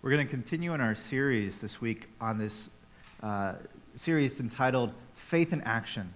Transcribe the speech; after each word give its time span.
We're 0.00 0.10
going 0.10 0.28
to 0.28 0.30
continue 0.30 0.74
in 0.74 0.80
our 0.80 0.94
series 0.94 1.60
this 1.60 1.80
week 1.80 2.08
on 2.20 2.38
this 2.38 2.68
uh, 3.20 3.54
series 3.96 4.38
entitled 4.38 4.92
Faith 5.16 5.52
in 5.52 5.60
Action. 5.62 6.14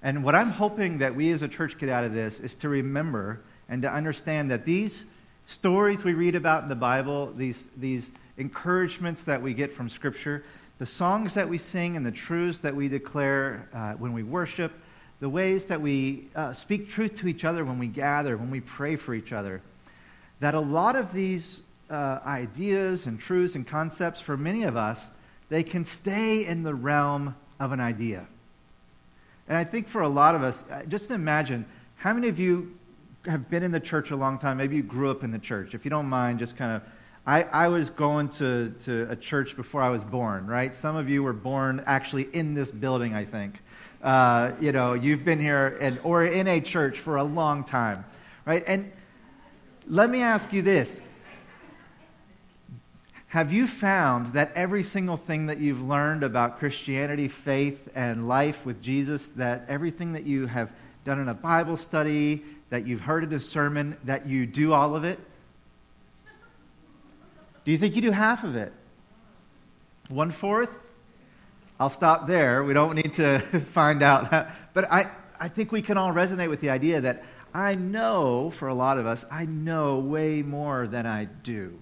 And 0.00 0.22
what 0.22 0.36
I'm 0.36 0.50
hoping 0.50 0.98
that 0.98 1.12
we 1.12 1.32
as 1.32 1.42
a 1.42 1.48
church 1.48 1.76
get 1.76 1.88
out 1.88 2.04
of 2.04 2.14
this 2.14 2.38
is 2.38 2.54
to 2.54 2.68
remember 2.68 3.40
and 3.68 3.82
to 3.82 3.92
understand 3.92 4.52
that 4.52 4.64
these 4.64 5.06
stories 5.46 6.04
we 6.04 6.14
read 6.14 6.36
about 6.36 6.62
in 6.62 6.68
the 6.68 6.76
Bible, 6.76 7.32
these, 7.32 7.66
these 7.76 8.12
encouragements 8.38 9.24
that 9.24 9.42
we 9.42 9.54
get 9.54 9.72
from 9.72 9.88
Scripture, 9.88 10.44
the 10.78 10.86
songs 10.86 11.34
that 11.34 11.48
we 11.48 11.58
sing 11.58 11.96
and 11.96 12.06
the 12.06 12.12
truths 12.12 12.58
that 12.58 12.76
we 12.76 12.86
declare 12.86 13.68
uh, 13.74 13.94
when 13.94 14.12
we 14.12 14.22
worship, 14.22 14.70
the 15.18 15.28
ways 15.28 15.66
that 15.66 15.80
we 15.80 16.28
uh, 16.36 16.52
speak 16.52 16.88
truth 16.88 17.16
to 17.16 17.26
each 17.26 17.44
other 17.44 17.64
when 17.64 17.80
we 17.80 17.88
gather, 17.88 18.36
when 18.36 18.52
we 18.52 18.60
pray 18.60 18.94
for 18.94 19.14
each 19.14 19.32
other, 19.32 19.62
that 20.38 20.54
a 20.54 20.60
lot 20.60 20.94
of 20.94 21.12
these 21.12 21.62
uh, 21.90 22.20
ideas 22.24 23.06
and 23.06 23.18
truths 23.18 23.54
and 23.54 23.66
concepts, 23.66 24.20
for 24.20 24.36
many 24.36 24.64
of 24.64 24.76
us, 24.76 25.10
they 25.48 25.62
can 25.62 25.84
stay 25.84 26.44
in 26.44 26.62
the 26.62 26.74
realm 26.74 27.36
of 27.60 27.72
an 27.72 27.80
idea. 27.80 28.26
And 29.48 29.56
I 29.56 29.64
think 29.64 29.88
for 29.88 30.02
a 30.02 30.08
lot 30.08 30.34
of 30.34 30.42
us, 30.42 30.64
uh, 30.70 30.82
just 30.84 31.10
imagine 31.10 31.66
how 31.96 32.12
many 32.12 32.28
of 32.28 32.38
you 32.38 32.76
have 33.26 33.48
been 33.50 33.62
in 33.62 33.70
the 33.70 33.80
church 33.80 34.10
a 34.10 34.16
long 34.16 34.38
time? 34.38 34.56
Maybe 34.56 34.76
you 34.76 34.82
grew 34.82 35.10
up 35.10 35.24
in 35.24 35.30
the 35.30 35.38
church. 35.38 35.74
If 35.74 35.84
you 35.84 35.90
don't 35.90 36.08
mind, 36.08 36.38
just 36.38 36.56
kind 36.56 36.76
of. 36.76 36.82
I, 37.26 37.42
I 37.42 37.68
was 37.68 37.90
going 37.90 38.28
to, 38.30 38.72
to 38.84 39.08
a 39.10 39.16
church 39.16 39.56
before 39.56 39.82
I 39.82 39.88
was 39.88 40.04
born, 40.04 40.46
right? 40.46 40.74
Some 40.74 40.94
of 40.94 41.08
you 41.08 41.24
were 41.24 41.32
born 41.32 41.82
actually 41.84 42.28
in 42.32 42.54
this 42.54 42.70
building, 42.70 43.14
I 43.14 43.24
think. 43.24 43.62
Uh, 44.00 44.52
you 44.60 44.70
know, 44.70 44.92
you've 44.92 45.24
been 45.24 45.40
here 45.40 45.76
and, 45.80 45.98
or 46.04 46.24
in 46.24 46.46
a 46.46 46.60
church 46.60 47.00
for 47.00 47.16
a 47.16 47.24
long 47.24 47.64
time, 47.64 48.04
right? 48.44 48.62
And 48.68 48.92
let 49.88 50.08
me 50.08 50.22
ask 50.22 50.52
you 50.52 50.62
this 50.62 51.00
Have 53.28 53.52
you 53.52 53.66
found 53.66 54.28
that 54.28 54.52
every 54.54 54.82
single 54.82 55.16
thing 55.16 55.46
that 55.46 55.58
you've 55.58 55.82
learned 55.82 56.22
about 56.22 56.58
Christianity, 56.58 57.28
faith, 57.28 57.88
and 57.94 58.28
life 58.28 58.64
with 58.64 58.80
Jesus, 58.80 59.28
that 59.30 59.64
everything 59.68 60.12
that 60.12 60.24
you 60.24 60.46
have 60.46 60.70
done 61.04 61.20
in 61.20 61.28
a 61.28 61.34
Bible 61.34 61.76
study, 61.76 62.42
that 62.70 62.86
you've 62.86 63.00
heard 63.00 63.24
in 63.24 63.32
a 63.32 63.40
sermon, 63.40 63.96
that 64.04 64.26
you 64.26 64.46
do 64.46 64.72
all 64.72 64.94
of 64.94 65.04
it? 65.04 65.18
Do 67.64 67.72
you 67.72 67.78
think 67.78 67.96
you 67.96 68.02
do 68.02 68.12
half 68.12 68.44
of 68.44 68.54
it? 68.54 68.72
One 70.08 70.30
fourth? 70.30 70.70
I'll 71.80 71.90
stop 71.90 72.28
there. 72.28 72.62
We 72.62 72.74
don't 72.74 72.94
need 72.94 73.14
to 73.14 73.38
find 73.66 74.02
out. 74.02 74.48
But 74.72 74.92
I, 74.92 75.10
I 75.40 75.48
think 75.48 75.72
we 75.72 75.80
can 75.80 75.96
all 75.96 76.12
resonate 76.12 76.50
with 76.50 76.60
the 76.60 76.68
idea 76.68 77.00
that 77.00 77.24
I 77.54 77.74
know, 77.74 78.50
for 78.50 78.68
a 78.68 78.74
lot 78.74 78.98
of 78.98 79.06
us, 79.06 79.24
I 79.30 79.46
know 79.46 79.98
way 80.00 80.42
more 80.42 80.86
than 80.86 81.06
I 81.06 81.24
do. 81.24 81.78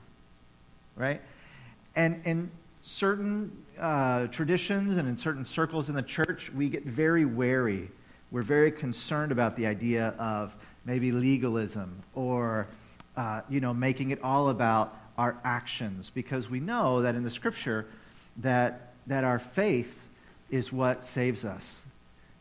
Right? 0.94 1.20
And 1.96 2.20
in 2.24 2.50
certain 2.82 3.56
uh, 3.78 4.26
traditions 4.28 4.96
and 4.96 5.08
in 5.08 5.16
certain 5.16 5.44
circles 5.44 5.88
in 5.88 5.94
the 5.94 6.02
church, 6.02 6.52
we 6.52 6.68
get 6.68 6.84
very 6.84 7.24
wary. 7.24 7.90
We're 8.30 8.42
very 8.42 8.72
concerned 8.72 9.32
about 9.32 9.56
the 9.56 9.66
idea 9.66 10.08
of 10.18 10.54
maybe 10.84 11.12
legalism 11.12 12.02
or, 12.14 12.66
uh, 13.16 13.42
you 13.48 13.60
know, 13.60 13.72
making 13.72 14.10
it 14.10 14.22
all 14.22 14.48
about 14.48 14.96
our 15.16 15.36
actions 15.44 16.10
because 16.10 16.50
we 16.50 16.60
know 16.60 17.02
that 17.02 17.14
in 17.14 17.22
the 17.22 17.30
scripture 17.30 17.86
that, 18.38 18.92
that 19.06 19.24
our 19.24 19.38
faith 19.38 20.00
is 20.50 20.72
what 20.72 21.04
saves 21.04 21.44
us. 21.44 21.80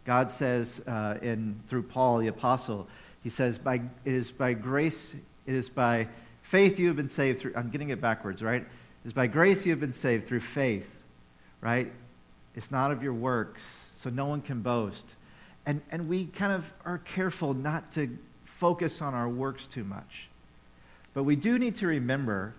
God 0.06 0.32
says 0.32 0.82
uh, 0.88 1.18
in, 1.22 1.60
through 1.68 1.84
Paul 1.84 2.18
the 2.18 2.28
apostle, 2.28 2.88
he 3.24 3.30
says, 3.30 3.58
by, 3.58 3.76
it 3.76 4.14
is 4.14 4.32
by 4.32 4.54
grace, 4.54 5.16
it 5.46 5.54
is 5.54 5.70
by 5.70 6.08
faith 6.42 6.78
you 6.78 6.88
have 6.88 6.98
been 6.98 7.08
saved 7.08 7.40
through, 7.40 7.54
I'm 7.56 7.70
getting 7.70 7.90
it 7.90 8.02
backwards, 8.02 8.42
right? 8.44 8.66
Is 9.06 9.14
by 9.14 9.28
grace 9.28 9.66
you 9.66 9.72
have 9.72 9.80
been 9.80 9.94
saved 9.94 10.28
through 10.28 10.40
faith, 10.40 10.90
right? 11.62 11.92
It's 12.56 12.72
not 12.72 12.92
of 12.92 13.04
your 13.04 13.14
works, 13.14 13.88
so 13.96 14.10
no 14.10 14.26
one 14.26 14.42
can 14.42 14.62
boast. 14.62 15.16
And, 15.66 15.82
and 15.92 16.08
we 16.08 16.26
kind 16.26 16.54
of 16.54 16.72
are 16.86 17.00
careful 17.00 17.54
not 17.54 17.92
to 17.94 18.18
focus 18.46 19.02
on 19.02 19.14
our 19.14 19.28
works 19.28 19.68
too 19.68 19.84
much. 19.84 20.30
But 21.14 21.24
we 21.24 21.36
do 21.36 21.60
need 21.60 21.76
to 21.78 21.88
remember 21.88 22.54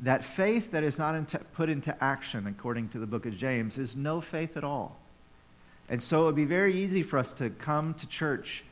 that 0.00 0.24
faith 0.24 0.70
that 0.70 0.84
is 0.84 0.98
not 0.98 1.14
into, 1.14 1.38
put 1.38 1.68
into 1.68 1.96
action, 2.02 2.46
according 2.46 2.90
to 2.90 2.98
the 2.98 3.06
book 3.06 3.26
of 3.26 3.36
James, 3.36 3.78
is 3.78 3.96
no 3.96 4.20
faith 4.20 4.56
at 4.56 4.64
all. 4.64 4.96
And 5.88 6.02
so 6.02 6.22
it 6.22 6.26
would 6.26 6.36
be 6.36 6.44
very 6.44 6.76
easy 6.76 7.02
for 7.02 7.18
us 7.18 7.32
to 7.32 7.50
come 7.50 7.94
to 7.94 8.06
church 8.06 8.64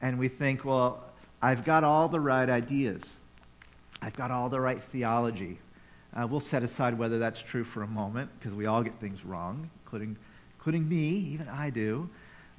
and 0.00 0.18
we 0.18 0.28
think, 0.28 0.64
well, 0.64 1.02
I've 1.40 1.64
got 1.64 1.84
all 1.84 2.08
the 2.08 2.20
right 2.20 2.48
ideas, 2.48 3.18
I've 4.02 4.14
got 4.14 4.30
all 4.30 4.48
the 4.48 4.60
right 4.60 4.82
theology. 4.82 5.58
Uh, 6.14 6.26
we'll 6.26 6.40
set 6.40 6.62
aside 6.62 6.96
whether 6.96 7.18
that's 7.18 7.42
true 7.42 7.64
for 7.64 7.82
a 7.82 7.86
moment 7.86 8.30
because 8.38 8.54
we 8.54 8.66
all 8.66 8.82
get 8.82 8.94
things 9.00 9.24
wrong, 9.24 9.68
including, 9.84 10.16
including 10.56 10.88
me, 10.88 11.08
even 11.32 11.48
I 11.48 11.70
do. 11.70 12.08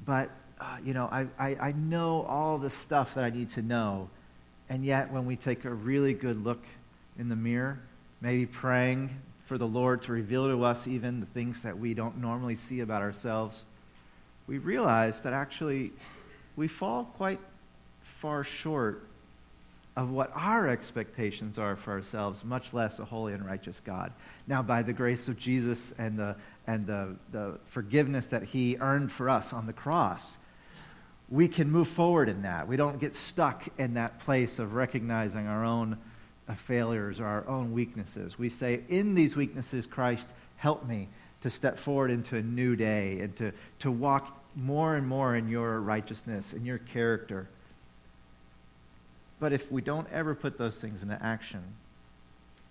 But, 0.05 0.29
uh, 0.59 0.77
you 0.83 0.93
know, 0.93 1.05
I, 1.05 1.27
I, 1.39 1.55
I 1.67 1.71
know 1.71 2.23
all 2.23 2.57
the 2.57 2.69
stuff 2.69 3.15
that 3.15 3.23
I 3.23 3.29
need 3.29 3.49
to 3.51 3.61
know. 3.61 4.09
And 4.67 4.83
yet, 4.83 5.11
when 5.11 5.25
we 5.25 5.37
take 5.37 5.63
a 5.63 5.73
really 5.73 6.13
good 6.13 6.43
look 6.43 6.63
in 7.17 7.29
the 7.29 7.35
mirror, 7.35 7.79
maybe 8.19 8.45
praying 8.45 9.09
for 9.45 9.57
the 9.57 9.67
Lord 9.67 10.01
to 10.03 10.11
reveal 10.11 10.49
to 10.49 10.63
us 10.63 10.87
even 10.87 11.19
the 11.19 11.25
things 11.27 11.61
that 11.61 11.77
we 11.77 11.93
don't 11.93 12.17
normally 12.17 12.55
see 12.55 12.81
about 12.81 13.01
ourselves, 13.01 13.63
we 14.47 14.57
realize 14.57 15.21
that 15.21 15.33
actually 15.33 15.91
we 16.55 16.67
fall 16.67 17.05
quite 17.15 17.39
far 18.03 18.43
short 18.43 19.07
of 19.95 20.11
what 20.11 20.31
our 20.35 20.67
expectations 20.67 21.57
are 21.57 21.75
for 21.75 21.91
ourselves, 21.91 22.43
much 22.43 22.73
less 22.73 22.99
a 22.99 23.05
holy 23.05 23.33
and 23.33 23.45
righteous 23.45 23.81
God. 23.85 24.11
Now, 24.45 24.61
by 24.61 24.81
the 24.81 24.91
grace 24.91 25.29
of 25.29 25.37
Jesus 25.37 25.93
and 25.97 26.19
the, 26.19 26.35
and 26.67 26.85
the, 26.85 27.15
the 27.31 27.59
forgiveness 27.67 28.27
that 28.27 28.43
he 28.43 28.77
earned 28.81 29.11
for 29.11 29.29
us 29.29 29.53
on 29.53 29.67
the 29.67 29.73
cross, 29.73 30.37
we 31.29 31.47
can 31.47 31.71
move 31.71 31.87
forward 31.87 32.27
in 32.27 32.41
that. 32.41 32.67
We 32.67 32.75
don't 32.75 32.99
get 32.99 33.15
stuck 33.15 33.67
in 33.77 33.93
that 33.93 34.19
place 34.19 34.59
of 34.59 34.73
recognizing 34.73 35.47
our 35.47 35.63
own 35.63 35.97
uh, 36.47 36.53
failures 36.53 37.19
or 37.19 37.25
our 37.25 37.47
own 37.47 37.71
weaknesses. 37.71 38.37
We 38.37 38.49
say, 38.49 38.81
In 38.89 39.15
these 39.15 39.35
weaknesses, 39.35 39.87
Christ, 39.87 40.29
help 40.57 40.85
me 40.85 41.07
to 41.41 41.49
step 41.49 41.79
forward 41.79 42.11
into 42.11 42.37
a 42.37 42.41
new 42.41 42.75
day 42.75 43.19
and 43.21 43.35
to, 43.37 43.53
to 43.79 43.91
walk 43.91 44.43
more 44.55 44.95
and 44.95 45.07
more 45.07 45.35
in 45.35 45.47
your 45.47 45.79
righteousness, 45.81 46.53
in 46.53 46.65
your 46.65 46.79
character. 46.79 47.47
But 49.39 49.53
if 49.53 49.71
we 49.71 49.81
don't 49.81 50.07
ever 50.11 50.33
put 50.33 50.57
those 50.57 50.79
things 50.79 51.03
into 51.03 51.21
action, 51.21 51.61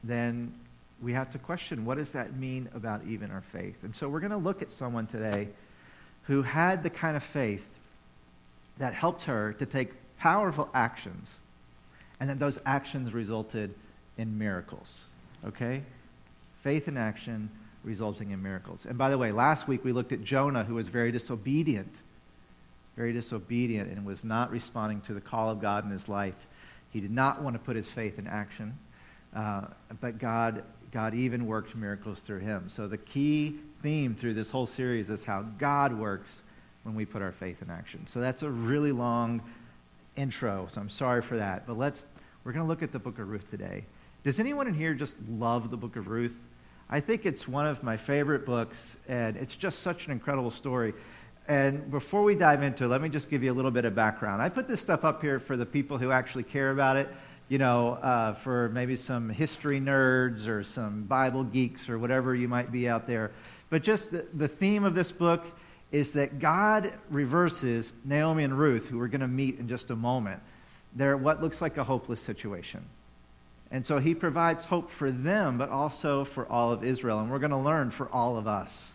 then 0.03 0.55
we 1.03 1.13
have 1.13 1.31
to 1.33 1.39
question 1.39 1.85
what 1.85 1.99
does 1.99 2.13
that 2.13 2.37
mean 2.37 2.69
about 2.75 3.03
even 3.07 3.31
our 3.31 3.43
faith? 3.43 3.77
And 3.83 3.95
so 3.95 4.09
we're 4.09 4.21
going 4.21 4.33
to 4.33 4.37
look 4.37 4.63
at 4.63 4.71
someone 4.71 5.07
today 5.07 5.49
who 6.25 6.43
had 6.43 6.83
the 6.83 6.91
kind 6.91 7.17
of 7.17 7.23
faith 7.23 7.65
that 8.79 8.95
helped 8.95 9.25
her 9.25 9.53
to 9.55 9.67
take 9.67 9.91
powerful 10.19 10.69
actions, 10.75 11.41
and 12.19 12.29
then 12.29 12.39
those 12.39 12.59
actions 12.65 13.13
resulted 13.13 13.75
in 14.17 14.39
miracles. 14.39 15.03
Okay? 15.47 15.83
Faith 16.63 16.89
in 16.89 16.97
action 16.97 17.51
resulting 17.83 18.31
in 18.31 18.43
miracles. 18.43 18.87
And 18.87 18.97
by 18.97 19.11
the 19.11 19.19
way, 19.19 19.33
last 19.33 19.69
week 19.69 19.85
we 19.85 19.93
looked 19.93 20.13
at 20.13 20.25
Jonah, 20.25 20.65
who 20.65 20.75
was 20.75 20.89
very 20.89 21.13
disobedient, 21.13 22.01
very 22.97 23.13
disobedient, 23.13 23.91
and 23.91 24.07
was 24.07 24.25
not 24.25 24.51
responding 24.51 25.03
to 25.03 25.15
the 25.15 25.21
call 25.21 25.51
of 25.51 25.61
God 25.61 25.85
in 25.85 25.91
his 25.91 26.09
life. 26.09 26.35
He 26.95 27.01
did 27.01 27.11
not 27.11 27.43
want 27.43 27.55
to 27.57 27.59
put 27.59 27.75
his 27.75 27.91
faith 27.91 28.21
in 28.21 28.29
action, 28.29 28.79
uh, 29.35 29.67
but 30.01 30.19
God, 30.19 30.63
God 30.93 31.13
even 31.13 31.45
worked 31.45 31.75
miracles 31.75 32.21
through 32.21 32.39
him. 32.39 32.69
So 32.69 32.87
the 32.87 32.97
key 32.97 33.57
theme 33.83 34.15
through 34.15 34.35
this 34.35 34.49
whole 34.49 34.67
series 34.67 35.11
is 35.11 35.25
how 35.25 35.43
God 35.43 35.99
works 35.99 36.45
when 36.85 36.95
we 36.95 37.05
put 37.05 37.21
our 37.21 37.33
faith 37.33 37.61
in 37.63 37.69
action. 37.69 38.07
So 38.07 38.21
that's 38.21 38.45
a 38.45 38.49
really 38.49 38.93
long 38.93 39.43
intro, 40.15 40.67
so 40.69 40.81
I'm 40.81 40.89
sorry 40.89 41.21
for 41.21 41.37
that. 41.37 41.67
But 41.67 41.77
let's, 41.77 42.07
we're 42.45 42.53
going 42.53 42.65
to 42.65 42.69
look 42.69 42.85
at 42.85 42.93
the 42.93 43.01
book 43.01 43.19
of 43.19 43.29
Ruth 43.29 43.51
today. 43.51 43.87
Does 44.23 44.39
anyone 44.39 44.69
in 44.69 44.75
here 44.75 44.95
just 44.95 45.17
love 45.29 45.73
the 45.73 45.77
book 45.77 45.97
of 45.97 46.07
Ruth? 46.07 46.39
I 46.89 47.01
think 47.01 47.27
it's 47.27 47.49
one 47.49 47.67
of 47.67 47.83
my 47.83 47.97
favorite 47.97 48.47
books, 48.47 48.97
and 49.09 49.37
it's 49.37 49.57
just 49.57 49.81
such 49.81 50.07
an 50.07 50.13
incredible 50.13 50.53
story. 50.53 50.95
And 51.47 51.91
before 51.91 52.23
we 52.23 52.35
dive 52.35 52.63
into 52.63 52.85
it, 52.85 52.89
let 52.89 53.03
me 53.03 53.11
just 53.11 53.29
give 53.29 53.43
you 53.43 53.53
a 53.53 53.55
little 53.55 53.71
bit 53.71 53.85
of 53.85 53.95
background. 53.95 54.41
I 54.41 54.49
put 54.49 54.67
this 54.67 54.81
stuff 54.81 55.05
up 55.05 55.21
here 55.21 55.39
for 55.39 55.57
the 55.57 55.67
people 55.67 55.99
who 55.99 56.11
actually 56.11 56.45
care 56.45 56.71
about 56.71 56.97
it, 56.97 57.09
you 57.49 57.59
know, 57.59 57.93
uh, 57.95 58.33
for 58.33 58.71
maybe 58.71 58.97
some 58.97 59.29
history 59.29 59.79
nerds 59.79 60.49
or 60.49 60.65
some 60.65 61.03
Bible 61.03 61.45
geeks 61.45 61.91
or 61.91 61.99
whatever 61.99 62.35
you 62.35 62.49
might 62.49 62.73
be 62.73 62.89
out 62.89 63.07
there. 63.07 63.31
But 63.69 63.83
just 63.83 64.11
the, 64.11 64.27
the 64.33 64.49
theme 64.49 64.85
of 64.85 64.95
this 64.95 65.13
book 65.13 65.45
is 65.93 66.13
that 66.13 66.39
God 66.39 66.93
reverses 67.11 67.93
Naomi 68.05 68.45
and 68.45 68.59
Ruth, 68.59 68.87
who 68.87 68.99
we're 68.99 69.09
going 69.09 69.21
to 69.21 69.29
meet 69.29 69.59
in 69.59 69.69
just 69.69 69.91
a 69.91 69.97
moment. 69.97 70.41
They're 70.95 71.17
what 71.17 71.43
looks 71.43 71.61
like 71.61 71.77
a 71.77 71.85
hopeless 71.85 72.21
situation. 72.21 72.85
And 73.71 73.87
so 73.87 73.99
he 73.99 74.15
provides 74.15 74.65
hope 74.65 74.91
for 74.91 75.11
them, 75.11 75.59
but 75.59 75.69
also 75.69 76.25
for 76.25 76.47
all 76.47 76.73
of 76.73 76.85
Israel. 76.85 77.21
And 77.21 77.31
we're 77.31 77.39
going 77.39 77.51
to 77.51 77.57
learn 77.59 77.91
for 77.91 78.09
all 78.09 78.39
of 78.39 78.47
us 78.47 78.95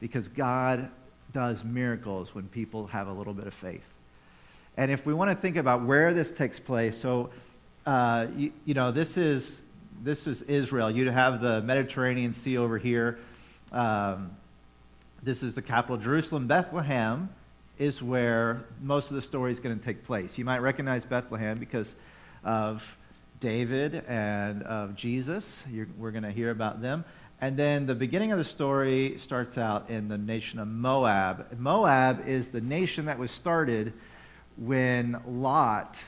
because 0.00 0.28
God 0.28 0.88
does 1.34 1.62
miracles 1.64 2.34
when 2.34 2.48
people 2.48 2.86
have 2.86 3.08
a 3.08 3.12
little 3.12 3.34
bit 3.34 3.46
of 3.46 3.52
faith. 3.52 3.84
And 4.78 4.90
if 4.90 5.04
we 5.04 5.12
want 5.12 5.30
to 5.30 5.36
think 5.36 5.56
about 5.56 5.84
where 5.84 6.14
this 6.14 6.30
takes 6.30 6.58
place, 6.58 6.96
so, 6.96 7.30
uh, 7.84 8.28
you, 8.34 8.52
you, 8.64 8.72
know, 8.72 8.90
this 8.90 9.18
is 9.18 9.60
this 10.02 10.26
is 10.26 10.42
Israel. 10.42 10.90
You 10.90 11.10
have 11.10 11.40
the 11.40 11.60
Mediterranean 11.62 12.32
Sea 12.32 12.56
over 12.56 12.78
here. 12.78 13.18
Um, 13.72 14.36
this 15.22 15.42
is 15.42 15.54
the 15.54 15.62
capital, 15.62 15.96
Jerusalem. 15.96 16.46
Bethlehem 16.46 17.28
is 17.78 18.02
where 18.02 18.64
most 18.80 19.10
of 19.10 19.16
the 19.16 19.22
story 19.22 19.50
is 19.50 19.60
going 19.60 19.78
to 19.78 19.84
take 19.84 20.04
place. 20.04 20.38
You 20.38 20.44
might 20.44 20.58
recognize 20.58 21.04
Bethlehem 21.04 21.58
because 21.58 21.94
of 22.44 22.96
David 23.40 24.04
and 24.06 24.62
of 24.62 24.94
Jesus. 24.94 25.64
You're, 25.70 25.88
we're 25.98 26.12
going 26.12 26.24
to 26.24 26.30
hear 26.30 26.50
about 26.50 26.80
them. 26.80 27.04
And 27.40 27.56
then 27.56 27.86
the 27.86 27.94
beginning 27.94 28.32
of 28.32 28.38
the 28.38 28.44
story 28.44 29.18
starts 29.18 29.58
out 29.58 29.90
in 29.90 30.08
the 30.08 30.16
nation 30.16 30.58
of 30.58 30.68
Moab. 30.68 31.58
Moab 31.58 32.26
is 32.26 32.50
the 32.50 32.60
nation 32.60 33.06
that 33.06 33.18
was 33.18 33.30
started 33.30 33.92
when 34.56 35.20
Lot, 35.26 36.02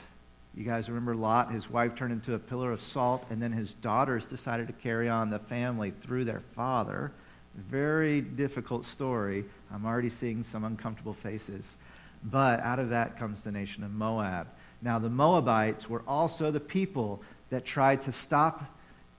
you 0.55 0.64
guys 0.64 0.88
remember 0.88 1.14
Lot, 1.14 1.52
his 1.52 1.69
wife 1.69 1.94
turned 1.94 2.12
into 2.12 2.34
a 2.34 2.38
pillar 2.38 2.73
of 2.73 2.81
salt, 2.81 3.26
and 3.28 3.43
then 3.43 3.52
his 3.52 3.75
daughters 3.75 4.25
decided 4.25 4.69
to 4.69 4.73
carry 4.73 5.08
on 5.08 5.28
the 5.28 5.40
family 5.40 5.90
through 5.90 6.25
their 6.25 6.40
father. 6.55 7.12
Very 7.56 8.20
difficult 8.20 8.84
story. 8.84 9.44
I'm 9.72 9.84
already 9.84 10.11
seeing 10.11 10.43
some 10.43 10.64
uncomfortable 10.64 11.14
faces. 11.14 11.76
But 12.22 12.61
out 12.61 12.79
of 12.79 12.90
that 12.90 13.19
comes 13.19 13.43
the 13.43 13.52
nation 13.52 13.82
of 13.82 13.90
Moab. 13.90 14.46
Now, 14.81 14.99
the 14.99 15.11
Moabites 15.11 15.88
were 15.88 16.02
also 16.06 16.50
the 16.50 16.61
people 16.61 17.22
that 17.50 17.64
tried 17.64 18.02
to 18.02 18.12
stop 18.12 18.64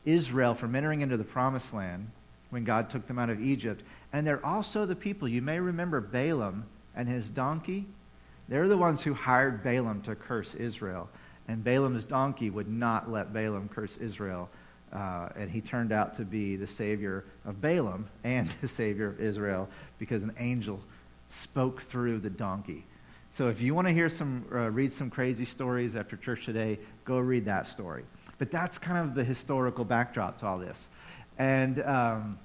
Israel 0.07 0.53
from 0.53 0.75
entering 0.75 1.01
into 1.01 1.17
the 1.17 1.23
promised 1.23 1.73
land 1.73 2.09
when 2.49 2.63
God 2.63 2.89
took 2.89 3.07
them 3.07 3.19
out 3.19 3.29
of 3.29 3.41
Egypt. 3.41 3.83
And 4.13 4.25
they're 4.25 4.43
also 4.45 4.85
the 4.85 4.95
people, 4.95 5.27
you 5.27 5.41
may 5.41 5.59
remember 5.59 5.99
Balaam 5.99 6.65
and 6.95 7.07
his 7.07 7.29
donkey. 7.29 7.85
They're 8.47 8.69
the 8.69 8.77
ones 8.77 9.03
who 9.03 9.13
hired 9.13 9.63
Balaam 9.63 10.01
to 10.03 10.15
curse 10.15 10.55
Israel. 10.55 11.09
And 11.49 11.63
Balaam's 11.63 12.05
donkey 12.05 12.49
would 12.49 12.69
not 12.69 13.11
let 13.11 13.33
Balaam 13.33 13.69
curse 13.69 13.97
Israel. 13.97 14.49
Uh, 14.93 15.27
and 15.35 15.51
he 15.51 15.59
turned 15.59 15.91
out 15.91 16.15
to 16.15 16.23
be 16.23 16.55
the 16.55 16.67
savior 16.67 17.25
of 17.45 17.61
Balaam 17.61 18.07
and 18.23 18.47
the 18.61 18.67
savior 18.67 19.07
of 19.07 19.19
Israel 19.19 19.67
because 19.99 20.23
an 20.23 20.33
angel 20.39 20.79
spoke 21.29 21.81
through 21.81 22.19
the 22.19 22.29
donkey. 22.29 22.85
So 23.31 23.49
if 23.49 23.61
you 23.61 23.75
want 23.75 23.87
to 23.89 23.93
hear 23.93 24.07
some, 24.07 24.45
uh, 24.51 24.71
read 24.71 24.93
some 24.93 25.09
crazy 25.09 25.43
stories 25.43 25.97
after 25.97 26.15
church 26.15 26.45
today, 26.45 26.79
go 27.03 27.19
read 27.19 27.43
that 27.45 27.67
story. 27.67 28.05
But 28.37 28.51
that's 28.51 28.77
kind 28.77 29.07
of 29.07 29.15
the 29.15 29.23
historical 29.23 29.85
backdrop 29.85 30.39
to 30.39 30.45
all 30.45 30.57
this. 30.57 30.89
And, 31.37 31.81
um, 31.83 32.39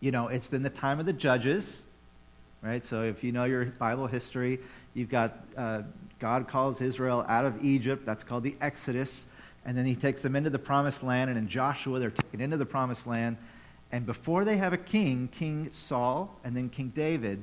you 0.00 0.10
know, 0.10 0.28
it's 0.28 0.52
in 0.52 0.62
the 0.62 0.70
time 0.70 1.00
of 1.00 1.06
the 1.06 1.12
judges, 1.12 1.82
right? 2.62 2.84
So 2.84 3.02
if 3.02 3.24
you 3.24 3.32
know 3.32 3.44
your 3.44 3.66
Bible 3.66 4.06
history, 4.06 4.58
you've 4.94 5.08
got 5.10 5.38
uh, 5.56 5.82
God 6.18 6.48
calls 6.48 6.80
Israel 6.80 7.24
out 7.28 7.44
of 7.44 7.64
Egypt. 7.64 8.04
That's 8.04 8.24
called 8.24 8.42
the 8.42 8.56
Exodus. 8.60 9.26
And 9.64 9.76
then 9.76 9.86
he 9.86 9.94
takes 9.94 10.22
them 10.22 10.36
into 10.36 10.50
the 10.50 10.58
promised 10.58 11.02
land. 11.02 11.30
And 11.30 11.38
in 11.38 11.48
Joshua, 11.48 11.98
they're 11.98 12.10
taken 12.10 12.40
into 12.40 12.56
the 12.56 12.66
promised 12.66 13.06
land. 13.06 13.36
And 13.92 14.04
before 14.04 14.44
they 14.44 14.56
have 14.56 14.72
a 14.72 14.78
king, 14.78 15.28
King 15.32 15.70
Saul 15.72 16.34
and 16.44 16.56
then 16.56 16.68
King 16.68 16.92
David, 16.94 17.42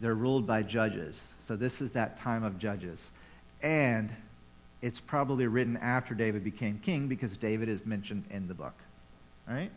they're 0.00 0.14
ruled 0.14 0.46
by 0.46 0.62
judges. 0.62 1.34
So 1.40 1.56
this 1.56 1.80
is 1.80 1.92
that 1.92 2.18
time 2.18 2.42
of 2.42 2.58
judges. 2.58 3.10
And 3.62 4.12
it's 4.84 5.00
probably 5.00 5.46
written 5.46 5.78
after 5.78 6.14
David 6.14 6.44
became 6.44 6.78
king 6.78 7.08
because 7.08 7.38
David 7.38 7.70
is 7.70 7.86
mentioned 7.86 8.24
in 8.30 8.46
the 8.46 8.52
book. 8.52 8.74
Right? 9.48 9.70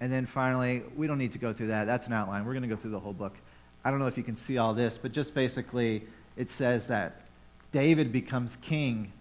And 0.00 0.12
then 0.12 0.26
finally, 0.26 0.82
we 0.94 1.06
don't 1.06 1.16
need 1.16 1.32
to 1.32 1.38
go 1.38 1.54
through 1.54 1.68
that. 1.68 1.86
That's 1.86 2.06
an 2.06 2.12
outline. 2.12 2.44
We're 2.44 2.52
going 2.52 2.68
to 2.68 2.68
go 2.68 2.76
through 2.76 2.90
the 2.90 3.00
whole 3.00 3.14
book. 3.14 3.34
I 3.86 3.90
don't 3.90 4.00
know 4.00 4.06
if 4.06 4.18
you 4.18 4.22
can 4.22 4.36
see 4.36 4.58
all 4.58 4.74
this, 4.74 4.98
but 4.98 5.12
just 5.12 5.34
basically, 5.34 6.04
it 6.36 6.50
says 6.50 6.88
that 6.88 7.22
David 7.72 8.12
becomes 8.12 8.56
king. 8.56 9.12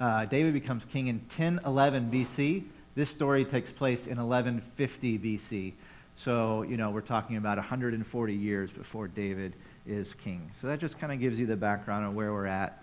Uh, 0.00 0.24
David 0.24 0.54
becomes 0.54 0.86
king 0.86 1.08
in 1.08 1.16
1011 1.16 2.10
BC. 2.10 2.64
This 2.94 3.10
story 3.10 3.44
takes 3.44 3.70
place 3.70 4.06
in 4.06 4.16
1150 4.16 5.18
BC. 5.18 5.72
So, 6.16 6.62
you 6.62 6.78
know, 6.78 6.90
we're 6.90 7.02
talking 7.02 7.36
about 7.36 7.58
140 7.58 8.34
years 8.34 8.70
before 8.70 9.06
David 9.06 9.54
is 9.86 10.14
king. 10.14 10.50
So 10.58 10.66
that 10.66 10.78
just 10.78 10.98
kind 10.98 11.12
of 11.12 11.20
gives 11.20 11.38
you 11.38 11.44
the 11.44 11.58
background 11.58 12.06
on 12.06 12.14
where 12.14 12.32
we're 12.32 12.46
at. 12.46 12.79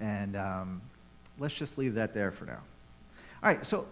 And 0.00 0.36
um, 0.36 0.82
let's 1.38 1.54
just 1.54 1.78
leave 1.78 1.94
that 1.94 2.14
there 2.14 2.30
for 2.30 2.44
now. 2.44 2.60
All 3.42 3.48
right, 3.50 3.64
so 3.64 3.86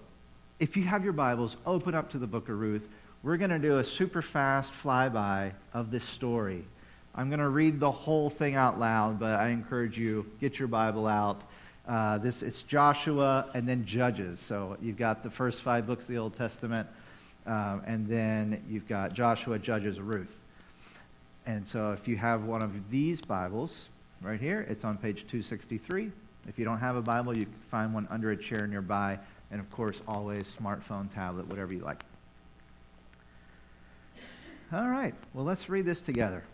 if 0.59 0.77
you 0.77 0.85
have 0.85 1.05
your 1.05 1.13
Bibles, 1.13 1.57
open 1.67 1.95
up 1.95 2.11
to 2.11 2.19
the 2.19 2.27
book 2.27 2.49
of 2.49 2.59
Ruth. 2.59 2.89
We're 3.23 3.37
going 3.37 3.51
to 3.51 3.59
do 3.59 3.79
a 3.79 3.85
super 3.85 4.23
fast 4.23 4.73
flyby 4.73 5.53
of 5.73 5.91
this 5.91 6.05
story. 6.05 6.65
I'm 7.15 7.29
going 7.29 7.41
to 7.41 7.49
read 7.49 7.79
the 7.79 7.91
whole 7.91 8.31
thing 8.31 8.55
out 8.55 8.79
loud, 8.79 9.21
but 9.21 9.39
I 9.39 9.49
encourage 9.49 9.99
you, 9.99 10.27
get 10.41 10.59
your 10.59 10.69
Bible 10.69 11.07
out. 11.07 11.43
Uh, 11.87 12.19
this 12.19 12.43
It's 12.43 12.63
Joshua 12.63 13.47
and 13.55 13.69
then 13.69 13.85
Judges. 13.85 14.41
So 14.41 14.77
you've 14.81 14.97
got 14.97 15.23
the 15.23 15.31
first 15.31 15.61
five 15.61 15.87
books 15.87 16.05
of 16.05 16.09
the 16.09 16.19
Old 16.19 16.37
Testament, 16.37 16.89
um, 17.47 17.83
and 17.87 18.07
then 18.07 18.63
you've 18.69 18.89
got 18.89 19.13
Joshua, 19.13 19.59
Judges, 19.59 20.01
Ruth. 20.01 20.35
And 21.45 21.67
so 21.67 21.93
if 21.93 22.07
you 22.07 22.17
have 22.17 22.45
one 22.45 22.63
of 22.63 22.91
these 22.91 23.21
Bibles, 23.21 23.89
right 24.23 24.41
here. 24.41 24.67
It's 24.69 24.85
on 24.85 24.97
page 24.97 25.27
263. 25.27 26.11
If 26.49 26.59
you 26.59 26.65
don't 26.65 26.79
have 26.79 26.97
a 26.97 27.03
Bible, 27.03 27.37
you 27.37 27.45
can 27.45 27.55
find 27.71 27.95
one 27.95 28.07
under 28.11 28.31
a 28.31 28.37
chair 28.37 28.67
nearby. 28.67 29.19
And 29.51 29.61
of 29.61 29.71
course, 29.71 30.01
always 30.09 30.57
smartphone, 30.61 31.13
tablet, 31.13 31.47
whatever 31.49 31.73
you 31.73 31.81
like. 31.81 32.03
All 34.73 34.89
right, 34.89 35.15
well, 35.35 35.45
let's 35.45 35.69
read 35.69 35.85
this 35.85 36.03
together. 36.03 36.45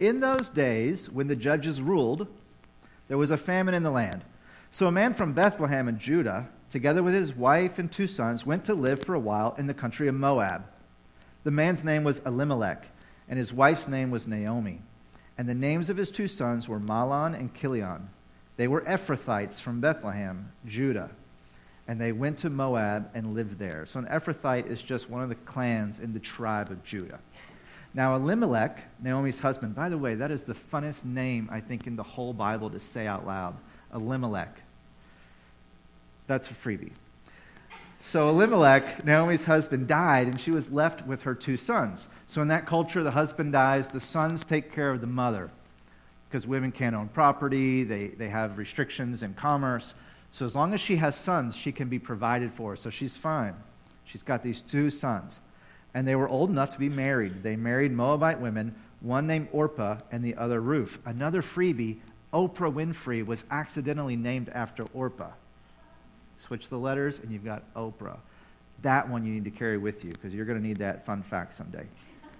In 0.00 0.20
those 0.20 0.48
days, 0.48 1.10
when 1.10 1.28
the 1.28 1.36
judges 1.36 1.82
ruled, 1.82 2.26
there 3.08 3.18
was 3.18 3.30
a 3.30 3.36
famine 3.36 3.74
in 3.74 3.82
the 3.82 3.90
land. 3.90 4.24
So 4.70 4.86
a 4.86 4.92
man 4.92 5.12
from 5.12 5.34
Bethlehem 5.34 5.86
in 5.86 5.98
Judah, 5.98 6.48
together 6.70 7.02
with 7.02 7.12
his 7.12 7.34
wife 7.34 7.78
and 7.78 7.92
two 7.92 8.06
sons, 8.06 8.46
went 8.46 8.64
to 8.64 8.74
live 8.74 9.02
for 9.02 9.14
a 9.14 9.20
while 9.20 9.54
in 9.58 9.66
the 9.66 9.74
country 9.74 10.08
of 10.08 10.14
Moab. 10.14 10.64
The 11.44 11.50
man's 11.50 11.84
name 11.84 12.04
was 12.04 12.22
Elimelech, 12.24 12.86
and 13.28 13.38
his 13.38 13.52
wife's 13.52 13.86
name 13.86 14.10
was 14.10 14.26
Naomi. 14.26 14.80
And 15.42 15.48
the 15.48 15.54
names 15.56 15.90
of 15.90 15.96
his 15.96 16.12
two 16.12 16.28
sons 16.28 16.68
were 16.68 16.78
Mahlon 16.78 17.34
and 17.34 17.52
Chilion. 17.52 18.08
They 18.56 18.68
were 18.68 18.82
Ephrathites 18.82 19.60
from 19.60 19.80
Bethlehem, 19.80 20.52
Judah. 20.66 21.10
And 21.88 22.00
they 22.00 22.12
went 22.12 22.38
to 22.38 22.48
Moab 22.48 23.10
and 23.12 23.34
lived 23.34 23.58
there. 23.58 23.84
So 23.86 23.98
an 23.98 24.06
Ephrathite 24.06 24.68
is 24.68 24.80
just 24.80 25.10
one 25.10 25.20
of 25.20 25.28
the 25.28 25.34
clans 25.34 25.98
in 25.98 26.12
the 26.12 26.20
tribe 26.20 26.70
of 26.70 26.84
Judah. 26.84 27.18
Now, 27.92 28.14
Elimelech, 28.14 28.84
Naomi's 29.02 29.40
husband, 29.40 29.74
by 29.74 29.88
the 29.88 29.98
way, 29.98 30.14
that 30.14 30.30
is 30.30 30.44
the 30.44 30.54
funnest 30.54 31.04
name, 31.04 31.48
I 31.50 31.58
think, 31.58 31.88
in 31.88 31.96
the 31.96 32.04
whole 32.04 32.32
Bible 32.32 32.70
to 32.70 32.78
say 32.78 33.08
out 33.08 33.26
loud. 33.26 33.56
Elimelech. 33.92 34.60
That's 36.28 36.52
a 36.52 36.54
freebie. 36.54 36.92
So 38.04 38.28
Elimelech, 38.28 39.04
Naomi's 39.04 39.44
husband, 39.44 39.86
died, 39.86 40.26
and 40.26 40.38
she 40.38 40.50
was 40.50 40.72
left 40.72 41.06
with 41.06 41.22
her 41.22 41.36
two 41.36 41.56
sons. 41.56 42.08
So 42.26 42.42
in 42.42 42.48
that 42.48 42.66
culture, 42.66 43.04
the 43.04 43.12
husband 43.12 43.52
dies, 43.52 43.88
the 43.88 44.00
sons 44.00 44.42
take 44.42 44.72
care 44.72 44.90
of 44.90 45.00
the 45.00 45.06
mother 45.06 45.50
because 46.28 46.44
women 46.44 46.72
can't 46.72 46.96
own 46.96 47.08
property, 47.08 47.84
they, 47.84 48.08
they 48.08 48.28
have 48.28 48.58
restrictions 48.58 49.22
in 49.22 49.34
commerce. 49.34 49.94
So 50.32 50.44
as 50.44 50.56
long 50.56 50.74
as 50.74 50.80
she 50.80 50.96
has 50.96 51.14
sons, 51.14 51.56
she 51.56 51.70
can 51.70 51.88
be 51.88 52.00
provided 52.00 52.52
for. 52.52 52.74
So 52.74 52.90
she's 52.90 53.16
fine. 53.16 53.54
She's 54.04 54.24
got 54.24 54.42
these 54.42 54.62
two 54.62 54.90
sons. 54.90 55.38
And 55.94 56.06
they 56.06 56.16
were 56.16 56.28
old 56.28 56.50
enough 56.50 56.70
to 56.70 56.80
be 56.80 56.88
married. 56.88 57.44
They 57.44 57.54
married 57.54 57.92
Moabite 57.92 58.40
women, 58.40 58.74
one 59.00 59.28
named 59.28 59.46
Orpah 59.52 59.98
and 60.10 60.24
the 60.24 60.34
other 60.34 60.60
Ruth. 60.60 60.98
Another 61.06 61.40
freebie, 61.40 61.98
Oprah 62.34 62.72
Winfrey, 62.72 63.24
was 63.24 63.44
accidentally 63.48 64.16
named 64.16 64.48
after 64.48 64.82
Orpah. 64.92 65.30
Switch 66.42 66.68
the 66.68 66.78
letters, 66.78 67.20
and 67.20 67.30
you've 67.30 67.44
got 67.44 67.62
Oprah. 67.74 68.18
That 68.82 69.08
one 69.08 69.24
you 69.24 69.32
need 69.32 69.44
to 69.44 69.50
carry 69.50 69.78
with 69.78 70.04
you 70.04 70.10
because 70.10 70.34
you're 70.34 70.44
going 70.44 70.60
to 70.60 70.66
need 70.66 70.78
that 70.78 71.06
fun 71.06 71.22
fact 71.22 71.54
someday. 71.54 71.86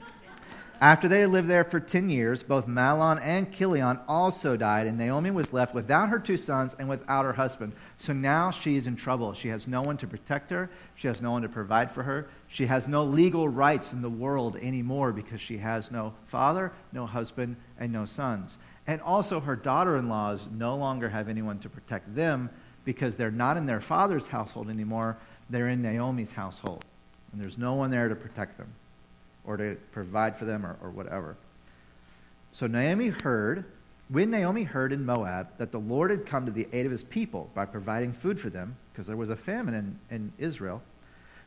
After 0.81 1.07
they 1.07 1.25
lived 1.27 1.47
there 1.47 1.63
for 1.63 1.79
10 1.79 2.11
years, 2.11 2.43
both 2.43 2.67
Mahlon 2.67 3.21
and 3.23 3.53
Chilion 3.53 4.01
also 4.09 4.57
died, 4.57 4.89
and 4.89 4.99
Naomi 4.99 5.31
was 5.31 5.53
left 5.53 5.73
without 5.73 6.09
her 6.09 6.19
two 6.19 6.37
sons 6.37 6.75
and 6.81 6.89
without 6.89 7.25
her 7.25 7.35
husband. 7.35 7.75
So 7.99 8.13
now 8.13 8.51
she's 8.51 8.89
in 8.89 8.97
trouble. 8.97 9.35
She 9.35 9.47
has 9.49 9.69
no 9.69 9.83
one 9.83 9.97
to 9.99 10.09
protect 10.09 10.51
her, 10.51 10.69
she 10.97 11.07
has 11.07 11.23
no 11.23 11.31
one 11.31 11.43
to 11.43 11.49
provide 11.49 11.93
for 11.93 12.03
her. 12.03 12.27
She 12.49 12.67
has 12.67 12.89
no 12.89 13.05
legal 13.05 13.49
rights 13.49 13.93
in 13.93 14.03
the 14.03 14.11
world 14.11 14.57
anymore 14.57 15.13
because 15.13 15.41
she 15.41 15.59
has 15.59 15.93
no 15.93 16.13
father, 16.27 16.73
no 16.93 17.07
husband, 17.07 17.55
and 17.79 17.93
no 17.93 18.05
sons. 18.05 18.59
And 18.85 19.01
also, 19.01 19.39
her 19.39 19.55
daughter 19.55 19.97
in 19.97 20.09
laws 20.09 20.49
no 20.51 20.75
longer 20.75 21.09
have 21.09 21.29
anyone 21.29 21.61
to 21.61 21.69
protect 21.69 22.17
them 22.17 22.51
because 22.85 23.17
they're 23.17 23.31
not 23.31 23.57
in 23.57 23.67
their 23.67 23.81
father's 23.81 24.27
household 24.27 24.69
anymore, 24.69 25.17
they're 25.51 25.69
in 25.69 25.83
Naomi's 25.83 26.33
household. 26.33 26.85
And 27.33 27.41
there's 27.41 27.59
no 27.59 27.75
one 27.75 27.91
there 27.91 28.09
to 28.09 28.15
protect 28.15 28.59
them 28.59 28.73
or 29.45 29.57
to 29.57 29.77
provide 29.93 30.37
for 30.37 30.45
them 30.45 30.65
or, 30.65 30.77
or 30.83 30.91
whatever. 30.91 31.37
So 32.53 32.67
Naomi 32.67 33.09
heard, 33.09 33.65
when 34.09 34.31
Naomi 34.31 34.65
heard 34.65 34.93
in 34.93 35.05
Moab 35.05 35.49
that 35.59 35.73
the 35.73 35.81
Lord 35.81 36.11
had 36.11 36.27
come 36.27 36.45
to 36.47 36.53
the 36.53 36.69
aid 36.73 36.85
of 36.85 36.93
his 36.93 37.03
people 37.03 37.51
by 37.55 37.65
providing 37.65 38.13
food 38.13 38.39
for 38.39 38.51
them, 38.51 38.77
because 38.93 39.07
there 39.07 39.17
was 39.17 39.31
a 39.31 39.37
famine 39.37 39.75
in, 39.75 39.99
in 40.11 40.33
Israel, 40.39 40.83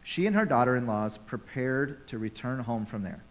she 0.03 0.25
and 0.25 0.35
her 0.35 0.45
daughter 0.45 0.75
in 0.75 0.87
laws 0.87 1.17
prepared 1.17 2.07
to 2.07 2.17
return 2.17 2.59
home 2.59 2.85
from 2.85 3.03
there. 3.03 3.23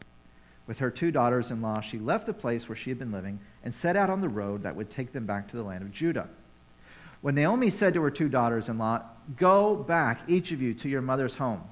With 0.67 0.79
her 0.79 0.91
two 0.91 1.11
daughters 1.11 1.51
in 1.51 1.61
law, 1.61 1.81
she 1.81 1.99
left 1.99 2.27
the 2.27 2.33
place 2.33 2.69
where 2.69 2.77
she 2.77 2.91
had 2.91 2.99
been 2.99 3.13
living 3.13 3.39
and 3.65 3.75
set 3.75 3.97
out 3.97 4.11
on 4.11 4.21
the 4.21 4.29
road 4.29 4.63
that 4.63 4.75
would 4.75 4.91
take 4.91 5.13
them 5.13 5.27
back 5.27 5.49
to 5.49 5.57
the 5.57 5.63
land 5.63 5.83
of 5.83 5.93
Judah. 5.93 6.29
When 7.25 7.37
Naomi 7.37 7.71
said 7.71 7.95
to 7.95 8.03
her 8.03 8.11
two 8.11 8.29
daughters 8.29 8.69
in 8.69 8.77
law, 8.77 9.01
Go 9.39 9.77
back, 9.77 10.21
each 10.29 10.53
of 10.53 10.61
you, 10.61 10.75
to 10.75 10.91
your 10.91 11.01
mother's 11.01 11.37
home. 11.37 11.63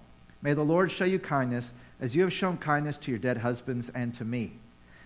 May 0.41 0.55
the 0.55 0.65
Lord 0.65 0.91
show 0.91 1.05
you 1.05 1.19
kindness, 1.19 1.75
as 2.01 2.17
you 2.17 2.23
have 2.23 2.33
shown 2.33 2.57
kindness 2.57 2.97
to 2.97 3.11
your 3.11 3.19
dead 3.19 3.37
husbands 3.37 3.91
and 3.91 4.15
to 4.15 4.25
me. 4.25 4.53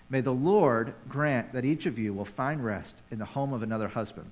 May 0.09 0.21
the 0.21 0.33
Lord 0.33 0.95
grant 1.09 1.53
that 1.53 1.65
each 1.65 1.87
of 1.87 1.99
you 1.99 2.15
will 2.15 2.25
find 2.25 2.65
rest 2.65 2.95
in 3.11 3.19
the 3.19 3.25
home 3.25 3.53
of 3.53 3.65
another 3.65 3.88
husband. 3.88 4.31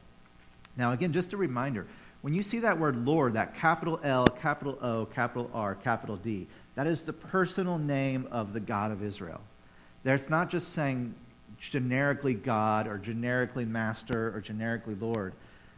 Now, 0.76 0.92
again, 0.92 1.12
just 1.12 1.32
a 1.32 1.36
reminder 1.36 1.84
when 2.22 2.32
you 2.32 2.44
see 2.44 2.60
that 2.60 2.78
word 2.78 3.04
Lord, 3.04 3.32
that 3.32 3.56
capital 3.56 3.98
L, 4.04 4.24
capital 4.24 4.78
O, 4.80 5.06
capital 5.06 5.50
R, 5.52 5.74
capital 5.74 6.14
D, 6.14 6.46
that 6.76 6.86
is 6.86 7.02
the 7.02 7.12
personal 7.12 7.76
name 7.76 8.28
of 8.30 8.52
the 8.52 8.60
God 8.60 8.92
of 8.92 9.02
Israel. 9.02 9.40
There's 10.04 10.30
not 10.30 10.48
just 10.48 10.74
saying 10.74 11.12
generically 11.58 12.34
God 12.34 12.86
or 12.86 12.98
generically 12.98 13.64
Master 13.64 14.32
or 14.32 14.40
generically 14.40 14.94
Lord. 14.94 15.32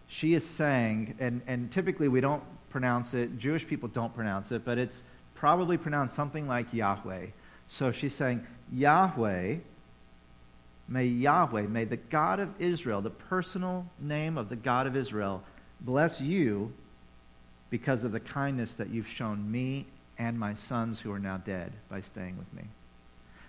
She 0.08 0.34
is 0.34 0.44
saying, 0.44 1.16
and, 1.18 1.42
and 1.46 1.70
typically 1.70 2.08
we 2.08 2.20
don't 2.20 2.42
pronounce 2.70 3.14
it, 3.14 3.38
Jewish 3.38 3.66
people 3.66 3.88
don't 3.88 4.14
pronounce 4.14 4.52
it, 4.52 4.64
but 4.64 4.78
it's 4.78 5.02
probably 5.34 5.76
pronounced 5.76 6.14
something 6.14 6.46
like 6.46 6.72
Yahweh. 6.72 7.26
So 7.66 7.90
she's 7.90 8.14
saying, 8.14 8.46
Yahweh, 8.72 9.56
may 10.88 11.04
Yahweh, 11.04 11.62
may 11.62 11.84
the 11.84 11.96
God 11.96 12.40
of 12.40 12.50
Israel, 12.60 13.00
the 13.00 13.10
personal 13.10 13.86
name 13.98 14.38
of 14.38 14.48
the 14.48 14.56
God 14.56 14.86
of 14.86 14.96
Israel, 14.96 15.42
bless 15.80 16.20
you 16.20 16.72
because 17.70 18.04
of 18.04 18.12
the 18.12 18.20
kindness 18.20 18.74
that 18.74 18.90
you've 18.90 19.08
shown 19.08 19.50
me 19.50 19.86
and 20.18 20.38
my 20.38 20.54
sons 20.54 21.00
who 21.00 21.12
are 21.12 21.18
now 21.18 21.36
dead 21.36 21.72
by 21.88 22.00
staying 22.00 22.38
with 22.38 22.52
me. 22.54 22.62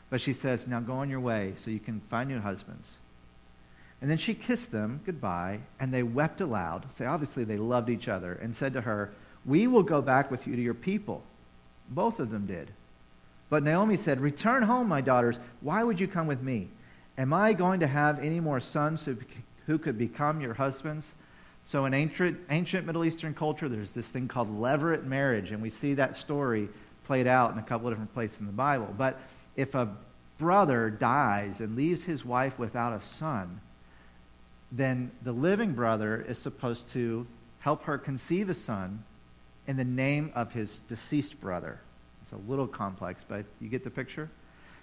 But 0.10 0.22
she 0.22 0.34
says, 0.34 0.68
Now 0.68 0.80
go 0.80 0.94
on 0.94 1.10
your 1.10 1.20
way 1.20 1.54
so 1.58 1.72
you 1.72 1.80
can 1.80 2.02
find 2.10 2.30
new 2.30 2.40
husbands. 2.40 2.98
And 4.02 4.10
then 4.10 4.18
she 4.18 4.34
kissed 4.34 4.72
them 4.72 5.02
goodbye, 5.06 5.62
and 5.80 5.94
they 5.94 6.04
wept 6.04 6.40
aloud. 6.42 6.86
Say, 6.92 7.06
so 7.06 7.10
obviously, 7.10 7.44
they 7.44 7.58
loved 7.58 7.90
each 7.90 8.08
other, 8.08 8.34
and 8.34 8.56
said 8.56 8.74
to 8.74 8.82
her, 8.82 9.12
We 9.46 9.66
will 9.68 9.84
go 9.84 10.02
back 10.02 10.30
with 10.30 10.46
you 10.46 10.56
to 10.56 10.62
your 10.62 10.74
people. 10.76 11.24
Both 11.90 12.20
of 12.20 12.30
them 12.30 12.46
did. 12.46 12.72
But 13.50 13.64
Naomi 13.64 13.98
said, 13.98 14.20
Return 14.20 14.64
home, 14.64 14.88
my 14.88 15.02
daughters. 15.02 15.40
Why 15.62 15.84
would 15.84 16.00
you 16.00 16.08
come 16.08 16.28
with 16.28 16.42
me? 16.42 16.70
Am 17.18 17.34
I 17.34 17.54
going 17.54 17.80
to 17.80 17.88
have 17.88 18.20
any 18.20 18.40
more 18.40 18.60
sons 18.60 19.06
who, 19.06 19.18
who 19.66 19.80
could 19.80 19.98
become 19.98 20.42
your 20.42 20.54
husbands? 20.54 21.14
So, 21.64 21.86
in 21.86 21.94
ancient, 21.94 22.40
ancient 22.50 22.86
Middle 22.86 23.04
Eastern 23.04 23.34
culture, 23.34 23.68
there's 23.68 23.92
this 23.92 24.08
thing 24.08 24.28
called 24.28 24.50
levirate 24.50 25.06
marriage, 25.06 25.52
and 25.52 25.62
we 25.62 25.70
see 25.70 25.96
that 25.96 26.16
story 26.16 26.70
played 27.06 27.28
out 27.28 27.52
in 27.52 27.58
a 27.58 27.64
couple 27.64 27.88
of 27.88 27.94
different 27.94 28.14
places 28.14 28.42
in 28.42 28.46
the 28.46 28.54
Bible. 28.54 28.94
But 28.98 29.20
if 29.56 29.74
a 29.74 29.90
brother 30.38 30.90
dies 30.90 31.62
and 31.62 31.76
leaves 31.76 32.04
his 32.04 32.24
wife 32.24 32.60
without 32.60 32.94
a 32.94 33.02
son, 33.02 33.60
then 34.72 35.12
the 35.24 35.32
living 35.32 35.74
brother 35.74 36.26
is 36.28 36.38
supposed 36.38 36.90
to 36.90 37.26
help 37.60 37.84
her 37.84 37.98
conceive 37.98 38.50
a 38.50 38.54
son 38.54 39.04
in 39.66 39.78
the 39.78 39.86
name 39.86 40.32
of 40.36 40.54
his 40.54 40.80
deceased 40.88 41.40
brother. 41.40 41.80
It's 42.22 42.32
a 42.32 42.50
little 42.50 42.68
complex, 42.68 43.24
but 43.28 43.46
you 43.62 43.70
get 43.70 43.84
the 43.84 43.90
picture? 43.90 44.30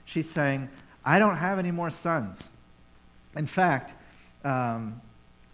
She's 0.04 0.28
saying, 0.28 0.68
I 1.04 1.18
don't 1.18 1.36
have 1.36 1.58
any 1.58 1.70
more 1.70 1.90
sons. 1.90 2.48
In 3.36 3.46
fact, 3.46 3.94
um, 4.44 5.00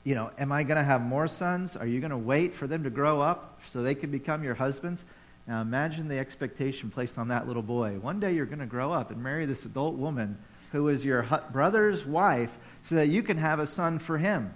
you 0.04 0.14
know, 0.14 0.30
am 0.38 0.52
I 0.52 0.62
going 0.62 0.78
to 0.78 0.84
have 0.84 1.02
more 1.02 1.28
sons? 1.28 1.76
Are 1.76 1.86
you 1.86 2.00
going 2.00 2.10
to 2.10 2.18
wait 2.18 2.54
for 2.54 2.66
them 2.66 2.84
to 2.84 2.90
grow 2.90 3.20
up 3.20 3.60
so 3.68 3.82
they 3.82 3.94
can 3.94 4.10
become 4.10 4.42
your 4.42 4.54
husbands? 4.54 5.04
Now 5.46 5.60
imagine 5.60 6.08
the 6.08 6.18
expectation 6.18 6.90
placed 6.90 7.18
on 7.18 7.28
that 7.28 7.46
little 7.46 7.62
boy. 7.62 7.98
One 8.00 8.20
day 8.20 8.32
you're 8.32 8.46
going 8.46 8.60
to 8.60 8.66
grow 8.66 8.92
up 8.92 9.10
and 9.10 9.22
marry 9.22 9.46
this 9.46 9.64
adult 9.64 9.96
woman 9.96 10.38
who 10.72 10.88
is 10.88 11.04
your 11.04 11.26
brother's 11.52 12.06
wife 12.06 12.50
so 12.82 12.94
that 12.96 13.08
you 13.08 13.22
can 13.22 13.36
have 13.36 13.58
a 13.58 13.66
son 13.66 13.98
for 13.98 14.18
him. 14.18 14.54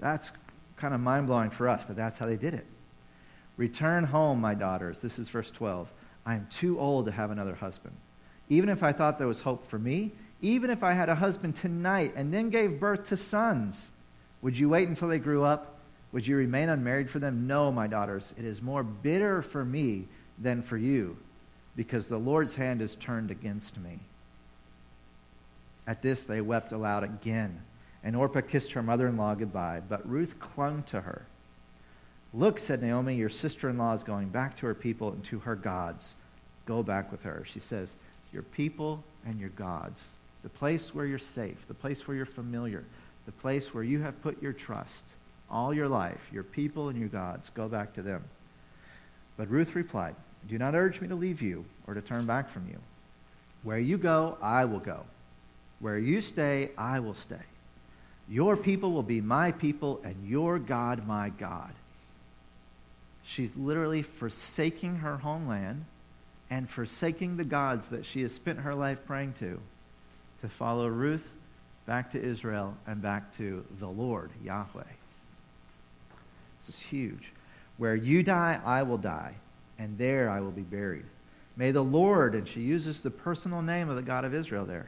That's 0.00 0.32
kind 0.76 0.94
of 0.94 1.00
mind 1.00 1.26
blowing 1.26 1.50
for 1.50 1.68
us, 1.68 1.82
but 1.86 1.96
that's 1.96 2.18
how 2.18 2.26
they 2.26 2.36
did 2.36 2.54
it. 2.54 2.66
Return 3.56 4.04
home, 4.04 4.40
my 4.40 4.54
daughters. 4.54 5.00
This 5.00 5.18
is 5.18 5.28
verse 5.28 5.50
12. 5.50 5.90
I 6.26 6.34
am 6.34 6.46
too 6.50 6.78
old 6.78 7.06
to 7.06 7.12
have 7.12 7.30
another 7.30 7.54
husband. 7.54 7.94
Even 8.48 8.68
if 8.68 8.82
I 8.82 8.92
thought 8.92 9.18
there 9.18 9.26
was 9.26 9.40
hope 9.40 9.66
for 9.66 9.78
me, 9.78 10.10
even 10.40 10.70
if 10.70 10.82
I 10.82 10.92
had 10.92 11.08
a 11.08 11.14
husband 11.14 11.54
tonight 11.54 12.14
and 12.16 12.34
then 12.34 12.50
gave 12.50 12.80
birth 12.80 13.08
to 13.08 13.16
sons, 13.16 13.92
would 14.42 14.58
you 14.58 14.68
wait 14.68 14.88
until 14.88 15.08
they 15.08 15.18
grew 15.18 15.44
up? 15.44 15.78
Would 16.12 16.26
you 16.26 16.36
remain 16.36 16.68
unmarried 16.68 17.08
for 17.08 17.20
them? 17.20 17.46
No, 17.46 17.70
my 17.72 17.86
daughters. 17.86 18.34
It 18.36 18.44
is 18.44 18.60
more 18.60 18.82
bitter 18.82 19.40
for 19.40 19.64
me 19.64 20.06
than 20.38 20.62
for 20.62 20.76
you, 20.76 21.16
because 21.76 22.08
the 22.08 22.18
Lord's 22.18 22.56
hand 22.56 22.82
is 22.82 22.96
turned 22.96 23.30
against 23.30 23.78
me. 23.78 24.00
At 25.86 26.02
this, 26.02 26.24
they 26.24 26.40
wept 26.40 26.72
aloud 26.72 27.04
again. 27.04 27.62
And 28.04 28.16
Orpah 28.16 28.40
kissed 28.40 28.72
her 28.72 28.82
mother 28.82 29.06
in 29.08 29.16
law 29.16 29.34
goodbye, 29.34 29.82
but 29.88 30.08
Ruth 30.08 30.38
clung 30.38 30.82
to 30.84 31.00
her. 31.00 31.26
Look, 32.34 32.58
said 32.58 32.82
Naomi, 32.82 33.14
your 33.14 33.28
sister 33.28 33.68
in 33.68 33.78
law 33.78 33.92
is 33.92 34.02
going 34.02 34.28
back 34.28 34.56
to 34.56 34.66
her 34.66 34.74
people 34.74 35.12
and 35.12 35.22
to 35.24 35.40
her 35.40 35.54
gods. 35.54 36.14
Go 36.66 36.82
back 36.82 37.12
with 37.12 37.22
her. 37.24 37.44
She 37.46 37.60
says, 37.60 37.94
Your 38.32 38.42
people 38.42 39.04
and 39.26 39.38
your 39.38 39.50
gods. 39.50 40.02
The 40.42 40.48
place 40.48 40.94
where 40.94 41.06
you're 41.06 41.18
safe, 41.18 41.68
the 41.68 41.74
place 41.74 42.08
where 42.08 42.16
you're 42.16 42.26
familiar, 42.26 42.84
the 43.26 43.32
place 43.32 43.72
where 43.72 43.84
you 43.84 44.00
have 44.00 44.20
put 44.22 44.42
your 44.42 44.52
trust 44.52 45.14
all 45.52 45.74
your 45.74 45.88
life, 45.88 46.30
your 46.32 46.42
people 46.42 46.88
and 46.88 46.98
your 46.98 47.10
gods. 47.10 47.50
Go 47.50 47.68
back 47.68 47.92
to 47.94 48.02
them. 48.02 48.24
But 49.36 49.50
Ruth 49.50 49.76
replied, 49.76 50.16
Do 50.48 50.58
not 50.58 50.74
urge 50.74 51.00
me 51.00 51.08
to 51.08 51.14
leave 51.14 51.42
you 51.42 51.64
or 51.86 51.94
to 51.94 52.00
turn 52.00 52.24
back 52.24 52.48
from 52.48 52.66
you. 52.68 52.78
Where 53.62 53.78
you 53.78 53.98
go, 53.98 54.38
I 54.40 54.64
will 54.64 54.80
go. 54.80 55.04
Where 55.82 55.98
you 55.98 56.22
stay, 56.22 56.70
I 56.78 57.00
will 57.00 57.14
stay. 57.14 57.44
Your 58.28 58.56
people 58.56 58.92
will 58.92 59.02
be 59.02 59.20
my 59.20 59.52
people, 59.52 60.00
and 60.04 60.16
your 60.26 60.58
God 60.58 61.06
my 61.06 61.28
God. 61.28 61.72
She's 63.24 63.54
literally 63.56 64.02
forsaking 64.02 64.96
her 64.96 65.18
homeland 65.18 65.84
and 66.48 66.70
forsaking 66.70 67.36
the 67.36 67.44
gods 67.44 67.88
that 67.88 68.06
she 68.06 68.22
has 68.22 68.32
spent 68.32 68.60
her 68.60 68.74
life 68.74 68.98
praying 69.06 69.34
to 69.40 69.60
to 70.40 70.48
follow 70.48 70.88
Ruth 70.88 71.30
back 71.86 72.12
to 72.12 72.22
Israel 72.22 72.76
and 72.86 73.02
back 73.02 73.36
to 73.36 73.64
the 73.78 73.88
Lord, 73.88 74.30
Yahweh. 74.44 74.82
This 76.60 76.68
is 76.68 76.80
huge. 76.80 77.32
Where 77.76 77.94
you 77.94 78.22
die, 78.22 78.60
I 78.64 78.82
will 78.82 78.98
die, 78.98 79.34
and 79.78 79.98
there 79.98 80.30
I 80.30 80.40
will 80.40 80.52
be 80.52 80.62
buried. 80.62 81.04
May 81.56 81.70
the 81.70 81.84
Lord, 81.84 82.34
and 82.34 82.46
she 82.46 82.60
uses 82.60 83.02
the 83.02 83.10
personal 83.10 83.62
name 83.62 83.88
of 83.88 83.96
the 83.96 84.02
God 84.02 84.24
of 84.24 84.34
Israel 84.34 84.64
there, 84.64 84.86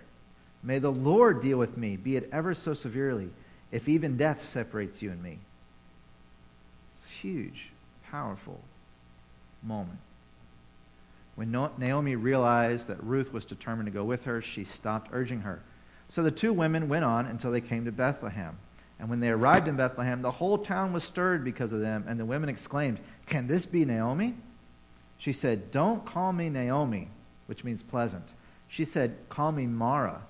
May 0.64 0.78
the 0.78 0.90
Lord 0.90 1.42
deal 1.42 1.58
with 1.58 1.76
me, 1.76 1.96
be 1.96 2.16
it 2.16 2.28
ever 2.32 2.54
so 2.54 2.72
severely, 2.72 3.28
if 3.70 3.88
even 3.88 4.16
death 4.16 4.42
separates 4.42 5.02
you 5.02 5.10
and 5.10 5.22
me. 5.22 5.38
Huge, 7.20 7.68
powerful 8.10 8.60
moment. 9.62 9.98
When 11.36 11.50
Naomi 11.50 12.16
realized 12.16 12.88
that 12.88 13.02
Ruth 13.02 13.32
was 13.32 13.44
determined 13.44 13.86
to 13.86 13.92
go 13.92 14.04
with 14.04 14.24
her, 14.24 14.40
she 14.40 14.64
stopped 14.64 15.10
urging 15.12 15.40
her. 15.40 15.60
So 16.08 16.22
the 16.22 16.30
two 16.30 16.52
women 16.52 16.88
went 16.88 17.04
on 17.04 17.26
until 17.26 17.50
they 17.50 17.60
came 17.60 17.84
to 17.84 17.92
Bethlehem. 17.92 18.56
And 18.98 19.10
when 19.10 19.20
they 19.20 19.30
arrived 19.30 19.66
in 19.66 19.76
Bethlehem, 19.76 20.22
the 20.22 20.30
whole 20.30 20.58
town 20.58 20.92
was 20.92 21.02
stirred 21.02 21.44
because 21.44 21.72
of 21.72 21.80
them, 21.80 22.04
and 22.06 22.18
the 22.18 22.24
women 22.24 22.48
exclaimed, 22.48 23.00
Can 23.26 23.48
this 23.48 23.66
be 23.66 23.84
Naomi? 23.84 24.34
She 25.18 25.32
said, 25.32 25.72
Don't 25.72 26.06
call 26.06 26.32
me 26.32 26.48
Naomi, 26.48 27.08
which 27.46 27.64
means 27.64 27.82
pleasant. 27.82 28.28
She 28.68 28.84
said, 28.84 29.16
Call 29.28 29.50
me 29.50 29.66
Mara, 29.66 30.22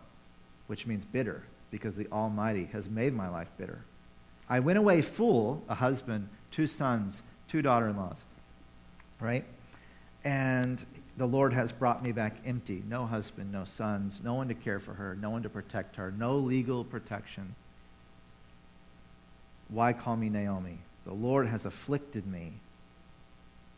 which 0.66 0.86
means 0.86 1.04
bitter, 1.04 1.42
because 1.70 1.96
the 1.96 2.08
Almighty 2.10 2.68
has 2.72 2.88
made 2.88 3.14
my 3.14 3.28
life 3.28 3.48
bitter. 3.58 3.84
I 4.48 4.60
went 4.60 4.78
away 4.78 5.02
full, 5.02 5.62
a 5.68 5.74
husband, 5.74 6.28
two 6.50 6.66
sons, 6.66 7.22
two 7.48 7.62
daughter 7.62 7.88
in 7.88 7.96
laws. 7.96 8.22
Right? 9.20 9.44
And 10.24 10.84
the 11.16 11.26
Lord 11.26 11.52
has 11.52 11.70
brought 11.70 12.02
me 12.02 12.12
back 12.12 12.36
empty. 12.44 12.82
No 12.88 13.06
husband, 13.06 13.52
no 13.52 13.64
sons, 13.64 14.20
no 14.24 14.34
one 14.34 14.48
to 14.48 14.54
care 14.54 14.80
for 14.80 14.94
her, 14.94 15.16
no 15.20 15.30
one 15.30 15.42
to 15.42 15.48
protect 15.48 15.96
her, 15.96 16.10
no 16.10 16.36
legal 16.36 16.84
protection. 16.84 17.54
Why 19.68 19.92
call 19.92 20.16
me 20.16 20.28
Naomi? 20.28 20.78
The 21.06 21.12
Lord 21.12 21.46
has 21.46 21.66
afflicted 21.66 22.26
me. 22.26 22.54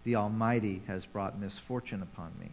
The 0.04 0.16
Almighty 0.16 0.82
has 0.86 1.04
brought 1.04 1.38
misfortune 1.38 2.02
upon 2.02 2.32
me. 2.38 2.50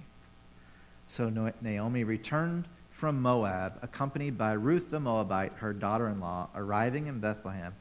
So 1.08 1.54
Naomi 1.62 2.04
returned 2.04 2.68
from 3.04 3.22
Moab, 3.22 3.80
accompanied 3.82 4.38
by 4.38 4.54
Ruth 4.54 4.90
the 4.90 4.98
Moabite, 4.98 5.52
her 5.58 5.74
daughter 5.74 6.08
in 6.08 6.22
law, 6.22 6.48
arriving 6.56 7.08
in 7.08 7.20
Bethlehem 7.20 7.76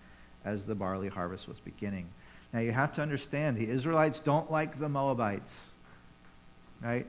as 0.44 0.64
the 0.64 0.74
barley 0.74 1.06
harvest 1.06 1.46
was 1.46 1.60
beginning. 1.60 2.08
Now 2.52 2.58
you 2.58 2.72
have 2.72 2.92
to 2.94 3.02
understand 3.02 3.56
the 3.56 3.68
Israelites 3.68 4.18
don't 4.18 4.50
like 4.50 4.80
the 4.80 4.88
Moabites, 4.88 5.60
right? 6.82 7.06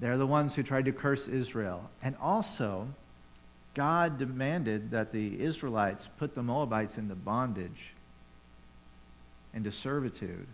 They're 0.00 0.18
the 0.18 0.26
ones 0.26 0.56
who 0.56 0.64
tried 0.64 0.86
to 0.86 0.92
curse 0.92 1.28
Israel. 1.28 1.88
And 2.02 2.16
also, 2.20 2.88
God 3.74 4.18
demanded 4.18 4.90
that 4.90 5.12
the 5.12 5.40
Israelites 5.40 6.08
put 6.18 6.34
the 6.34 6.42
Moabites 6.42 6.98
into 6.98 7.14
bondage, 7.14 7.92
into 9.54 9.70
servitude. 9.70 10.48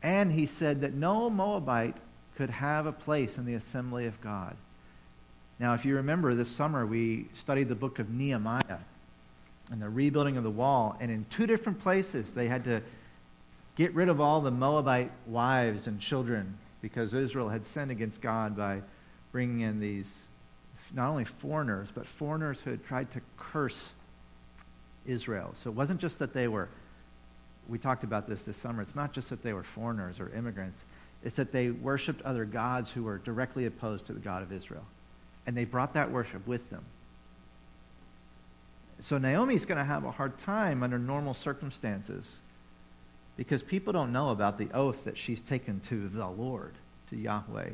And 0.00 0.30
he 0.30 0.46
said 0.46 0.80
that 0.82 0.94
no 0.94 1.28
Moabite 1.28 1.96
could 2.36 2.50
have 2.50 2.86
a 2.86 2.92
place 2.92 3.36
in 3.36 3.46
the 3.46 3.54
assembly 3.54 4.06
of 4.06 4.20
God. 4.20 4.56
Now, 5.62 5.74
if 5.74 5.84
you 5.84 5.94
remember, 5.94 6.34
this 6.34 6.48
summer 6.48 6.84
we 6.84 7.26
studied 7.34 7.68
the 7.68 7.76
book 7.76 8.00
of 8.00 8.10
Nehemiah. 8.10 8.78
and 9.70 9.80
the 9.80 9.88
rebuilding 9.88 10.36
of 10.36 10.42
the 10.42 10.50
wall. 10.50 10.96
And 11.00 11.08
in 11.08 11.24
two 11.30 11.46
different 11.46 11.78
places, 11.78 12.34
they 12.34 12.48
had 12.48 12.64
to 12.64 12.82
get 13.76 13.94
rid 13.94 14.08
of 14.08 14.20
all 14.20 14.40
the 14.40 14.50
Moabite 14.50 15.12
wives 15.28 15.86
and 15.86 16.00
children 16.00 16.58
because 16.82 17.14
Israel 17.14 17.48
had 17.48 17.64
sinned 17.64 17.92
against 17.92 18.20
God 18.20 18.56
by 18.56 18.82
bringing 19.30 19.60
in 19.60 19.78
these 19.78 20.24
not 20.92 21.08
only 21.08 21.24
foreigners, 21.24 21.92
but 21.92 22.06
foreigners 22.08 22.60
who 22.60 22.70
had 22.70 22.84
tried 22.84 23.12
to 23.12 23.20
curse 23.38 23.92
Israel. 25.06 25.52
So 25.54 25.70
it 25.70 25.76
wasn't 25.76 26.00
just 26.00 26.18
that 26.18 26.34
they 26.34 26.48
were, 26.48 26.68
we 27.68 27.78
talked 27.78 28.02
about 28.02 28.28
this 28.28 28.42
this 28.42 28.56
summer, 28.56 28.82
it's 28.82 28.96
not 28.96 29.12
just 29.12 29.30
that 29.30 29.44
they 29.44 29.52
were 29.52 29.62
foreigners 29.62 30.18
or 30.18 30.28
immigrants, 30.34 30.84
it's 31.22 31.36
that 31.36 31.52
they 31.52 31.70
worshiped 31.70 32.20
other 32.22 32.44
gods 32.44 32.90
who 32.90 33.04
were 33.04 33.18
directly 33.18 33.66
opposed 33.66 34.06
to 34.08 34.12
the 34.12 34.20
God 34.20 34.42
of 34.42 34.52
Israel. 34.52 34.84
And 35.46 35.56
they 35.56 35.64
brought 35.64 35.94
that 35.94 36.10
worship 36.10 36.46
with 36.46 36.70
them. 36.70 36.84
So 39.00 39.18
Naomi's 39.18 39.64
going 39.64 39.78
to 39.78 39.84
have 39.84 40.04
a 40.04 40.12
hard 40.12 40.38
time 40.38 40.82
under 40.82 40.98
normal 40.98 41.34
circumstances 41.34 42.38
because 43.36 43.62
people 43.62 43.92
don't 43.92 44.12
know 44.12 44.30
about 44.30 44.58
the 44.58 44.68
oath 44.72 45.04
that 45.04 45.18
she's 45.18 45.40
taken 45.40 45.80
to 45.88 46.08
the 46.08 46.28
Lord, 46.28 46.74
to 47.10 47.16
Yahweh. 47.16 47.70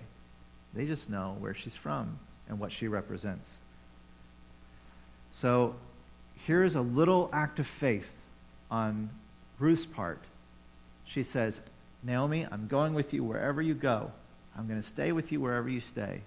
They 0.75 0.87
just 0.87 1.10
know 1.10 1.37
where 1.38 1.52
she's 1.52 1.76
from 1.76 2.18
and 2.48 2.58
what 2.58 2.72
she 2.72 2.88
represents. 2.88 3.58
So 5.32 5.75
here's 6.46 6.75
a 6.75 6.80
little 6.80 7.28
act 7.32 7.58
of 7.58 7.66
faith 7.66 8.10
on 8.70 9.10
Ruth's 9.58 9.87
part. 9.87 10.22
She 11.04 11.22
says, 11.22 11.60
Naomi, 12.02 12.46
I'm 12.50 12.68
going 12.68 12.94
with 12.94 13.12
you 13.12 13.25
wherever 13.25 13.60
you 13.60 13.75
go. 13.75 14.12
I'm 14.56 14.66
going 14.66 14.80
to 14.80 14.87
stay 14.87 15.12
with 15.12 15.30
you 15.30 15.40
wherever 15.40 15.68
you 15.68 15.80
stay. 15.80 16.20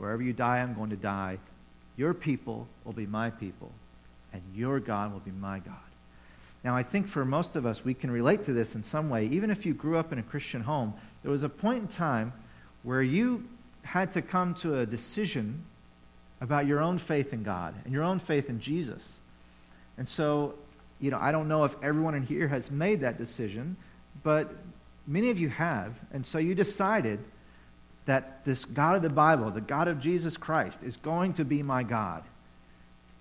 Wherever 0.00 0.22
you 0.22 0.32
die, 0.32 0.60
I'm 0.60 0.72
going 0.72 0.88
to 0.90 0.96
die. 0.96 1.38
Your 1.98 2.14
people 2.14 2.66
will 2.86 2.94
be 2.94 3.04
my 3.04 3.28
people, 3.28 3.70
and 4.32 4.40
your 4.54 4.80
God 4.80 5.12
will 5.12 5.20
be 5.20 5.30
my 5.30 5.58
God. 5.58 5.74
Now, 6.64 6.74
I 6.74 6.82
think 6.82 7.06
for 7.06 7.22
most 7.26 7.54
of 7.54 7.66
us, 7.66 7.84
we 7.84 7.92
can 7.92 8.10
relate 8.10 8.44
to 8.44 8.54
this 8.54 8.74
in 8.74 8.82
some 8.82 9.10
way. 9.10 9.26
Even 9.26 9.50
if 9.50 9.66
you 9.66 9.74
grew 9.74 9.98
up 9.98 10.10
in 10.10 10.18
a 10.18 10.22
Christian 10.22 10.62
home, 10.62 10.94
there 11.22 11.30
was 11.30 11.42
a 11.42 11.50
point 11.50 11.80
in 11.80 11.86
time 11.88 12.32
where 12.82 13.02
you 13.02 13.46
had 13.82 14.10
to 14.12 14.22
come 14.22 14.54
to 14.54 14.78
a 14.78 14.86
decision 14.86 15.64
about 16.40 16.66
your 16.66 16.80
own 16.80 16.96
faith 16.96 17.34
in 17.34 17.42
God 17.42 17.74
and 17.84 17.92
your 17.92 18.04
own 18.04 18.20
faith 18.20 18.48
in 18.48 18.58
Jesus. 18.58 19.18
And 19.98 20.08
so, 20.08 20.54
you 20.98 21.10
know, 21.10 21.18
I 21.20 21.30
don't 21.30 21.46
know 21.46 21.64
if 21.64 21.74
everyone 21.82 22.14
in 22.14 22.22
here 22.22 22.48
has 22.48 22.70
made 22.70 23.00
that 23.02 23.18
decision, 23.18 23.76
but 24.22 24.50
many 25.06 25.28
of 25.28 25.38
you 25.38 25.50
have. 25.50 25.92
And 26.10 26.24
so 26.24 26.38
you 26.38 26.54
decided 26.54 27.20
that 28.10 28.44
this 28.44 28.64
God 28.64 28.96
of 28.96 29.02
the 29.02 29.08
Bible, 29.08 29.52
the 29.52 29.60
God 29.60 29.86
of 29.86 30.00
Jesus 30.00 30.36
Christ, 30.36 30.82
is 30.82 30.96
going 30.96 31.32
to 31.34 31.44
be 31.44 31.62
my 31.62 31.84
God. 31.84 32.24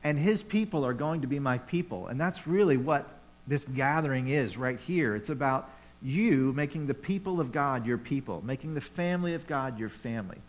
And 0.04 0.18
his 0.18 0.42
people 0.42 0.84
are 0.84 0.96
going 0.96 1.22
to 1.22 1.28
be 1.28 1.38
my 1.38 1.60
people. 1.60 2.08
And 2.08 2.20
that's 2.20 2.48
really 2.48 2.76
what 2.76 3.08
this 3.46 3.66
gathering 3.66 4.30
is 4.30 4.58
right 4.58 4.80
here. 4.80 5.16
It's 5.16 5.30
about 5.30 5.70
you 6.02 6.54
making 6.54 6.88
the 6.88 6.96
people 6.96 7.40
of 7.40 7.52
God 7.52 7.86
your 7.86 8.00
people, 8.00 8.42
making 8.44 8.74
the 8.74 8.82
family 8.82 9.36
of 9.36 9.46
God 9.46 9.78
your 9.78 9.90
family. 9.90 10.40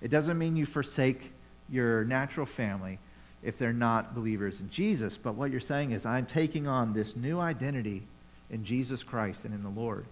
It 0.00 0.10
doesn't 0.10 0.38
mean 0.38 0.56
you 0.56 0.64
forsake 0.64 1.34
your 1.68 2.04
natural 2.06 2.46
family 2.46 2.98
if 3.42 3.58
they're 3.58 3.70
not 3.74 4.14
believers 4.14 4.60
in 4.60 4.70
Jesus, 4.70 5.18
but 5.18 5.34
what 5.34 5.50
you're 5.50 5.60
saying 5.60 5.90
is, 5.90 6.06
I'm 6.06 6.24
taking 6.24 6.66
on 6.66 6.94
this 6.94 7.16
new 7.16 7.38
identity 7.38 8.04
in 8.48 8.64
Jesus 8.64 9.02
Christ 9.02 9.44
and 9.44 9.52
in 9.52 9.62
the 9.62 9.68
Lord. 9.68 10.06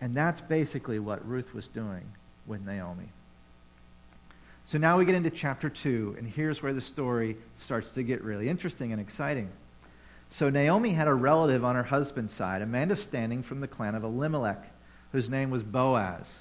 And 0.00 0.16
that's 0.16 0.40
basically 0.40 1.00
what 1.00 1.28
Ruth 1.28 1.52
was 1.52 1.68
doing 1.68 2.04
with 2.46 2.64
Naomi. 2.64 3.08
So 4.66 4.78
now 4.78 4.96
we 4.98 5.04
get 5.04 5.14
into 5.14 5.30
chapter 5.30 5.68
2, 5.68 6.16
and 6.18 6.26
here's 6.26 6.62
where 6.62 6.72
the 6.72 6.80
story 6.80 7.36
starts 7.58 7.92
to 7.92 8.02
get 8.02 8.22
really 8.22 8.48
interesting 8.48 8.92
and 8.92 9.00
exciting. 9.00 9.50
So 10.30 10.48
Naomi 10.48 10.92
had 10.92 11.06
a 11.06 11.14
relative 11.14 11.64
on 11.64 11.76
her 11.76 11.82
husband's 11.82 12.32
side, 12.32 12.62
a 12.62 12.66
man 12.66 12.90
of 12.90 12.98
standing 12.98 13.42
from 13.42 13.60
the 13.60 13.68
clan 13.68 13.94
of 13.94 14.04
Elimelech, 14.04 14.64
whose 15.12 15.28
name 15.28 15.50
was 15.50 15.62
Boaz, 15.62 16.38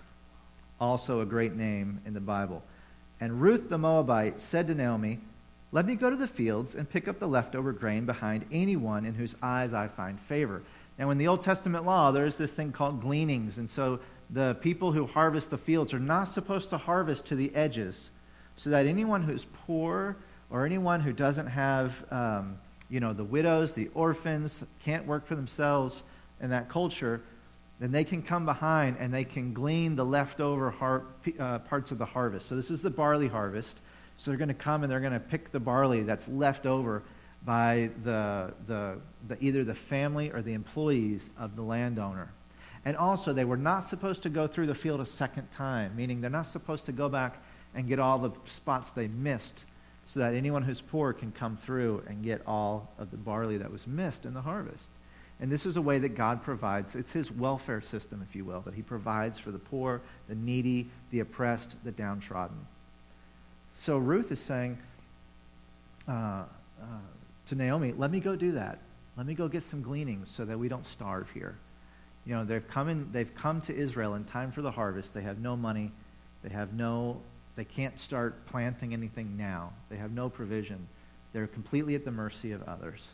also 0.80 1.19
a 1.19 1.25
great 1.25 1.54
name 1.54 2.01
in 2.06 2.13
the 2.13 2.21
Bible. 2.21 2.63
And 3.19 3.41
Ruth 3.41 3.69
the 3.69 3.77
Moabite 3.77 4.41
said 4.41 4.67
to 4.67 4.75
Naomi, 4.75 5.19
Let 5.71 5.86
me 5.86 5.95
go 5.95 6.10
to 6.10 6.15
the 6.15 6.25
fields 6.25 6.75
and 6.75 6.89
pick 6.89 7.08
up 7.08 7.19
the 7.19 7.27
leftover 7.27 7.71
grain 7.71 8.06
behind 8.06 8.45
anyone 8.51 9.06
in 9.06 9.15
whose 9.15 9.36
eyes 9.43 9.73
I 9.73 9.89
find 9.89 10.19
favor. 10.19 10.63
Now, 10.97 11.10
in 11.10 11.17
the 11.17 11.27
Old 11.27 11.41
Testament 11.41 11.86
law, 11.86 12.12
there's 12.12 12.38
this 12.38 12.54
thing 12.54 12.71
called 12.71 13.01
gleanings. 13.01 13.58
And 13.58 13.69
so 13.69 13.99
the 14.34 14.56
people 14.62 14.91
who 14.91 15.06
harvest 15.06 15.52
the 15.52 15.58
fields 15.58 15.93
are 15.93 16.00
not 16.00 16.26
supposed 16.26 16.69
to 16.72 16.78
harvest 16.78 17.28
to 17.28 17.36
the 17.36 17.54
edges, 17.56 18.10
so 18.56 18.72
that 18.72 18.88
anyone 18.88 19.22
who's 19.22 19.46
poor 19.65 20.17
or 20.50 20.65
anyone 20.65 21.00
who 21.00 21.13
doesn't 21.13 21.48
have, 21.48 22.04
um, 22.12 22.58
you 22.89 23.00
know, 23.00 23.13
the 23.13 23.24
widows, 23.24 23.74
the 23.74 23.89
orphans, 23.93 24.63
can't 24.84 25.06
work 25.06 25.26
for 25.26 25.36
themselves 25.36 26.04
in 26.41 26.50
that 26.50 26.67
culture, 26.67 27.22
then 27.80 27.91
they 27.91 28.04
can 28.04 28.22
come 28.22 28.46
behind 28.46 28.98
and 29.00 29.13
they 29.13 29.24
can 29.24 29.54
glean 29.54 29.96
the 29.96 30.06
leftover 30.06 30.72
har- 30.72 31.04
uh, 31.39 31.60
parts 31.60 31.91
of 31.91 31.98
the 31.98 32.06
harvest. 32.06 32.48
So 32.48 32.56
this 32.56 32.72
is 32.72 32.82
the 32.82 32.89
barley 32.89 33.28
harvest. 33.28 33.80
So 34.17 34.32
they're 34.32 34.38
going 34.38 34.48
to 34.50 34.54
come 34.54 34.84
and 34.84 34.91
they're 34.91 35.00
going 35.00 35.13
to 35.13 35.19
pick 35.19 35.52
the 35.52 35.60
barley 35.60 36.02
that's 36.04 36.28
left 36.28 36.65
over 36.65 37.04
by 37.46 37.89
the, 38.04 38.54
the, 38.67 39.00
the, 39.28 39.43
either 39.43 39.63
the 39.63 39.76
family 39.76 40.32
or 40.32 40.41
the 40.41 40.54
employees 40.54 41.30
of 41.38 41.56
the 41.56 41.62
landowner. 41.62 42.32
And 42.86 42.98
also, 42.98 43.32
they 43.32 43.46
were 43.46 43.58
not 43.58 43.86
supposed 43.86 44.24
to 44.24 44.30
go 44.30 44.46
through 44.46 44.67
the 44.67 44.76
field 44.76 45.00
a 45.00 45.06
second 45.06 45.50
time, 45.52 45.96
meaning 45.96 46.19
they're 46.19 46.30
not 46.30 46.48
supposed 46.48 46.86
to 46.88 46.91
go 46.91 47.08
back 47.08 47.41
and 47.74 47.88
get 47.88 48.00
all 48.00 48.19
the 48.19 48.32
spots 48.46 48.91
they 48.91 49.08
missed 49.08 49.65
so 50.06 50.19
that 50.19 50.34
anyone 50.34 50.63
who's 50.63 50.82
poor 50.82 51.13
can 51.13 51.32
come 51.32 51.56
through 51.56 52.04
and 52.08 52.24
get 52.24 52.41
all 52.46 52.91
of 52.98 53.10
the 53.12 53.17
barley 53.17 53.58
that 53.58 53.72
was 53.72 53.88
missed 53.88 54.26
in 54.26 54.34
the 54.34 54.41
harvest. 54.41 54.89
And 55.39 55.52
this 55.52 55.65
is 55.65 55.78
a 55.78 55.82
way 55.82 56.00
that 56.00 56.10
God 56.10 56.43
provides. 56.43 56.96
It's 56.96 57.12
his 57.12 57.32
welfare 57.32 57.82
system, 57.82 58.26
if 58.28 58.36
you 58.36 58.46
will, 58.46 58.62
that 58.62 58.74
he 58.74 58.82
provides 58.82 59.39
for 59.39 59.52
the 59.52 59.60
poor, 59.60 60.02
the 60.28 60.36
needy, 60.36 60.89
the 61.12 61.22
oppressed, 61.22 61.76
the 61.84 61.91
downtrodden. 61.91 62.67
So 63.76 63.98
Ruth 63.98 64.32
is 64.32 64.39
saying 64.39 64.78
uh, 66.08 66.12
uh, 66.12 66.86
to 67.48 67.56
Naomi, 67.56 67.93
let 67.93 68.12
me 68.12 68.19
go 68.19 68.36
do 68.36 68.54
that. 68.54 68.80
Let 69.17 69.26
me 69.26 69.34
go 69.36 69.48
get 69.48 69.63
some 69.63 69.82
gleanings 69.82 70.30
so 70.30 70.46
that 70.46 70.58
we 70.58 70.67
don't 70.67 70.86
starve 70.86 71.30
here. 71.32 71.58
You 72.25 72.36
know, 72.36 72.45
they've 72.45 72.67
come, 72.67 72.89
in, 72.89 73.12
they've 73.12 73.33
come 73.36 73.62
to 73.62 73.75
Israel 73.75 74.15
in 74.15 74.23
time 74.23 74.51
for 74.51 74.62
the 74.62 74.71
harvest. 74.71 75.13
They 75.13 75.21
have 75.21 75.39
no 75.39 75.55
money. 75.55 75.91
They 76.43 76.49
have 76.49 76.73
no, 76.73 77.19
they 77.55 77.65
can't 77.65 77.99
start 77.99 78.45
planting 78.45 78.93
anything 78.93 79.36
now. 79.38 79.73
They 79.89 79.97
have 79.97 80.12
no 80.12 80.29
provision. 80.29 80.88
They're 81.33 81.47
completely 81.47 81.95
at 81.95 82.05
the 82.05 82.12
mercy 82.12 82.51
of 82.51 82.63
others. 82.63 83.05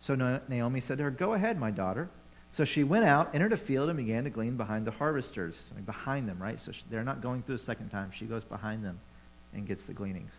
So 0.00 0.40
Naomi 0.48 0.80
said 0.80 0.98
to 0.98 1.04
her, 1.04 1.10
Go 1.10 1.34
ahead, 1.34 1.58
my 1.58 1.70
daughter. 1.70 2.08
So 2.50 2.64
she 2.66 2.84
went 2.84 3.06
out, 3.06 3.34
entered 3.34 3.54
a 3.54 3.56
field, 3.56 3.88
and 3.88 3.96
began 3.96 4.24
to 4.24 4.30
glean 4.30 4.56
behind 4.56 4.86
the 4.86 4.90
harvesters. 4.90 5.70
I 5.72 5.76
mean, 5.76 5.84
behind 5.84 6.28
them, 6.28 6.40
right? 6.40 6.60
So 6.60 6.72
they're 6.90 7.02
not 7.02 7.22
going 7.22 7.42
through 7.42 7.54
a 7.54 7.58
second 7.58 7.88
time. 7.88 8.10
She 8.10 8.26
goes 8.26 8.44
behind 8.44 8.84
them 8.84 9.00
and 9.54 9.66
gets 9.66 9.84
the 9.84 9.94
gleanings. 9.94 10.32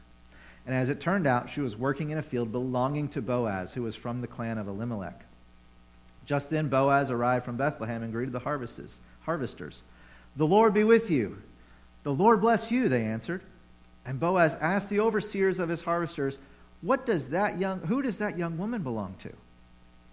And 0.66 0.76
as 0.76 0.90
it 0.90 1.00
turned 1.00 1.26
out, 1.26 1.50
she 1.50 1.62
was 1.62 1.76
working 1.76 2.12
in 2.12 2.18
a 2.18 2.22
field 2.22 2.52
belonging 2.52 3.10
to 3.10 3.22
Boaz, 3.22 3.74
who 3.74 3.82
was 3.82 3.96
from 3.96 4.22
the 4.22 4.28
clan 4.28 4.58
of 4.58 4.68
Elimelech. 4.68 5.26
Just 6.26 6.50
then 6.50 6.70
Boaz 6.70 7.12
arrived 7.12 7.46
from 7.46 7.58
Bethlehem 7.58 8.04
and 8.04 8.14
greeted 8.14 8.34
the 8.34 8.40
harvesters. 8.40 9.84
The 10.36 10.48
Lord 10.48 10.74
be 10.74 10.84
with 10.84 11.10
you. 11.10 11.42
The 12.04 12.14
Lord 12.14 12.42
bless 12.42 12.72
you, 12.72 12.90
they 12.90 13.04
answered. 13.04 13.42
And 14.06 14.20
Boaz 14.20 14.56
asked 14.60 14.90
the 14.90 15.00
overseers 15.00 15.60
of 15.60 15.70
his 15.70 15.82
harvesters, 15.82 16.38
What 16.82 17.06
does 17.06 17.30
that 17.30 17.58
young 17.60 17.80
who 17.82 18.02
does 18.02 18.18
that 18.18 18.38
young 18.38 18.58
woman 18.58 18.84
belong 18.84 19.16
to? 19.20 19.32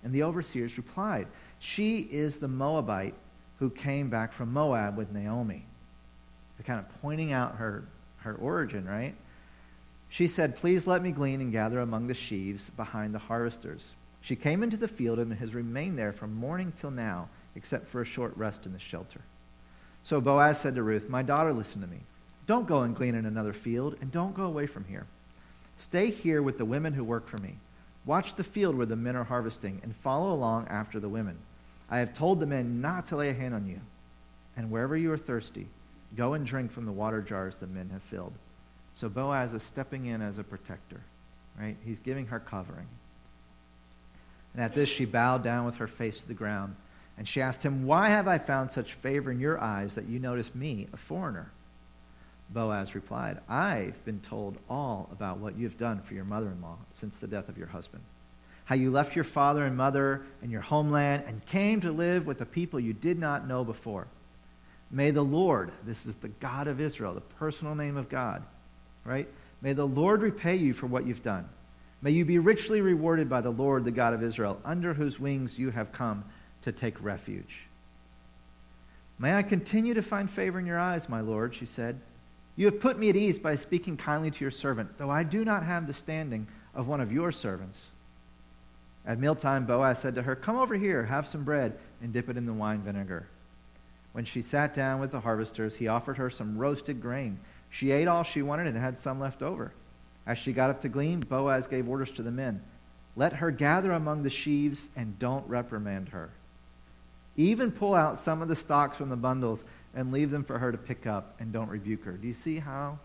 And 0.02 0.12
the 0.12 0.22
overseers 0.22 0.76
replied, 0.76 1.26
She 1.58 2.00
is 2.00 2.38
the 2.38 2.48
Moabite 2.48 3.14
who 3.58 3.70
came 3.70 4.08
back 4.08 4.32
from 4.32 4.52
Moab 4.52 4.96
with 4.96 5.12
Naomi. 5.12 5.64
They're 6.56 6.64
kind 6.64 6.78
of 6.78 7.00
pointing 7.02 7.32
out 7.32 7.56
her, 7.56 7.84
her 8.18 8.34
origin, 8.34 8.86
right? 8.86 9.14
She 10.08 10.28
said, 10.28 10.56
Please 10.56 10.86
let 10.86 11.02
me 11.02 11.10
glean 11.10 11.40
and 11.40 11.52
gather 11.52 11.80
among 11.80 12.06
the 12.06 12.14
sheaves 12.14 12.70
behind 12.70 13.14
the 13.14 13.18
harvesters. 13.18 13.92
She 14.20 14.37
came 14.37 14.62
into 14.62 14.76
the 14.76 14.88
field 14.88 15.18
and 15.18 15.33
has 15.35 15.54
remained 15.54 15.98
there 15.98 16.12
from 16.12 16.35
morning 16.35 16.72
till 16.76 16.90
now, 16.90 17.28
except 17.54 17.88
for 17.88 18.00
a 18.00 18.06
short 18.06 18.37
rest 18.37 18.66
in 18.66 18.72
the 18.72 18.78
shelter. 18.78 19.20
So 20.02 20.20
Boaz 20.20 20.61
said 20.61 20.74
to 20.74 20.83
Ruth, 20.83 21.09
My 21.09 21.22
daughter, 21.22 21.52
listen 21.52 21.80
to 21.80 21.87
me. 21.87 22.00
Don't 22.46 22.66
go 22.66 22.83
and 22.83 22.96
glean 22.96 23.14
in 23.14 23.26
another 23.26 23.52
field, 23.52 23.96
and 24.00 24.11
don't 24.11 24.35
go 24.35 24.44
away 24.44 24.66
from 24.66 24.85
here. 24.85 25.06
Stay 25.76 26.11
here 26.11 26.42
with 26.42 26.59
the 26.59 26.64
women 26.64 26.92
who 26.92 27.04
work 27.04 27.28
for 27.28 27.38
me. 27.38 27.56
Watch 28.04 28.35
the 28.35 28.44
field 28.44 28.76
where 28.76 28.87
the 28.87 28.96
men 28.96 29.16
are 29.16 29.24
harvesting, 29.24 29.80
and 29.83 29.94
follow 29.96 30.33
along 30.33 30.68
after 30.68 31.00
the 31.00 31.09
women. 31.09 31.38
I 31.90 31.98
have 31.98 32.14
told 32.14 32.40
the 32.40 32.46
men 32.46 32.80
not 32.80 33.06
to 33.06 33.16
lay 33.16 33.30
a 33.30 33.35
hand 33.35 33.54
on 33.54 33.66
you. 33.66 33.80
And 34.56 34.70
wherever 34.70 34.96
you 34.96 35.12
are 35.12 35.18
thirsty, 35.18 35.66
go 36.16 36.35
and 36.35 36.46
drink 36.46 36.72
from 36.72 36.87
the 36.87 36.92
water 36.92 37.20
jars 37.22 37.56
the 37.56 37.66
men 37.66 37.90
have 37.90 38.02
filled. 38.02 38.33
So 38.94 39.09
Boaz 39.09 39.54
is 39.54 39.62
stepping 39.62 40.06
in 40.06 40.22
as 40.22 40.38
a 40.38 40.44
protector, 40.44 41.00
right? 41.59 41.76
He's 41.85 41.98
giving 41.98 42.26
her 42.26 42.40
covering. 42.40 42.88
And 44.54 44.62
at 44.62 44.74
this, 44.74 44.88
she 44.88 45.04
bowed 45.04 45.42
down 45.42 45.66
with 45.66 45.76
her 45.76 45.86
face 45.86 46.20
to 46.20 46.28
the 46.28 46.34
ground. 46.34 46.74
And 47.18 47.28
she 47.28 47.40
asked 47.40 47.62
him, 47.62 47.86
Why 47.86 48.08
have 48.10 48.26
I 48.26 48.38
found 48.38 48.72
such 48.72 48.94
favor 48.94 49.30
in 49.30 49.40
your 49.40 49.60
eyes 49.60 49.94
that 49.94 50.08
you 50.08 50.18
notice 50.18 50.54
me, 50.54 50.88
a 50.92 50.96
foreigner? 50.96 51.50
Boaz 52.52 52.94
replied, 52.94 53.38
I've 53.48 54.04
been 54.04 54.20
told 54.20 54.56
all 54.68 55.08
about 55.12 55.38
what 55.38 55.56
you've 55.56 55.78
done 55.78 56.00
for 56.00 56.14
your 56.14 56.24
mother 56.24 56.48
in 56.48 56.60
law 56.60 56.78
since 56.94 57.18
the 57.18 57.28
death 57.28 57.48
of 57.48 57.58
your 57.58 57.68
husband. 57.68 58.02
how 58.70 58.76
you 58.76 58.88
left 58.88 59.16
your 59.16 59.24
father 59.24 59.64
and 59.64 59.76
mother 59.76 60.22
and 60.42 60.50
your 60.52 60.60
homeland 60.60 61.24
and 61.26 61.44
came 61.46 61.80
to 61.80 61.90
live 61.90 62.24
with 62.24 62.40
a 62.40 62.46
people 62.46 62.78
you 62.78 62.92
did 62.92 63.18
not 63.18 63.48
know 63.48 63.64
before. 63.64 64.06
May 64.92 65.10
the 65.10 65.24
Lord, 65.24 65.72
this 65.84 66.06
is 66.06 66.14
the 66.14 66.28
God 66.28 66.68
of 66.68 66.80
Israel, 66.80 67.12
the 67.12 67.20
personal 67.20 67.74
name 67.74 67.96
of 67.96 68.08
God, 68.08 68.44
right? 69.04 69.26
May 69.60 69.72
the 69.72 69.86
Lord 69.86 70.22
repay 70.22 70.54
you 70.54 70.72
for 70.72 70.86
what 70.86 71.04
you've 71.04 71.24
done. 71.24 71.48
May 72.02 72.12
you 72.12 72.24
be 72.24 72.38
richly 72.38 72.80
rewarded 72.80 73.28
by 73.28 73.40
the 73.40 73.50
Lord, 73.50 73.84
the 73.84 73.90
God 73.90 74.14
of 74.14 74.22
Israel, 74.22 74.60
under 74.64 74.94
whose 74.94 75.20
wings 75.20 75.58
you 75.58 75.70
have 75.70 75.92
come 75.92 76.24
to 76.62 76.72
take 76.72 77.02
refuge. 77.02 77.64
May 79.18 79.34
I 79.34 79.42
continue 79.42 79.92
to 79.94 80.02
find 80.02 80.30
favor 80.30 80.58
in 80.58 80.64
your 80.64 80.78
eyes, 80.78 81.08
my 81.08 81.20
Lord, 81.20 81.54
she 81.54 81.66
said. 81.66 82.00
You 82.56 82.66
have 82.66 82.80
put 82.80 82.98
me 82.98 83.10
at 83.10 83.16
ease 83.16 83.38
by 83.38 83.56
speaking 83.56 83.96
kindly 83.96 84.30
to 84.30 84.40
your 84.40 84.50
servant, 84.50 84.96
though 84.96 85.10
I 85.10 85.24
do 85.24 85.44
not 85.44 85.62
have 85.62 85.86
the 85.86 85.92
standing 85.92 86.46
of 86.74 86.88
one 86.88 87.00
of 87.00 87.12
your 87.12 87.32
servants. 87.32 87.82
At 89.06 89.18
mealtime, 89.18 89.66
Boaz 89.66 89.98
said 89.98 90.14
to 90.14 90.22
her, 90.22 90.36
Come 90.36 90.56
over 90.56 90.74
here, 90.74 91.04
have 91.04 91.28
some 91.28 91.44
bread, 91.44 91.78
and 92.02 92.12
dip 92.12 92.28
it 92.28 92.36
in 92.36 92.46
the 92.46 92.52
wine 92.52 92.80
vinegar. 92.80 93.26
When 94.12 94.24
she 94.24 94.42
sat 94.42 94.74
down 94.74 95.00
with 95.00 95.10
the 95.10 95.20
harvesters, 95.20 95.76
he 95.76 95.88
offered 95.88 96.16
her 96.16 96.30
some 96.30 96.58
roasted 96.58 97.00
grain. 97.00 97.38
She 97.70 97.92
ate 97.92 98.08
all 98.08 98.24
she 98.24 98.42
wanted 98.42 98.66
and 98.66 98.76
had 98.76 98.98
some 98.98 99.20
left 99.20 99.42
over. 99.42 99.72
As 100.30 100.38
she 100.38 100.52
got 100.52 100.70
up 100.70 100.82
to 100.82 100.88
glean, 100.88 101.18
Boaz 101.18 101.66
gave 101.66 101.88
orders 101.88 102.12
to 102.12 102.22
the 102.22 102.30
men 102.30 102.62
Let 103.16 103.32
her 103.32 103.50
gather 103.50 103.90
among 103.90 104.22
the 104.22 104.30
sheaves 104.30 104.88
and 104.94 105.18
don't 105.18 105.44
reprimand 105.48 106.10
her. 106.10 106.30
Even 107.36 107.72
pull 107.72 107.94
out 107.96 108.16
some 108.20 108.40
of 108.40 108.46
the 108.46 108.54
stalks 108.54 108.96
from 108.96 109.08
the 109.08 109.16
bundles 109.16 109.64
and 109.92 110.12
leave 110.12 110.30
them 110.30 110.44
for 110.44 110.56
her 110.56 110.70
to 110.70 110.78
pick 110.78 111.04
up 111.04 111.34
and 111.40 111.52
don't 111.52 111.68
rebuke 111.68 112.04
her. 112.04 112.12
Do 112.12 112.28
you 112.28 112.34
see 112.34 112.60
how? 112.60 113.00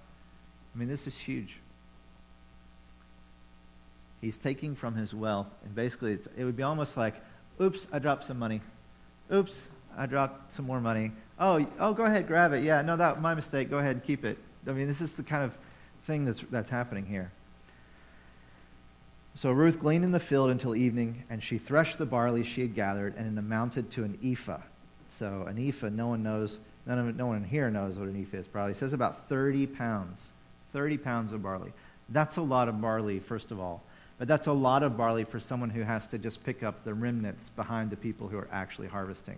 I 0.75 0.77
mean, 0.77 0.88
this 0.88 1.07
is 1.07 1.17
huge. 1.17 1.57
He's 4.21 4.38
taking 4.38 4.75
from 4.75 4.93
his 4.93 5.11
wealth, 5.11 5.47
and 5.63 5.73
basically 5.73 6.19
it 6.38 6.43
would 6.43 6.55
be 6.55 6.61
almost 6.61 6.95
like, 6.95 7.15
oops, 7.59 7.88
I 7.91 7.97
dropped 7.97 8.25
some 8.25 8.38
money. 8.38 8.61
Oops, 9.33 9.67
I 9.97 10.05
dropped 10.05 10.53
some 10.53 10.67
more 10.67 10.79
money. 10.79 11.11
Oh, 11.39 11.65
oh, 11.79 11.93
go 11.93 12.03
ahead, 12.03 12.27
grab 12.27 12.53
it. 12.53 12.63
Yeah, 12.63 12.83
no, 12.83 12.95
that 12.97 13.19
my 13.19 13.33
mistake. 13.33 13.71
Go 13.71 13.79
ahead 13.79 13.95
and 13.95 14.03
keep 14.03 14.23
it. 14.25 14.38
I 14.67 14.73
mean, 14.73 14.88
this 14.88 15.01
is 15.01 15.15
the 15.15 15.23
kind 15.23 15.43
of 15.43 15.57
thing 16.05 16.25
that's, 16.25 16.41
that's 16.51 16.69
happening 16.69 17.05
here. 17.05 17.31
So 19.35 19.51
Ruth 19.51 19.79
gleaned 19.79 20.05
in 20.05 20.11
the 20.11 20.19
field 20.19 20.49
until 20.49 20.75
evening, 20.75 21.23
and 21.29 21.43
she 21.43 21.57
threshed 21.57 21.97
the 21.97 22.05
barley 22.05 22.43
she 22.43 22.61
had 22.61 22.73
gathered, 22.73 23.15
and 23.17 23.37
it 23.37 23.39
amounted 23.39 23.91
to 23.91 24.03
an 24.05 24.17
ephah. 24.23 24.61
So 25.09 25.45
an 25.47 25.57
ephah, 25.57 25.89
no 25.89 26.07
one 26.07 26.23
knows, 26.23 26.59
none 26.85 26.99
of, 26.99 27.15
no 27.15 27.27
one 27.27 27.43
here 27.43 27.69
knows 27.69 27.97
what 27.97 28.07
an 28.07 28.21
ephah 28.21 28.37
is 28.37 28.47
probably. 28.47 28.71
It 28.71 28.77
says 28.77 28.93
about 28.93 29.27
30 29.27 29.67
pounds. 29.67 30.31
30 30.71 30.97
pounds 30.97 31.33
of 31.33 31.43
barley. 31.43 31.73
That's 32.09 32.37
a 32.37 32.41
lot 32.41 32.69
of 32.69 32.79
barley, 32.79 33.19
first 33.19 33.51
of 33.51 33.59
all. 33.59 33.81
But 34.17 34.29
that's 34.29 34.47
a 34.47 34.53
lot 34.53 34.83
of 34.83 34.95
barley 34.95 35.25
for 35.25 35.41
someone 35.41 35.69
who 35.69 35.81
has 35.81 36.07
to 36.09 36.17
just 36.17 36.43
pick 36.45 36.63
up 36.63 36.85
the 36.85 36.93
remnants 36.93 37.49
behind 37.49 37.89
the 37.89 37.97
people 37.97 38.29
who 38.29 38.37
are 38.37 38.47
actually 38.51 38.87
harvesting. 38.87 39.37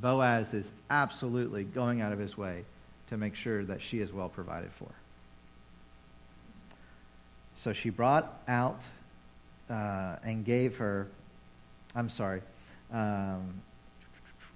Boaz 0.00 0.54
is 0.54 0.72
absolutely 0.88 1.62
going 1.62 2.00
out 2.00 2.12
of 2.12 2.18
his 2.18 2.36
way 2.36 2.64
to 3.08 3.16
make 3.16 3.36
sure 3.36 3.64
that 3.64 3.80
she 3.80 4.00
is 4.00 4.12
well 4.12 4.28
provided 4.28 4.72
for. 4.72 4.88
So 7.60 7.74
she 7.74 7.90
brought 7.90 8.40
out 8.48 8.80
uh, 9.68 10.16
and 10.24 10.46
gave 10.46 10.78
her, 10.78 11.08
I'm 11.94 12.08
sorry, 12.08 12.40
um, 12.90 13.60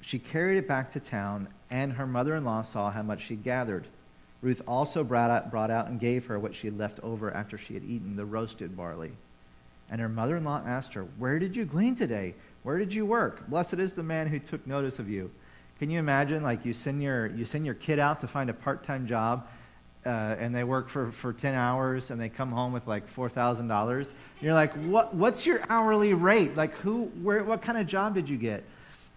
she 0.01 0.19
carried 0.19 0.57
it 0.57 0.67
back 0.67 0.91
to 0.93 1.01
town, 1.01 1.49
and 1.71 1.93
her 1.93 2.07
mother 2.07 2.35
in 2.35 2.47
law 2.47 2.63
saw 2.63 2.91
how 2.91 3.03
much 3.03 3.27
she 3.27 3.37
gathered. 3.37 3.87
Ruth 4.41 4.63
also 4.67 5.05
brought 5.05 5.31
out, 5.31 5.51
brought 5.51 5.71
out 5.71 5.89
and 5.89 6.01
gave 6.01 6.25
her 6.25 6.39
what 6.39 6.55
she 6.55 6.67
had 6.67 6.79
left 6.79 6.99
over 7.01 7.31
after 7.31 7.59
she 7.59 7.75
had 7.75 7.85
eaten 7.85 8.17
the 8.17 8.25
roasted 8.25 8.75
barley. 8.75 9.13
And 9.91 10.01
her 10.01 10.09
mother 10.09 10.39
in 10.39 10.45
law 10.45 10.63
asked 10.65 10.95
her, 10.95 11.03
Where 11.19 11.39
did 11.39 11.55
you 11.55 11.67
glean 11.67 11.95
today? 11.95 12.35
Where 12.63 12.79
did 12.79 12.95
you 12.95 13.05
work? 13.05 13.47
Blessed 13.49 13.75
is 13.75 13.93
the 13.93 14.03
man 14.03 14.29
who 14.29 14.39
took 14.39 14.67
notice 14.67 14.99
of 14.99 15.11
you. 15.11 15.31
Can 15.79 15.91
you 15.91 15.99
imagine, 15.99 16.43
like, 16.43 16.65
you 16.65 16.73
send 16.73 17.03
your, 17.03 17.27
you 17.27 17.45
send 17.45 17.67
your 17.67 17.75
kid 17.75 17.99
out 17.99 18.21
to 18.21 18.27
find 18.27 18.49
a 18.49 18.55
part 18.55 18.83
time 18.83 19.07
job, 19.07 19.47
uh, 20.07 20.37
and 20.39 20.55
they 20.55 20.65
work 20.65 20.89
for, 20.89 21.13
for 21.13 21.33
10 21.33 21.55
hours 21.55 22.11
and 22.11 22.21
they 22.21 22.29
come 22.29 22.51
home 22.51 22.73
with 22.73 22.87
like 22.87 23.13
$4,000. 23.13 24.13
You're 24.41 24.55
like, 24.55 24.73
what, 24.85 25.15
what's 25.15 25.47
your 25.47 25.63
hourly 25.69 26.15
rate? 26.15 26.57
Like, 26.57 26.75
who, 26.77 27.05
where, 27.23 27.43
what 27.43 27.63
kind 27.63 27.79
of 27.79 27.87
job 27.87 28.15
did 28.15 28.29
you 28.29 28.37
get? 28.37 28.65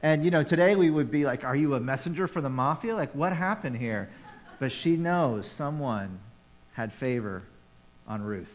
And, 0.02 0.24
you 0.24 0.32
know, 0.32 0.44
today 0.44 0.76
we 0.76 0.90
would 0.90 1.12
be 1.12 1.26
like, 1.26 1.44
are 1.44 1.56
you 1.56 1.74
a 1.74 1.80
messenger 1.80 2.28
for 2.28 2.40
the 2.40 2.50
mafia? 2.50 2.96
Like, 2.96 3.14
what 3.14 3.34
happened 3.34 3.78
here? 3.78 4.10
But 4.60 4.72
she 4.72 4.96
knows 4.96 5.48
someone 5.48 6.20
had 6.74 6.94
favor 6.94 7.44
on 8.08 8.22
Ruth. 8.22 8.54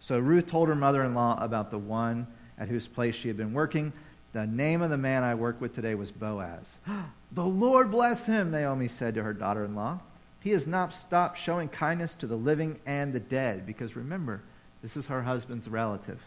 So 0.00 0.18
Ruth 0.18 0.46
told 0.46 0.68
her 0.68 0.74
mother 0.74 1.04
in 1.04 1.14
law 1.14 1.36
about 1.42 1.70
the 1.70 1.78
one 1.78 2.26
at 2.58 2.68
whose 2.68 2.86
place 2.86 3.14
she 3.14 3.28
had 3.28 3.36
been 3.36 3.52
working. 3.52 3.92
The 4.32 4.46
name 4.46 4.80
of 4.80 4.90
the 4.90 4.96
man 4.96 5.24
I 5.24 5.34
work 5.34 5.60
with 5.60 5.74
today 5.74 5.94
was 5.94 6.10
Boaz. 6.10 6.78
the 7.32 7.44
Lord 7.44 7.90
bless 7.90 8.26
him, 8.26 8.50
Naomi 8.50 8.88
said 8.88 9.14
to 9.16 9.22
her 9.22 9.34
daughter 9.34 9.64
in 9.64 9.74
law. 9.74 10.00
He 10.40 10.50
has 10.50 10.66
not 10.66 10.94
stopped 10.94 11.38
showing 11.38 11.68
kindness 11.68 12.14
to 12.16 12.26
the 12.26 12.36
living 12.36 12.80
and 12.86 13.12
the 13.12 13.20
dead. 13.20 13.66
Because 13.66 13.94
remember, 13.94 14.42
this 14.82 14.96
is 14.96 15.06
her 15.06 15.22
husband's 15.22 15.68
relative. 15.68 16.20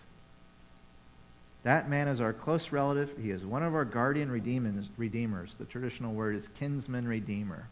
That 1.63 1.89
man 1.89 2.07
is 2.07 2.21
our 2.21 2.33
close 2.33 2.71
relative. 2.71 3.11
He 3.19 3.31
is 3.31 3.45
one 3.45 3.63
of 3.63 3.73
our 3.73 3.85
guardian 3.85 4.29
redeemers. 4.29 5.55
The 5.55 5.65
traditional 5.65 6.13
word 6.13 6.35
is 6.35 6.49
kinsman 6.49 7.07
redeemer. 7.07 7.67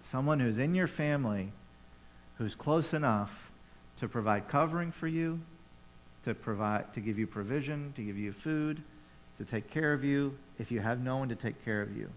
Someone 0.00 0.40
who's 0.40 0.58
in 0.58 0.74
your 0.74 0.86
family 0.86 1.52
who's 2.38 2.54
close 2.54 2.92
enough 2.94 3.50
to 4.00 4.08
provide 4.08 4.48
covering 4.48 4.90
for 4.90 5.06
you, 5.06 5.40
to 6.24 6.34
provide 6.34 6.92
to 6.94 7.00
give 7.00 7.18
you 7.18 7.26
provision, 7.26 7.92
to 7.94 8.02
give 8.02 8.18
you 8.18 8.32
food, 8.32 8.82
to 9.38 9.44
take 9.44 9.70
care 9.70 9.92
of 9.92 10.02
you 10.02 10.36
if 10.58 10.72
you 10.72 10.80
have 10.80 11.00
no 11.00 11.18
one 11.18 11.28
to 11.28 11.36
take 11.36 11.64
care 11.64 11.82
of 11.82 11.96
you. 11.96 12.10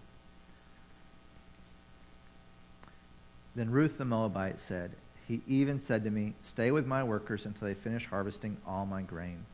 Then 3.58 3.72
Ruth 3.72 3.98
the 3.98 4.04
Moabite 4.04 4.60
said, 4.60 4.92
He 5.26 5.40
even 5.48 5.80
said 5.80 6.04
to 6.04 6.12
me, 6.12 6.34
Stay 6.42 6.70
with 6.70 6.86
my 6.86 7.02
workers 7.02 7.44
until 7.44 7.66
they 7.66 7.74
finish 7.74 8.06
harvesting 8.06 8.56
all 8.64 8.86
my 8.86 9.02
grain. 9.02 9.44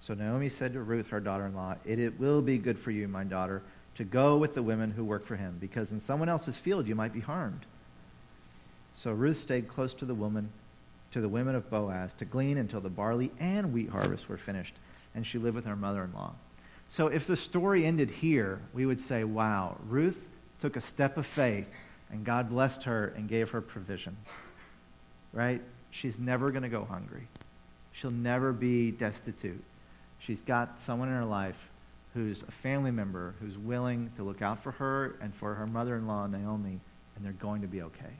So 0.00 0.14
Naomi 0.14 0.48
said 0.48 0.72
to 0.72 0.80
Ruth, 0.80 1.08
her 1.08 1.20
daughter 1.20 1.44
in 1.44 1.54
law, 1.54 1.74
it, 1.84 1.98
it 1.98 2.18
will 2.18 2.40
be 2.40 2.56
good 2.56 2.78
for 2.78 2.90
you, 2.90 3.06
my 3.06 3.22
daughter, 3.22 3.60
to 3.96 4.04
go 4.04 4.38
with 4.38 4.54
the 4.54 4.62
women 4.62 4.90
who 4.90 5.04
work 5.04 5.26
for 5.26 5.36
him, 5.36 5.58
because 5.60 5.92
in 5.92 6.00
someone 6.00 6.30
else's 6.30 6.56
field 6.56 6.88
you 6.88 6.94
might 6.94 7.12
be 7.12 7.20
harmed. 7.20 7.66
So 8.94 9.12
Ruth 9.12 9.36
stayed 9.36 9.68
close 9.68 9.92
to 9.92 10.06
the 10.06 10.14
woman, 10.14 10.48
to 11.10 11.20
the 11.20 11.28
women 11.28 11.54
of 11.54 11.68
Boaz, 11.68 12.14
to 12.14 12.24
glean 12.24 12.56
until 12.56 12.80
the 12.80 12.88
barley 12.88 13.30
and 13.38 13.74
wheat 13.74 13.90
harvest 13.90 14.26
were 14.26 14.38
finished, 14.38 14.72
and 15.14 15.26
she 15.26 15.36
lived 15.36 15.56
with 15.56 15.66
her 15.66 15.76
mother-in-law. 15.76 16.32
So 16.88 17.08
if 17.08 17.26
the 17.26 17.36
story 17.36 17.84
ended 17.84 18.08
here, 18.08 18.62
we 18.72 18.86
would 18.86 19.00
say, 19.00 19.22
wow, 19.22 19.76
Ruth 19.86 20.28
took 20.60 20.76
a 20.76 20.80
step 20.80 21.18
of 21.18 21.26
faith, 21.26 21.68
and 22.10 22.24
God 22.24 22.48
blessed 22.48 22.84
her 22.84 23.12
and 23.16 23.28
gave 23.28 23.50
her 23.50 23.60
provision. 23.60 24.16
Right? 25.32 25.60
She's 25.90 26.18
never 26.18 26.50
going 26.50 26.62
to 26.62 26.68
go 26.68 26.84
hungry. 26.84 27.28
She'll 27.92 28.10
never 28.10 28.52
be 28.52 28.90
destitute. 28.90 29.62
She's 30.18 30.42
got 30.42 30.80
someone 30.80 31.08
in 31.08 31.14
her 31.14 31.24
life 31.24 31.70
who's 32.14 32.42
a 32.42 32.50
family 32.50 32.90
member 32.90 33.34
who's 33.40 33.58
willing 33.58 34.10
to 34.16 34.22
look 34.22 34.42
out 34.42 34.62
for 34.62 34.72
her 34.72 35.16
and 35.20 35.34
for 35.34 35.54
her 35.54 35.66
mother-in-law, 35.66 36.28
Naomi, 36.28 36.80
and 37.16 37.24
they're 37.24 37.32
going 37.32 37.62
to 37.62 37.68
be 37.68 37.82
okay. 37.82 38.14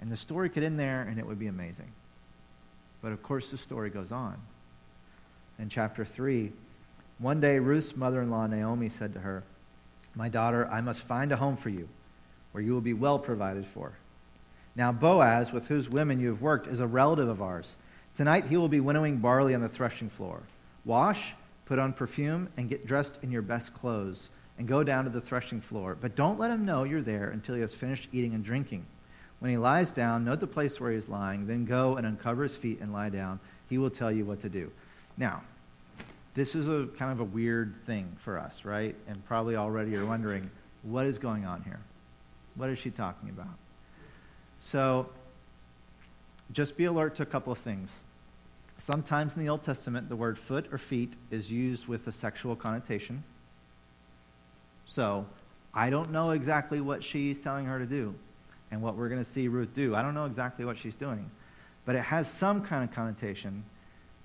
And 0.00 0.10
the 0.10 0.16
story 0.16 0.48
could 0.48 0.62
end 0.62 0.78
there, 0.78 1.02
and 1.02 1.18
it 1.18 1.26
would 1.26 1.38
be 1.38 1.46
amazing. 1.46 1.90
But 3.02 3.12
of 3.12 3.22
course, 3.22 3.50
the 3.50 3.58
story 3.58 3.90
goes 3.90 4.12
on. 4.12 4.36
In 5.58 5.68
chapter 5.68 6.04
3, 6.04 6.52
one 7.18 7.40
day 7.40 7.58
Ruth's 7.58 7.96
mother-in-law, 7.96 8.48
Naomi, 8.48 8.88
said 8.88 9.14
to 9.14 9.20
her, 9.20 9.42
My 10.14 10.28
daughter, 10.28 10.68
I 10.68 10.80
must 10.80 11.02
find 11.02 11.32
a 11.32 11.36
home 11.36 11.56
for 11.56 11.70
you 11.70 11.88
where 12.56 12.64
you 12.64 12.72
will 12.72 12.80
be 12.80 12.94
well 12.94 13.18
provided 13.18 13.66
for. 13.66 13.92
Now, 14.74 14.90
Boaz, 14.90 15.52
with 15.52 15.66
whose 15.66 15.90
women 15.90 16.18
you 16.18 16.28
have 16.28 16.40
worked, 16.40 16.66
is 16.66 16.80
a 16.80 16.86
relative 16.86 17.28
of 17.28 17.42
ours. 17.42 17.76
Tonight 18.14 18.46
he 18.46 18.56
will 18.56 18.70
be 18.70 18.80
winnowing 18.80 19.18
barley 19.18 19.54
on 19.54 19.60
the 19.60 19.68
threshing 19.68 20.08
floor. 20.08 20.40
Wash 20.84 21.34
Put 21.66 21.80
on 21.80 21.92
perfume 21.92 22.48
and 22.56 22.70
get 22.70 22.86
dressed 22.86 23.18
in 23.22 23.30
your 23.30 23.42
best 23.42 23.74
clothes 23.74 24.30
and 24.56 24.66
go 24.68 24.82
down 24.82 25.04
to 25.04 25.10
the 25.10 25.20
threshing 25.20 25.60
floor. 25.60 25.96
But 26.00 26.14
don't 26.14 26.38
let 26.38 26.50
him 26.50 26.64
know 26.64 26.84
you're 26.84 27.02
there 27.02 27.28
until 27.28 27.56
he 27.56 27.60
has 27.60 27.74
finished 27.74 28.08
eating 28.12 28.34
and 28.34 28.44
drinking. 28.44 28.86
When 29.40 29.50
he 29.50 29.58
lies 29.58 29.90
down, 29.90 30.24
note 30.24 30.40
the 30.40 30.46
place 30.46 30.80
where 30.80 30.92
he 30.92 30.96
is 30.96 31.08
lying, 31.08 31.46
then 31.46 31.66
go 31.66 31.96
and 31.96 32.06
uncover 32.06 32.44
his 32.44 32.56
feet 32.56 32.80
and 32.80 32.92
lie 32.92 33.10
down. 33.10 33.38
He 33.68 33.76
will 33.78 33.90
tell 33.90 34.12
you 34.12 34.24
what 34.24 34.40
to 34.42 34.48
do. 34.48 34.70
Now, 35.18 35.42
this 36.34 36.54
is 36.54 36.68
a 36.68 36.86
kind 36.96 37.12
of 37.12 37.20
a 37.20 37.24
weird 37.24 37.74
thing 37.84 38.16
for 38.20 38.38
us, 38.38 38.64
right? 38.64 38.94
And 39.08 39.22
probably 39.26 39.56
already 39.56 39.90
you're 39.90 40.06
wondering, 40.06 40.48
what 40.82 41.04
is 41.04 41.18
going 41.18 41.44
on 41.44 41.62
here? 41.62 41.80
What 42.56 42.70
is 42.70 42.78
she 42.78 42.90
talking 42.90 43.28
about? 43.28 43.54
So, 44.60 45.08
just 46.52 46.76
be 46.76 46.84
alert 46.84 47.14
to 47.16 47.22
a 47.22 47.26
couple 47.26 47.52
of 47.52 47.58
things. 47.58 47.92
Sometimes 48.78 49.34
in 49.36 49.42
the 49.42 49.48
Old 49.48 49.62
Testament, 49.62 50.08
the 50.08 50.16
word 50.16 50.38
foot 50.38 50.66
or 50.72 50.78
feet 50.78 51.14
is 51.30 51.50
used 51.50 51.86
with 51.86 52.06
a 52.06 52.12
sexual 52.12 52.56
connotation. 52.56 53.22
So, 54.84 55.26
I 55.74 55.90
don't 55.90 56.10
know 56.10 56.30
exactly 56.30 56.80
what 56.80 57.04
she's 57.04 57.40
telling 57.40 57.66
her 57.66 57.78
to 57.78 57.86
do 57.86 58.14
and 58.70 58.80
what 58.82 58.96
we're 58.96 59.08
going 59.08 59.22
to 59.22 59.30
see 59.30 59.48
Ruth 59.48 59.74
do. 59.74 59.94
I 59.94 60.02
don't 60.02 60.14
know 60.14 60.24
exactly 60.24 60.64
what 60.64 60.78
she's 60.78 60.94
doing. 60.94 61.30
But 61.84 61.94
it 61.94 62.02
has 62.02 62.30
some 62.30 62.62
kind 62.62 62.82
of 62.82 62.94
connotation 62.94 63.62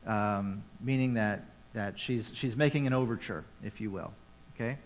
um, 0.05 0.63
meaning 0.79 1.13
that, 1.15 1.45
that 1.73 1.99
she's, 1.99 2.31
she's 2.33 2.55
making 2.55 2.87
an 2.87 2.93
overture, 2.93 3.43
if 3.63 3.79
you 3.79 3.91
will. 3.91 4.11
Okay? 4.55 4.77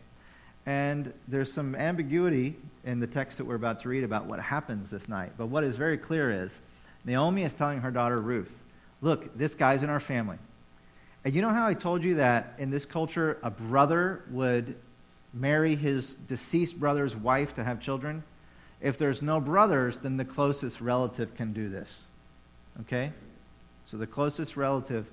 And 0.65 1.13
there's 1.27 1.51
some 1.51 1.75
ambiguity 1.75 2.55
in 2.83 2.99
the 2.99 3.07
text 3.07 3.37
that 3.37 3.45
we're 3.45 3.55
about 3.55 3.81
to 3.81 3.89
read 3.89 4.03
about 4.03 4.25
what 4.25 4.39
happens 4.39 4.89
this 4.89 5.07
night. 5.07 5.33
But 5.37 5.47
what 5.47 5.63
is 5.63 5.75
very 5.75 5.97
clear 5.97 6.31
is 6.31 6.59
Naomi 7.03 7.43
is 7.43 7.53
telling 7.53 7.81
her 7.81 7.91
daughter 7.91 8.19
Ruth, 8.19 8.59
Look, 9.01 9.37
this 9.37 9.53
guy's 9.55 9.83
in 9.83 9.89
our 9.89 9.99
family. 9.99 10.37
And 11.23 11.35
you 11.35 11.41
know 11.41 11.49
how 11.49 11.67
I 11.67 11.73
told 11.73 12.03
you 12.03 12.15
that 12.15 12.53
in 12.57 12.69
this 12.69 12.85
culture, 12.85 13.37
a 13.43 13.51
brother 13.51 14.23
would 14.31 14.75
marry 15.33 15.75
his 15.75 16.15
deceased 16.15 16.79
brother's 16.79 17.15
wife 17.15 17.53
to 17.55 17.63
have 17.63 17.79
children? 17.79 18.23
If 18.81 18.97
there's 18.97 19.21
no 19.21 19.39
brothers, 19.39 19.97
then 19.97 20.17
the 20.17 20.25
closest 20.25 20.81
relative 20.81 21.35
can 21.35 21.53
do 21.53 21.69
this. 21.69 22.03
Okay? 22.81 23.11
So 23.85 23.97
the 23.97 24.07
closest 24.07 24.57
relative 24.57 25.09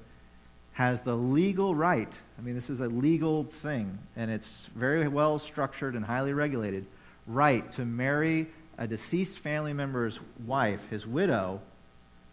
has 0.72 1.02
the 1.02 1.14
legal 1.14 1.74
right. 1.74 2.12
I 2.38 2.42
mean, 2.42 2.54
this 2.54 2.70
is 2.70 2.80
a 2.80 2.88
legal 2.88 3.44
thing, 3.44 3.98
and 4.16 4.30
it's 4.30 4.70
very 4.74 5.06
well 5.08 5.38
structured 5.38 5.94
and 5.94 6.04
highly 6.04 6.32
regulated 6.32 6.86
right 7.26 7.70
to 7.72 7.84
marry 7.84 8.48
a 8.78 8.86
deceased 8.86 9.38
family 9.38 9.72
member's 9.72 10.18
wife, 10.46 10.88
his 10.88 11.06
widow, 11.06 11.60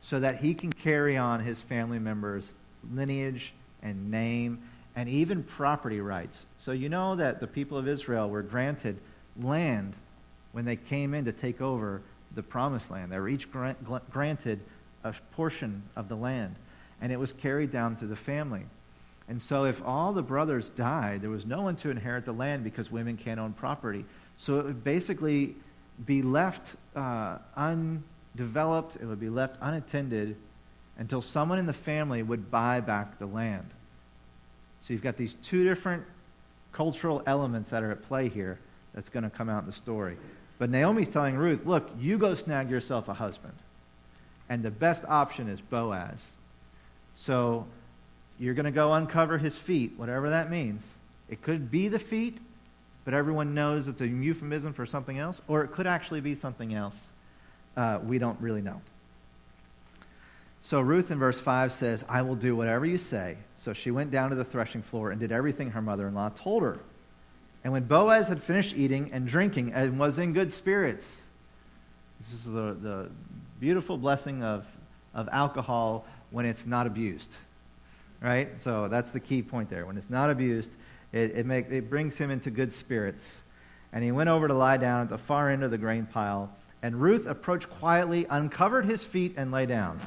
so 0.01 0.19
that 0.19 0.37
he 0.37 0.53
can 0.53 0.71
carry 0.71 1.17
on 1.17 1.41
his 1.41 1.61
family 1.61 1.99
member's 1.99 2.53
lineage 2.93 3.53
and 3.83 4.09
name 4.09 4.61
and 4.95 5.09
even 5.09 5.43
property 5.43 6.01
rights. 6.01 6.45
So 6.57 6.71
you 6.71 6.89
know 6.89 7.15
that 7.17 7.39
the 7.39 7.47
people 7.47 7.77
of 7.77 7.87
Israel 7.87 8.29
were 8.29 8.41
granted 8.41 8.97
land 9.39 9.95
when 10.51 10.65
they 10.65 10.75
came 10.75 11.13
in 11.13 11.25
to 11.25 11.31
take 11.31 11.61
over 11.61 12.01
the 12.35 12.43
promised 12.43 12.89
land. 12.89 13.11
They 13.11 13.19
were 13.19 13.29
each 13.29 13.49
granted 13.51 14.59
a 15.03 15.13
portion 15.33 15.83
of 15.95 16.09
the 16.09 16.15
land, 16.15 16.55
and 17.01 17.11
it 17.11 17.19
was 17.19 17.31
carried 17.33 17.71
down 17.71 17.95
to 17.97 18.05
the 18.05 18.15
family. 18.15 18.63
And 19.27 19.41
so, 19.41 19.65
if 19.65 19.81
all 19.85 20.11
the 20.11 20.23
brothers 20.23 20.69
died, 20.69 21.21
there 21.21 21.29
was 21.29 21.45
no 21.45 21.61
one 21.61 21.75
to 21.77 21.91
inherit 21.91 22.25
the 22.25 22.31
land 22.31 22.63
because 22.63 22.91
women 22.91 23.15
can't 23.15 23.39
own 23.39 23.53
property. 23.53 24.05
So, 24.39 24.59
it 24.59 24.65
would 24.65 24.83
basically 24.83 25.55
be 26.03 26.23
left 26.23 26.75
uh, 26.95 27.37
undeveloped, 27.55 28.95
it 28.95 29.05
would 29.05 29.19
be 29.19 29.29
left 29.29 29.57
unattended 29.61 30.35
until 30.97 31.21
someone 31.21 31.59
in 31.59 31.67
the 31.67 31.73
family 31.73 32.23
would 32.23 32.49
buy 32.49 32.79
back 32.79 33.19
the 33.19 33.27
land. 33.27 33.69
So, 34.81 34.93
you've 34.93 35.03
got 35.03 35.15
these 35.15 35.35
two 35.43 35.63
different 35.63 36.03
cultural 36.71 37.21
elements 37.27 37.69
that 37.69 37.83
are 37.83 37.91
at 37.91 38.01
play 38.03 38.29
here 38.29 38.57
that's 38.93 39.09
going 39.09 39.23
to 39.23 39.29
come 39.29 39.47
out 39.47 39.61
in 39.61 39.67
the 39.67 39.73
story. 39.73 40.17
But 40.57 40.71
Naomi's 40.71 41.09
telling 41.09 41.35
Ruth, 41.35 41.65
look, 41.65 41.89
you 41.99 42.17
go 42.17 42.33
snag 42.33 42.69
yourself 42.69 43.07
a 43.07 43.13
husband. 43.13 43.53
And 44.49 44.63
the 44.63 44.71
best 44.71 45.05
option 45.05 45.47
is 45.47 45.61
Boaz. 45.61 46.31
So 47.19 47.67
you're 48.39 48.53
going 48.53 48.63
to 48.63 48.71
go 48.71 48.93
uncover 48.93 49.37
his 49.37 49.57
feet, 49.57 49.91
whatever 49.97 50.29
that 50.29 50.49
means. 50.49 50.87
It 51.27 51.41
could 51.41 51.69
be 51.69 51.89
the 51.89 51.99
feet, 51.99 52.37
but 53.03 53.13
everyone 53.13 53.53
knows 53.53 53.89
it's 53.89 53.99
a 53.99 54.07
euphemism 54.07 54.71
for 54.71 54.85
something 54.85 55.19
else, 55.19 55.41
or 55.49 55.61
it 55.65 55.73
could 55.73 55.85
actually 55.85 56.21
be 56.21 56.33
something 56.33 56.73
else. 56.73 57.07
Uh, 57.75 57.99
we 58.01 58.19
don't 58.19 58.39
really 58.39 58.61
know. 58.61 58.79
So 60.61 60.79
Ruth 60.79 61.11
in 61.11 61.19
verse 61.19 61.37
5 61.41 61.73
says, 61.73 62.05
I 62.07 62.21
will 62.21 62.37
do 62.37 62.55
whatever 62.55 62.85
you 62.85 62.97
say. 62.97 63.35
So 63.57 63.73
she 63.73 63.91
went 63.91 64.11
down 64.11 64.29
to 64.29 64.37
the 64.37 64.45
threshing 64.45 64.81
floor 64.81 65.11
and 65.11 65.19
did 65.19 65.33
everything 65.33 65.71
her 65.71 65.81
mother 65.81 66.07
in 66.07 66.13
law 66.13 66.29
told 66.29 66.63
her. 66.63 66.79
And 67.65 67.73
when 67.73 67.83
Boaz 67.83 68.29
had 68.29 68.41
finished 68.41 68.77
eating 68.77 69.11
and 69.11 69.27
drinking 69.27 69.73
and 69.73 69.99
was 69.99 70.19
in 70.19 70.31
good 70.31 70.53
spirits, 70.53 71.23
this 72.21 72.31
is 72.31 72.45
the, 72.45 72.77
the 72.81 73.09
beautiful 73.59 73.97
blessing 73.97 74.41
of, 74.41 74.65
of 75.13 75.27
alcohol 75.33 76.05
when 76.31 76.45
it's 76.45 76.65
not 76.65 76.87
abused. 76.87 77.35
Right? 78.21 78.49
So 78.61 78.87
that's 78.87 79.11
the 79.11 79.19
key 79.19 79.41
point 79.41 79.69
there. 79.69 79.85
When 79.85 79.97
it's 79.97 80.09
not 80.09 80.29
abused, 80.29 80.71
it, 81.11 81.31
it, 81.35 81.45
make, 81.45 81.69
it 81.69 81.89
brings 81.89 82.17
him 82.17 82.31
into 82.31 82.51
good 82.51 82.73
spirits. 82.73 83.41
And 83.93 84.03
he 84.03 84.11
went 84.11 84.29
over 84.29 84.47
to 84.47 84.53
lie 84.53 84.77
down 84.77 85.01
at 85.01 85.09
the 85.09 85.17
far 85.17 85.49
end 85.49 85.63
of 85.63 85.71
the 85.71 85.77
grain 85.77 86.05
pile. 86.05 86.51
And 86.81 87.01
Ruth 87.01 87.25
approached 87.25 87.69
quietly, 87.69 88.25
uncovered 88.29 88.85
his 88.85 89.03
feet, 89.03 89.33
and 89.37 89.51
lay 89.51 89.65
down. 89.65 89.99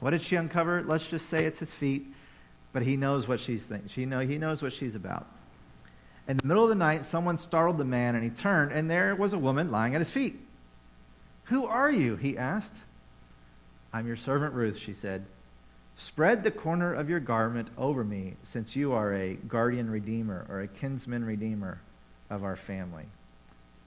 What 0.00 0.10
did 0.10 0.22
she 0.22 0.36
uncover? 0.36 0.82
Let's 0.82 1.08
just 1.08 1.28
say 1.28 1.44
it's 1.44 1.58
his 1.58 1.72
feet. 1.72 2.06
But 2.72 2.82
he 2.82 2.96
knows 2.96 3.26
what 3.26 3.40
she's 3.40 3.64
thinking. 3.64 3.88
She 3.88 4.06
know, 4.06 4.20
he 4.20 4.38
knows 4.38 4.62
what 4.62 4.72
she's 4.72 4.94
about. 4.94 5.26
In 6.28 6.36
the 6.36 6.46
middle 6.46 6.62
of 6.62 6.68
the 6.68 6.74
night, 6.74 7.04
someone 7.04 7.38
startled 7.38 7.78
the 7.78 7.84
man, 7.84 8.14
and 8.14 8.22
he 8.22 8.30
turned, 8.30 8.70
and 8.70 8.90
there 8.90 9.16
was 9.16 9.32
a 9.32 9.38
woman 9.38 9.70
lying 9.70 9.94
at 9.94 10.00
his 10.00 10.10
feet. 10.10 10.38
Who 11.44 11.66
are 11.66 11.90
you? 11.90 12.16
he 12.16 12.36
asked. 12.36 12.76
I'm 13.92 14.06
your 14.06 14.16
servant 14.16 14.52
Ruth, 14.52 14.78
she 14.78 14.92
said. 14.92 15.24
Spread 16.00 16.44
the 16.44 16.52
corner 16.52 16.94
of 16.94 17.10
your 17.10 17.18
garment 17.18 17.70
over 17.76 18.04
me, 18.04 18.36
since 18.44 18.76
you 18.76 18.92
are 18.92 19.12
a 19.12 19.34
guardian 19.34 19.90
redeemer 19.90 20.46
or 20.48 20.60
a 20.60 20.68
kinsman 20.68 21.24
redeemer 21.24 21.80
of 22.30 22.44
our 22.44 22.54
family. 22.54 23.06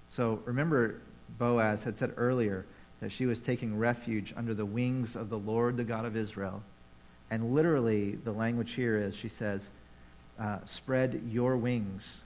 So 0.09 0.41
remember, 0.43 0.99
Boaz 1.39 1.83
had 1.83 1.97
said 1.97 2.13
earlier 2.17 2.65
that 2.99 3.13
she 3.13 3.25
was 3.25 3.39
taking 3.39 3.79
refuge 3.79 4.33
under 4.35 4.53
the 4.53 4.65
wings 4.65 5.15
of 5.15 5.29
the 5.29 5.39
Lord, 5.39 5.77
the 5.77 5.85
God 5.85 6.03
of 6.03 6.17
Israel. 6.17 6.61
And 7.29 7.53
literally, 7.55 8.15
the 8.15 8.33
language 8.33 8.73
here 8.73 8.97
is 8.97 9.15
she 9.15 9.29
says, 9.29 9.69
uh, 10.37 10.59
Spread 10.65 11.23
your 11.29 11.55
wings 11.55 12.21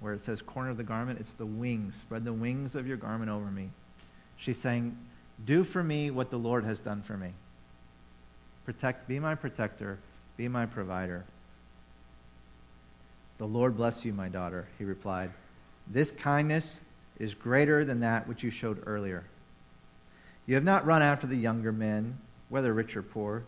where 0.00 0.12
it 0.12 0.22
says 0.22 0.42
corner 0.42 0.68
of 0.68 0.76
the 0.76 0.82
garment, 0.82 1.18
it's 1.18 1.32
the 1.32 1.46
wings. 1.46 1.94
Spread 1.94 2.26
the 2.26 2.32
wings 2.32 2.74
of 2.74 2.86
your 2.86 2.98
garment 2.98 3.30
over 3.30 3.50
me. 3.50 3.70
She's 4.36 4.58
saying, 4.58 4.98
Do 5.42 5.64
for 5.64 5.82
me 5.82 6.10
what 6.10 6.30
the 6.30 6.38
Lord 6.38 6.64
has 6.64 6.78
done 6.78 7.00
for 7.00 7.16
me. 7.16 7.32
Protect, 8.70 9.08
be 9.08 9.18
my 9.18 9.34
protector, 9.34 9.98
be 10.36 10.46
my 10.46 10.64
provider. 10.64 11.24
The 13.38 13.44
Lord 13.44 13.76
bless 13.76 14.04
you, 14.04 14.12
my 14.12 14.28
daughter, 14.28 14.68
he 14.78 14.84
replied. 14.84 15.32
This 15.88 16.12
kindness 16.12 16.78
is 17.18 17.34
greater 17.34 17.84
than 17.84 17.98
that 17.98 18.28
which 18.28 18.44
you 18.44 18.50
showed 18.52 18.84
earlier. 18.86 19.24
You 20.46 20.54
have 20.54 20.62
not 20.62 20.86
run 20.86 21.02
after 21.02 21.26
the 21.26 21.34
younger 21.34 21.72
men, 21.72 22.16
whether 22.48 22.72
rich 22.72 22.96
or 22.96 23.02
poor. 23.02 23.42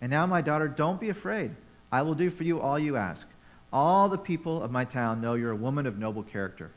And 0.00 0.10
now, 0.10 0.24
my 0.24 0.40
daughter, 0.40 0.68
don't 0.68 0.98
be 0.98 1.10
afraid. 1.10 1.50
I 1.92 2.00
will 2.00 2.14
do 2.14 2.30
for 2.30 2.44
you 2.44 2.58
all 2.58 2.78
you 2.78 2.96
ask. 2.96 3.28
All 3.74 4.08
the 4.08 4.16
people 4.16 4.62
of 4.62 4.72
my 4.72 4.86
town 4.86 5.20
know 5.20 5.34
you're 5.34 5.50
a 5.50 5.54
woman 5.54 5.84
of 5.84 5.98
noble 5.98 6.22
character. 6.22 6.70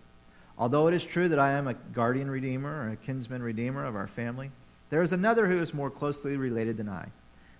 Although 0.58 0.90
it 0.90 0.94
is 0.94 1.06
true 1.06 1.30
that 1.30 1.40
I 1.40 1.52
am 1.52 1.70
a 1.70 1.76
guardian 1.76 2.30
redeemer 2.30 2.88
or 2.88 2.90
a 2.90 2.98
kinsman 2.98 3.42
redeemer 3.42 3.86
of 3.86 3.96
our 3.96 4.08
family, 4.08 4.52
there 4.90 5.02
is 5.02 5.14
another 5.14 5.48
who 5.48 5.62
is 5.62 5.74
more 5.74 5.90
closely 5.90 6.36
related 6.36 6.76
than 6.76 6.90
I. 6.90 7.08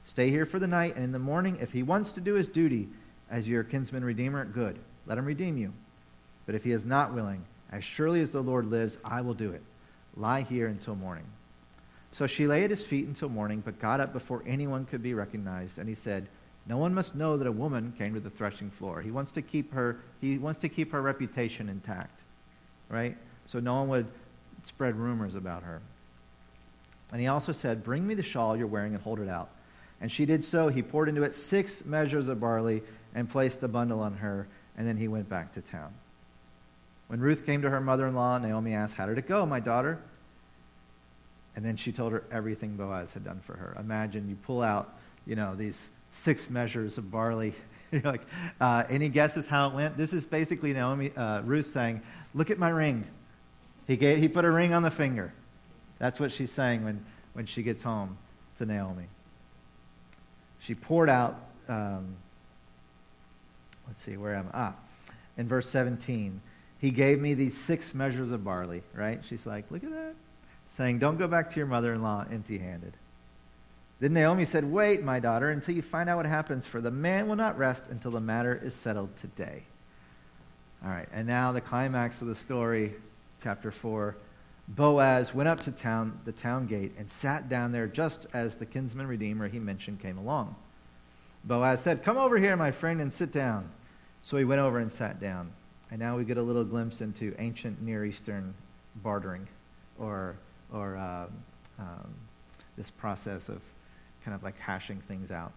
Stay 0.06 0.30
here 0.30 0.46
for 0.46 0.60
the 0.60 0.68
night, 0.68 0.96
and 0.96 1.04
in 1.04 1.12
the 1.12 1.20
morning, 1.20 1.58
if 1.60 1.72
he 1.72 1.84
wants 1.84 2.12
to 2.14 2.22
do 2.22 2.36
his 2.36 2.48
duty 2.48 2.88
as 3.30 3.48
your 3.48 3.64
kinsman 3.64 4.04
redeemer, 4.04 4.46
good. 4.46 4.78
Let 5.06 5.18
him 5.18 5.26
redeem 5.26 5.58
you. 5.58 5.74
But 6.46 6.56
if 6.56 6.64
he 6.64 6.72
is 6.72 6.86
not 6.86 7.14
willing, 7.14 7.44
as 7.72 7.84
surely 7.84 8.22
as 8.22 8.32
the 8.32 8.42
Lord 8.42 8.66
lives, 8.68 8.98
I 9.04 9.22
will 9.22 9.34
do 9.34 9.52
it. 9.52 9.64
Lie 10.16 10.42
here 10.42 10.68
until 10.68 10.96
morning. 10.96 11.26
So 12.12 12.28
she 12.28 12.48
lay 12.48 12.64
at 12.64 12.70
his 12.70 12.86
feet 12.86 13.08
until 13.08 13.30
morning, 13.30 13.62
but 13.66 13.80
got 13.80 14.00
up 14.00 14.14
before 14.14 14.44
anyone 14.46 14.86
could 14.86 15.04
be 15.04 15.14
recognized, 15.14 15.80
and 15.80 15.90
he 15.90 15.96
said, 15.96 16.28
no 16.68 16.78
one 16.78 16.94
must 16.94 17.16
know 17.16 17.38
that 17.38 17.46
a 17.46 17.52
woman 17.52 17.94
came 17.98 18.14
to 18.16 18.20
the 18.20 18.30
threshing 18.30 18.72
floor. 18.72 19.02
He 19.02 19.12
wants 19.12 19.32
to 19.34 19.42
keep 19.42 19.72
her, 19.74 19.98
he 20.20 20.38
wants 20.38 20.60
to 20.60 20.70
keep 20.70 20.92
her 20.92 21.02
reputation 21.02 21.70
intact, 21.70 22.24
right? 22.90 23.16
So 23.46 23.60
no 23.60 23.76
one 23.76 23.90
would 23.90 24.08
spread 24.64 24.96
rumors 24.96 25.36
about 25.36 25.64
her. 25.64 25.82
And 27.12 27.22
he 27.22 27.28
also 27.28 27.52
said, 27.52 27.84
Bring 27.84 28.08
me 28.08 28.16
the 28.16 28.24
shawl 28.24 28.58
you're 28.58 28.66
wearing 28.66 28.96
and 28.96 29.04
hold 29.04 29.20
it 29.20 29.30
out. 29.30 29.50
And 30.02 30.12
she 30.12 30.26
did 30.26 30.44
so. 30.44 30.68
He 30.68 30.82
poured 30.82 31.10
into 31.10 31.24
it 31.24 31.34
six 31.34 31.86
measures 31.86 32.28
of 32.28 32.40
barley 32.40 32.84
and 33.14 33.30
placed 33.30 33.62
the 33.62 33.68
bundle 33.68 34.02
on 34.02 34.16
her, 34.18 34.48
and 34.78 34.88
then 34.88 34.98
he 34.98 35.08
went 35.08 35.30
back 35.30 35.54
to 35.54 35.62
town. 35.62 35.94
When 37.08 37.20
Ruth 37.20 37.46
came 37.46 37.62
to 37.62 37.70
her 37.70 37.80
mother 37.80 38.08
in 38.08 38.16
law, 38.16 38.38
Naomi 38.38 38.74
asked, 38.74 38.96
How 38.96 39.06
did 39.06 39.18
it 39.18 39.28
go, 39.28 39.46
my 39.46 39.60
daughter? 39.60 40.00
And 41.56 41.64
then 41.64 41.78
she 41.78 41.92
told 41.92 42.12
her 42.12 42.24
everything 42.32 42.76
Boaz 42.76 43.14
had 43.14 43.24
done 43.24 43.40
for 43.46 43.56
her. 43.56 43.76
Imagine 43.80 44.28
you 44.28 44.36
pull 44.36 44.62
out, 44.62 44.94
you 45.26 45.36
know, 45.36 45.56
these 45.56 45.90
six 46.12 46.50
measures 46.50 46.98
of 46.98 47.10
barley. 47.10 47.54
You're 47.92 48.02
like, 48.02 48.24
uh, 48.60 48.84
any 48.90 49.08
guesses 49.08 49.48
how 49.48 49.70
it 49.70 49.76
went? 49.76 49.96
This 49.98 50.12
is 50.12 50.26
basically 50.26 50.74
Naomi, 50.74 51.12
uh, 51.16 51.42
Ruth 51.42 51.68
saying, 51.68 52.02
look 52.34 52.52
at 52.52 52.60
my 52.60 52.70
ring. 52.70 53.06
He, 53.88 53.96
gave, 53.96 54.18
he 54.18 54.28
put 54.28 54.44
a 54.44 54.52
ring 54.52 54.74
on 54.74 54.84
the 54.84 54.92
finger. 54.92 55.32
That's 56.00 56.20
what 56.20 56.32
she's 56.32 56.52
saying 56.52 56.84
when, 56.84 57.06
when 57.34 57.46
she 57.46 57.64
gets 57.64 57.84
home 57.84 58.18
to 58.58 58.66
Naomi. 58.66 59.06
She 60.66 60.74
poured 60.74 61.10
out, 61.10 61.40
um, 61.68 62.16
let's 63.86 64.02
see, 64.02 64.18
where 64.18 64.34
am 64.34 64.48
I? 64.52 64.58
Ah, 64.58 64.74
in 65.38 65.48
verse 65.48 65.70
17. 65.70 66.42
He 66.80 66.90
gave 66.90 67.22
me 67.22 67.36
these 67.36 67.56
six 67.56 67.94
measures 67.94 68.32
of 68.32 68.44
barley, 68.44 68.82
right? 68.96 69.24
She's 69.24 69.46
like, 69.46 69.70
look 69.70 69.84
at 69.84 69.92
that. 69.92 70.16
Saying, 70.66 70.98
don't 70.98 71.18
go 71.18 71.28
back 71.28 71.52
to 71.52 71.58
your 71.58 71.68
mother 71.68 71.94
in 71.94 72.02
law 72.02 72.26
empty 72.32 72.58
handed. 72.58 72.94
Then 74.00 74.14
Naomi 74.14 74.44
said, 74.44 74.66
Wait, 74.66 75.04
my 75.04 75.20
daughter, 75.20 75.52
until 75.52 75.76
you 75.76 75.84
find 75.84 76.10
out 76.10 76.18
what 76.18 76.26
happens, 76.26 76.66
for 76.66 76.82
the 76.82 76.92
man 76.92 77.28
will 77.28 77.36
not 77.36 77.60
rest 77.60 77.86
until 77.92 78.10
the 78.10 78.20
matter 78.20 78.60
is 78.62 78.74
settled 78.74 79.16
today. 79.18 79.64
All 80.84 80.90
right, 80.90 81.08
and 81.14 81.28
now 81.28 81.52
the 81.52 81.62
climax 81.62 82.22
of 82.22 82.28
the 82.28 82.36
story, 82.36 82.94
chapter 83.44 83.72
4. 83.72 84.16
Boaz 84.68 85.34
went 85.34 85.48
up 85.48 85.60
to 85.62 85.72
town, 85.72 86.20
the 86.26 86.32
town 86.32 86.66
gate, 86.66 86.94
and 86.98 87.10
sat 87.10 87.50
down 87.50 87.72
there 87.72 87.88
just 87.88 88.26
as 88.34 88.56
the 88.56 88.66
kinsman 88.66 89.08
redeemer 89.08 89.48
he 89.48 89.60
mentioned 89.60 90.00
came 90.00 90.18
along. 90.18 90.56
Boaz 91.44 91.82
said, 91.82 92.04
Come 92.04 92.18
over 92.18 92.38
here, 92.38 92.56
my 92.56 92.72
friend, 92.72 93.00
and 93.00 93.14
sit 93.14 93.32
down. 93.32 93.70
So 94.24 94.38
he 94.38 94.44
went 94.44 94.62
over 94.62 94.80
and 94.80 94.92
sat 94.92 95.20
down. 95.20 95.52
And 95.92 96.00
now 96.00 96.18
we 96.18 96.26
get 96.26 96.38
a 96.38 96.42
little 96.42 96.64
glimpse 96.64 97.02
into 97.02 97.36
ancient 97.38 97.82
Near 97.82 98.06
Eastern 98.06 98.56
bartering 99.04 99.48
or, 100.00 100.36
or 100.74 100.98
um, 100.98 101.28
um, 101.78 102.14
this 102.76 102.90
process 102.90 103.50
of 103.50 103.62
kind 104.24 104.34
of 104.34 104.42
like 104.42 104.60
hashing 104.60 105.00
things 105.02 105.30
out. 105.30 105.52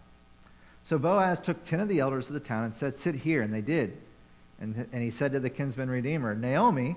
So 0.83 0.99
Boaz 0.99 1.41
took 1.41 1.65
ten 1.65 1.81
of 1.81 1.89
the 1.89 2.01
elders 2.01 2.29
of 2.29 2.35
the 2.35 2.41
town 2.41 2.65
and 2.65 2.77
said, 2.77 2.95
Sit 2.95 3.15
here. 3.15 3.41
And 3.41 3.53
they 3.53 3.63
did. 3.63 3.97
And, 4.61 4.87
and 4.93 5.03
he 5.03 5.11
said 5.11 5.33
to 5.33 5.41
the 5.41 5.51
kinsman 5.51 5.89
redeemer, 5.89 6.35
Naomi, 6.35 6.97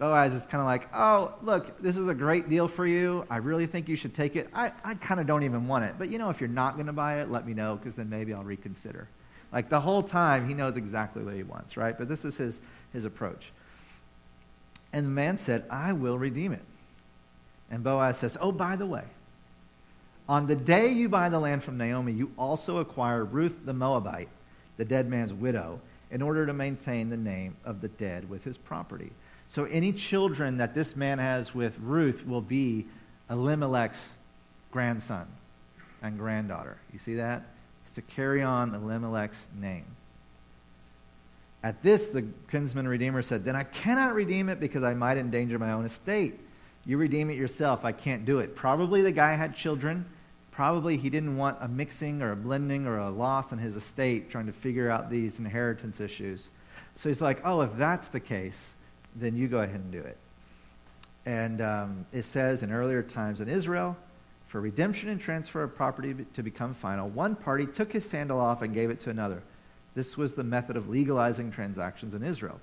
Boaz 0.00 0.32
is 0.32 0.46
kind 0.46 0.62
of 0.62 0.66
like, 0.66 0.88
oh, 0.94 1.34
look, 1.42 1.78
this 1.82 1.98
is 1.98 2.08
a 2.08 2.14
great 2.14 2.48
deal 2.48 2.66
for 2.68 2.86
you. 2.86 3.26
I 3.28 3.36
really 3.36 3.66
think 3.66 3.86
you 3.86 3.96
should 3.96 4.14
take 4.14 4.34
it. 4.34 4.48
I, 4.54 4.72
I 4.82 4.94
kind 4.94 5.20
of 5.20 5.26
don't 5.26 5.42
even 5.42 5.68
want 5.68 5.84
it. 5.84 5.96
But 5.98 6.08
you 6.08 6.16
know, 6.16 6.30
if 6.30 6.40
you're 6.40 6.48
not 6.48 6.76
going 6.76 6.86
to 6.86 6.92
buy 6.94 7.20
it, 7.20 7.30
let 7.30 7.46
me 7.46 7.52
know, 7.52 7.76
because 7.76 7.96
then 7.96 8.08
maybe 8.08 8.32
I'll 8.32 8.42
reconsider. 8.42 9.08
Like 9.52 9.68
the 9.68 9.78
whole 9.78 10.02
time, 10.02 10.48
he 10.48 10.54
knows 10.54 10.78
exactly 10.78 11.22
what 11.22 11.34
he 11.34 11.42
wants, 11.42 11.76
right? 11.76 11.96
But 11.98 12.08
this 12.08 12.24
is 12.24 12.38
his, 12.38 12.58
his 12.94 13.04
approach. 13.04 13.52
And 14.90 15.04
the 15.04 15.10
man 15.10 15.36
said, 15.36 15.66
I 15.68 15.92
will 15.92 16.18
redeem 16.18 16.52
it. 16.52 16.64
And 17.70 17.84
Boaz 17.84 18.16
says, 18.16 18.38
Oh, 18.40 18.52
by 18.52 18.76
the 18.76 18.86
way, 18.86 19.04
on 20.30 20.46
the 20.46 20.56
day 20.56 20.88
you 20.88 21.10
buy 21.10 21.28
the 21.28 21.38
land 21.38 21.62
from 21.62 21.76
Naomi, 21.76 22.12
you 22.12 22.32
also 22.38 22.78
acquire 22.78 23.22
Ruth 23.22 23.66
the 23.66 23.74
Moabite, 23.74 24.30
the 24.78 24.84
dead 24.86 25.10
man's 25.10 25.34
widow, 25.34 25.78
in 26.10 26.22
order 26.22 26.46
to 26.46 26.54
maintain 26.54 27.10
the 27.10 27.18
name 27.18 27.54
of 27.66 27.82
the 27.82 27.88
dead 27.88 28.30
with 28.30 28.44
his 28.44 28.56
property. 28.56 29.12
So 29.50 29.64
any 29.64 29.92
children 29.92 30.58
that 30.58 30.76
this 30.76 30.94
man 30.94 31.18
has 31.18 31.52
with 31.52 31.76
Ruth 31.80 32.24
will 32.24 32.40
be 32.40 32.86
Elimelech's 33.28 34.10
grandson 34.70 35.26
and 36.00 36.16
granddaughter. 36.16 36.76
You 36.92 37.00
see 37.00 37.16
that? 37.16 37.42
It's 37.84 37.96
to 37.96 38.02
carry 38.02 38.44
on 38.44 38.76
Elimelech's 38.76 39.48
name. 39.58 39.86
At 41.64 41.82
this, 41.82 42.06
the 42.06 42.26
kinsman 42.48 42.86
redeemer 42.86 43.22
said, 43.22 43.44
Then 43.44 43.56
I 43.56 43.64
cannot 43.64 44.14
redeem 44.14 44.48
it 44.50 44.60
because 44.60 44.84
I 44.84 44.94
might 44.94 45.18
endanger 45.18 45.58
my 45.58 45.72
own 45.72 45.84
estate. 45.84 46.38
You 46.86 46.96
redeem 46.96 47.28
it 47.28 47.36
yourself. 47.36 47.84
I 47.84 47.90
can't 47.90 48.24
do 48.24 48.38
it. 48.38 48.54
Probably 48.54 49.02
the 49.02 49.10
guy 49.10 49.34
had 49.34 49.56
children. 49.56 50.06
Probably 50.52 50.96
he 50.96 51.10
didn't 51.10 51.36
want 51.36 51.58
a 51.60 51.66
mixing 51.66 52.22
or 52.22 52.30
a 52.30 52.36
blending 52.36 52.86
or 52.86 52.98
a 52.98 53.10
loss 53.10 53.50
in 53.50 53.58
his 53.58 53.74
estate 53.74 54.30
trying 54.30 54.46
to 54.46 54.52
figure 54.52 54.88
out 54.88 55.10
these 55.10 55.40
inheritance 55.40 56.00
issues. 56.00 56.50
So 56.94 57.08
he's 57.08 57.20
like, 57.20 57.40
Oh, 57.44 57.62
if 57.62 57.74
that's 57.76 58.06
the 58.06 58.20
case, 58.20 58.74
then 59.16 59.36
you 59.36 59.48
go 59.48 59.60
ahead 59.60 59.76
and 59.76 59.92
do 59.92 60.00
it. 60.00 60.16
And 61.26 61.60
um, 61.60 62.06
it 62.12 62.24
says 62.24 62.62
in 62.62 62.72
earlier 62.72 63.02
times 63.02 63.40
in 63.40 63.48
Israel, 63.48 63.96
for 64.48 64.60
redemption 64.60 65.08
and 65.08 65.20
transfer 65.20 65.62
of 65.62 65.76
property 65.76 66.14
to 66.34 66.42
become 66.42 66.74
final, 66.74 67.08
one 67.08 67.36
party 67.36 67.66
took 67.66 67.92
his 67.92 68.08
sandal 68.08 68.40
off 68.40 68.62
and 68.62 68.74
gave 68.74 68.90
it 68.90 69.00
to 69.00 69.10
another. 69.10 69.42
This 69.94 70.16
was 70.16 70.34
the 70.34 70.44
method 70.44 70.76
of 70.76 70.88
legalizing 70.88 71.50
transactions 71.50 72.14
in 72.14 72.22
Israel. 72.22 72.60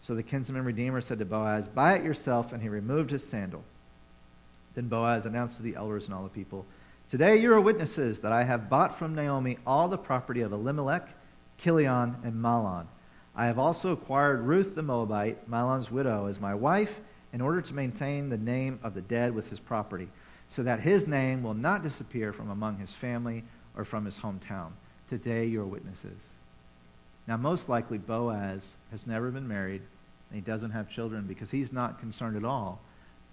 So 0.00 0.14
the 0.14 0.22
kinsman 0.22 0.64
redeemer 0.64 1.00
said 1.00 1.18
to 1.20 1.24
Boaz, 1.24 1.66
Buy 1.66 1.96
it 1.96 2.04
yourself, 2.04 2.52
and 2.52 2.62
he 2.62 2.68
removed 2.68 3.10
his 3.10 3.26
sandal. 3.26 3.64
Then 4.74 4.88
Boaz 4.88 5.24
announced 5.24 5.56
to 5.56 5.62
the 5.62 5.76
elders 5.76 6.06
and 6.06 6.14
all 6.14 6.24
the 6.24 6.28
people, 6.28 6.66
Today 7.10 7.36
you 7.36 7.52
are 7.52 7.60
witnesses 7.60 8.20
that 8.20 8.32
I 8.32 8.42
have 8.44 8.68
bought 8.68 8.98
from 8.98 9.14
Naomi 9.14 9.58
all 9.66 9.88
the 9.88 9.98
property 9.98 10.40
of 10.40 10.52
Elimelech, 10.52 11.08
Kilion, 11.58 12.22
and 12.24 12.34
Mahlon. 12.34 12.86
I 13.36 13.46
have 13.46 13.58
also 13.58 13.92
acquired 13.92 14.40
Ruth 14.40 14.74
the 14.74 14.82
Moabite, 14.82 15.48
Mahlon's 15.48 15.90
widow, 15.90 16.26
as 16.26 16.40
my 16.40 16.54
wife, 16.54 17.00
in 17.32 17.40
order 17.40 17.60
to 17.60 17.74
maintain 17.74 18.28
the 18.28 18.38
name 18.38 18.78
of 18.82 18.94
the 18.94 19.02
dead 19.02 19.34
with 19.34 19.50
his 19.50 19.58
property, 19.58 20.08
so 20.48 20.62
that 20.62 20.80
his 20.80 21.08
name 21.08 21.42
will 21.42 21.54
not 21.54 21.82
disappear 21.82 22.32
from 22.32 22.50
among 22.50 22.78
his 22.78 22.92
family 22.92 23.42
or 23.76 23.84
from 23.84 24.04
his 24.04 24.18
hometown. 24.18 24.70
Today 25.08 25.46
you 25.46 25.60
are 25.60 25.66
witnesses. 25.66 26.30
Now, 27.26 27.36
most 27.36 27.68
likely, 27.68 27.98
Boaz 27.98 28.76
has 28.90 29.06
never 29.06 29.30
been 29.30 29.48
married 29.48 29.82
and 30.30 30.36
he 30.36 30.40
doesn't 30.40 30.70
have 30.70 30.88
children 30.88 31.26
because 31.26 31.50
he's 31.50 31.72
not 31.72 31.98
concerned 31.98 32.36
at 32.36 32.44
all 32.44 32.80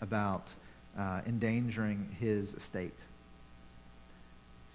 about 0.02 0.48
uh, 0.98 1.22
endangering 1.28 2.16
his 2.20 2.54
estate. 2.54 2.98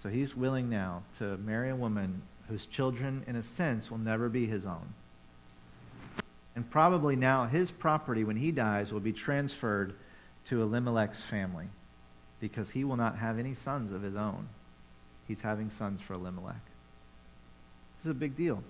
So 0.01 0.09
he's 0.09 0.35
willing 0.35 0.69
now 0.69 1.03
to 1.17 1.37
marry 1.37 1.69
a 1.69 1.75
woman 1.75 2.21
whose 2.47 2.65
children, 2.65 3.23
in 3.27 3.35
a 3.35 3.43
sense, 3.43 3.91
will 3.91 3.97
never 3.97 4.29
be 4.29 4.45
his 4.45 4.65
own. 4.65 4.93
And 6.57 6.67
probably 6.67 7.15
now 7.15 7.45
his 7.45 7.69
property, 7.69 8.23
when 8.23 8.35
he 8.35 8.51
dies, 8.51 8.91
will 8.91 8.99
be 8.99 9.13
transferred 9.13 9.93
to 10.45 10.63
Elimelech's 10.63 11.21
family 11.21 11.67
because 12.39 12.71
he 12.71 12.83
will 12.83 12.95
not 12.97 13.19
have 13.19 13.37
any 13.37 13.53
sons 13.53 13.91
of 13.91 14.01
his 14.01 14.15
own. 14.15 14.49
He's 15.27 15.41
having 15.41 15.69
sons 15.69 16.01
for 16.01 16.15
Elimelech. 16.15 16.55
This 17.97 18.05
is 18.05 18.11
a 18.11 18.15
big 18.15 18.35
deal. 18.35 18.63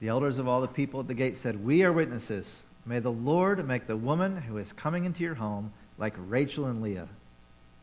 The 0.00 0.08
elders 0.08 0.38
of 0.38 0.48
all 0.48 0.60
the 0.60 0.66
people 0.66 0.98
at 0.98 1.06
the 1.06 1.14
gate 1.14 1.36
said, 1.36 1.64
We 1.64 1.84
are 1.84 1.92
witnesses. 1.92 2.64
May 2.84 2.98
the 2.98 3.12
Lord 3.12 3.64
make 3.68 3.86
the 3.86 3.96
woman 3.96 4.36
who 4.36 4.58
is 4.58 4.72
coming 4.72 5.04
into 5.04 5.22
your 5.22 5.36
home 5.36 5.72
like 5.96 6.14
Rachel 6.18 6.64
and 6.64 6.82
Leah, 6.82 7.08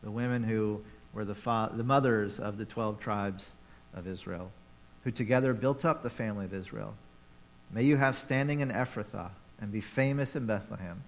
the 0.02 0.10
women 0.10 0.42
who 0.42 0.82
were 1.14 1.24
the, 1.24 1.34
fa- 1.34 1.72
the 1.74 1.82
mothers 1.82 2.38
of 2.38 2.58
the 2.58 2.66
12 2.66 3.00
tribes 3.00 3.52
of 3.94 4.06
Israel, 4.06 4.52
who 5.04 5.10
together 5.10 5.54
built 5.54 5.86
up 5.86 6.02
the 6.02 6.10
family 6.10 6.44
of 6.44 6.52
Israel. 6.52 6.94
May 7.74 7.82
you 7.82 7.96
have 7.96 8.16
standing 8.16 8.60
in 8.60 8.70
Ephrathah 8.70 9.30
and 9.60 9.70
be 9.70 9.82
famous 9.82 10.34
in 10.34 10.46
Bethlehem. 10.46 11.02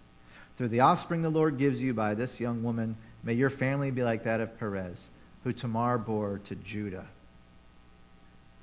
Through 0.58 0.68
the 0.68 0.80
offspring 0.80 1.22
the 1.22 1.30
Lord 1.30 1.56
gives 1.56 1.80
you 1.80 1.94
by 1.94 2.12
this 2.12 2.40
young 2.40 2.62
woman, 2.62 2.96
may 3.22 3.32
your 3.32 3.50
family 3.50 3.90
be 3.90 4.02
like 4.02 4.24
that 4.24 4.40
of 4.40 4.58
Perez, 4.58 5.08
who 5.44 5.52
Tamar 5.52 5.96
bore 5.96 6.40
to 6.44 6.54
Judah 6.56 7.06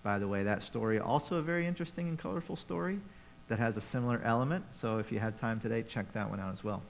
by 0.04 0.20
the 0.20 0.28
way, 0.28 0.44
that 0.44 0.62
story 0.62 1.00
also 1.00 1.38
a 1.38 1.42
very 1.42 1.66
interesting 1.66 2.10
and 2.10 2.20
colorful 2.20 2.58
story 2.58 3.00
that 3.48 3.58
has 3.58 3.78
a 3.78 3.82
similar 3.82 4.22
element. 4.24 4.66
So 4.74 4.98
if 4.98 5.12
you 5.12 5.20
have 5.20 5.39
time 5.39 5.60
today, 5.60 5.82
check 5.82 6.12
that 6.13 6.30
one 6.30 6.42
out 6.42 6.52
as 6.52 6.63
well. 6.63 6.84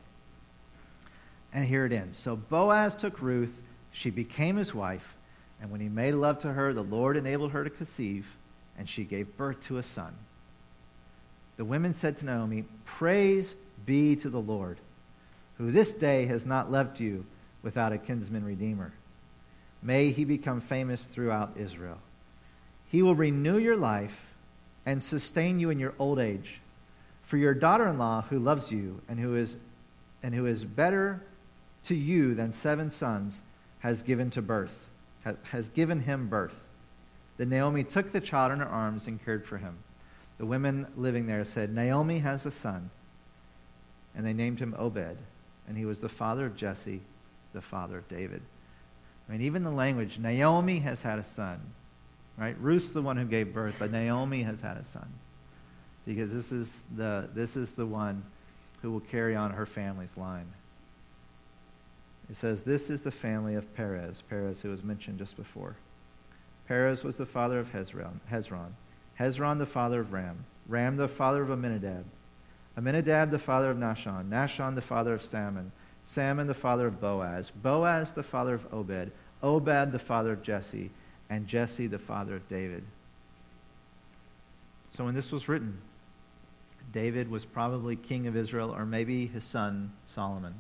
And 1.54 1.63
here 1.63 1.86
it 1.86 1.91
ends. 1.91 2.17
So 2.17 2.36
Boaz 2.36 2.95
took 2.95 3.21
Ruth, 3.21 3.62
she 3.91 4.10
became 4.10 4.56
his 4.56 4.73
wife, 4.73 5.15
and 5.62 5.69
when 5.69 5.80
he 5.80 5.89
made 5.89 6.13
love 6.13 6.39
to 6.39 6.54
her, 6.54 6.73
the 6.73 6.84
Lord 6.84 7.15
enabled 7.15 7.52
her 7.52 7.63
to 7.63 7.69
conceive, 7.69 8.26
and 8.78 8.89
she 8.89 9.04
gave 9.04 9.38
birth 9.38 9.62
to 9.67 9.78
a 9.78 9.84
son. 9.84 10.15
The 11.57 11.65
women 11.65 11.93
said 11.93 12.17
to 12.17 12.25
Naomi, 12.25 12.65
Praise 12.85 13.55
be 13.85 14.15
to 14.17 14.29
the 14.29 14.41
Lord, 14.41 14.79
who 15.57 15.71
this 15.71 15.93
day 15.93 16.25
has 16.25 16.45
not 16.45 16.71
left 16.71 16.99
you 16.99 17.25
without 17.61 17.93
a 17.93 17.97
kinsman 17.97 18.45
redeemer. 18.45 18.93
May 19.81 20.11
he 20.11 20.25
become 20.25 20.61
famous 20.61 21.05
throughout 21.05 21.57
Israel. 21.57 21.99
He 22.87 23.01
will 23.01 23.15
renew 23.15 23.57
your 23.57 23.75
life 23.75 24.27
and 24.85 25.01
sustain 25.01 25.59
you 25.59 25.69
in 25.69 25.79
your 25.79 25.93
old 25.99 26.19
age. 26.19 26.61
For 27.23 27.37
your 27.37 27.53
daughter 27.53 27.87
in 27.87 27.97
law, 27.97 28.21
who 28.21 28.39
loves 28.39 28.71
you 28.71 29.01
and 29.07 29.19
who, 29.19 29.35
is, 29.35 29.57
and 30.21 30.33
who 30.33 30.45
is 30.45 30.63
better 30.65 31.21
to 31.85 31.95
you 31.95 32.33
than 32.33 32.51
seven 32.51 32.89
sons, 32.89 33.41
has 33.79 34.01
given 34.01 34.29
to 34.29 34.41
birth, 34.41 34.87
has 35.43 35.69
given 35.69 36.01
him 36.01 36.27
birth. 36.27 36.59
Then 37.37 37.49
Naomi 37.49 37.83
took 37.83 38.11
the 38.11 38.21
child 38.21 38.51
in 38.51 38.59
her 38.59 38.67
arms 38.67 39.07
and 39.07 39.23
cared 39.23 39.45
for 39.45 39.57
him. 39.57 39.77
The 40.43 40.47
women 40.47 40.88
living 40.97 41.25
there 41.25 41.45
said, 41.45 41.73
Naomi 41.73 42.19
has 42.19 42.46
a 42.46 42.52
son. 42.52 42.89
And 44.13 44.25
they 44.25 44.33
named 44.33 44.60
him 44.60 44.75
Obed, 44.77 45.15
and 45.69 45.77
he 45.77 45.85
was 45.85 46.02
the 46.02 46.10
father 46.10 46.46
of 46.46 46.58
Jesse, 46.58 47.00
the 47.54 47.62
father 47.62 48.00
of 48.00 48.10
David. 48.10 48.41
I 49.25 49.31
mean, 49.31 49.41
even 49.44 49.63
the 49.63 49.71
language, 49.71 50.19
Naomi 50.19 50.79
has 50.79 51.02
had 51.02 51.17
a 51.17 51.23
son. 51.23 51.62
Right? 52.37 52.58
Ruth's 52.60 52.89
the 52.89 53.02
one 53.02 53.15
who 53.15 53.23
gave 53.23 53.54
birth, 53.54 53.75
but 53.79 53.89
Naomi 53.89 54.44
has 54.44 54.60
had 54.60 54.75
a 54.75 54.83
son. 54.83 55.08
Because 56.06 56.33
this 56.33 56.52
is 56.52 56.83
the, 56.94 57.29
this 57.33 57.56
is 57.56 57.71
the 57.71 57.85
one 57.85 58.21
who 58.81 58.91
will 58.91 59.00
carry 59.00 59.37
on 59.37 59.52
her 59.52 59.65
family's 59.65 60.17
line. 60.17 60.52
It 62.29 62.35
says, 62.35 62.63
This 62.63 62.89
is 62.89 63.00
the 63.00 63.12
family 63.12 63.56
of 63.56 63.73
Perez, 63.75 64.21
Perez 64.29 64.60
who 64.60 64.71
was 64.71 64.83
mentioned 64.83 65.19
just 65.19 65.37
before. 65.37 65.77
Perez 66.67 67.02
was 67.02 67.15
the 67.15 67.25
father 67.25 67.60
of 67.60 67.71
Hezron, 67.71 68.19
Hezron, 68.29 68.73
Hezron 69.19 69.59
the 69.59 69.65
father 69.65 70.01
of 70.01 70.13
Ram, 70.13 70.45
Ram 70.67 70.97
the 70.97 71.07
father 71.07 71.43
of 71.43 71.49
Amminadab, 71.49 72.05
Amminadab 72.77 73.29
the 73.29 73.39
father 73.39 73.71
of 73.71 73.77
Nahshon, 73.77 74.29
Nahshon 74.29 74.75
the 74.75 74.81
father 74.81 75.13
of 75.13 75.21
Salmon, 75.21 75.71
Salmon 76.03 76.47
the 76.47 76.53
father 76.53 76.87
of 76.87 76.99
Boaz, 76.99 77.51
Boaz 77.51 78.11
the 78.11 78.23
father 78.23 78.55
of 78.55 78.73
Obed, 78.73 79.11
Obed 79.41 79.91
the 79.91 79.99
father 79.99 80.31
of 80.31 80.41
Jesse, 80.41 80.89
and 81.29 81.47
Jesse, 81.47 81.87
the 81.87 81.99
father 81.99 82.35
of 82.35 82.47
David. 82.47 82.83
So 84.91 85.05
when 85.05 85.15
this 85.15 85.31
was 85.31 85.47
written, 85.47 85.79
David 86.91 87.29
was 87.29 87.45
probably 87.45 87.95
king 87.95 88.27
of 88.27 88.35
Israel, 88.35 88.73
or 88.75 88.85
maybe 88.85 89.25
his 89.27 89.43
son 89.43 89.91
Solomon. 90.07 90.53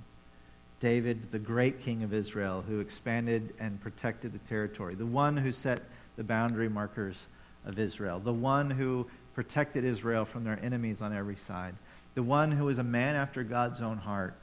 David, 0.79 1.31
the 1.31 1.39
great 1.39 1.79
king 1.79 2.03
of 2.03 2.13
Israel, 2.13 2.63
who 2.67 2.79
expanded 2.79 3.53
and 3.59 3.79
protected 3.79 4.33
the 4.33 4.39
territory, 4.49 4.95
the 4.95 5.05
one 5.05 5.37
who 5.37 5.51
set 5.51 5.81
the 6.17 6.23
boundary 6.23 6.67
markers 6.67 7.27
of 7.65 7.79
Israel, 7.79 8.19
the 8.19 8.33
one 8.33 8.69
who 8.69 9.07
protected 9.33 9.83
Israel 9.83 10.25
from 10.25 10.43
their 10.43 10.59
enemies 10.61 11.01
on 11.01 11.13
every 11.13 11.35
side, 11.35 11.75
the 12.15 12.23
one 12.23 12.51
who 12.51 12.69
is 12.69 12.77
a 12.77 12.83
man 12.83 13.15
after 13.15 13.43
God's 13.43 13.81
own 13.81 13.97
heart, 13.97 14.35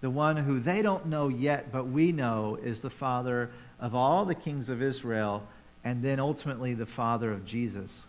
the 0.00 0.10
one 0.10 0.36
who 0.36 0.60
they 0.60 0.82
don't 0.82 1.06
know 1.06 1.28
yet, 1.28 1.72
but 1.72 1.86
we 1.86 2.12
know 2.12 2.58
is 2.62 2.80
the 2.80 2.90
father 2.90 3.50
of 3.80 3.94
all 3.94 4.24
the 4.24 4.34
kings 4.34 4.68
of 4.68 4.82
Israel, 4.82 5.42
and 5.84 6.02
then 6.02 6.20
ultimately 6.20 6.74
the 6.74 6.86
father 6.86 7.32
of 7.32 7.44
Jesus. 7.44 8.02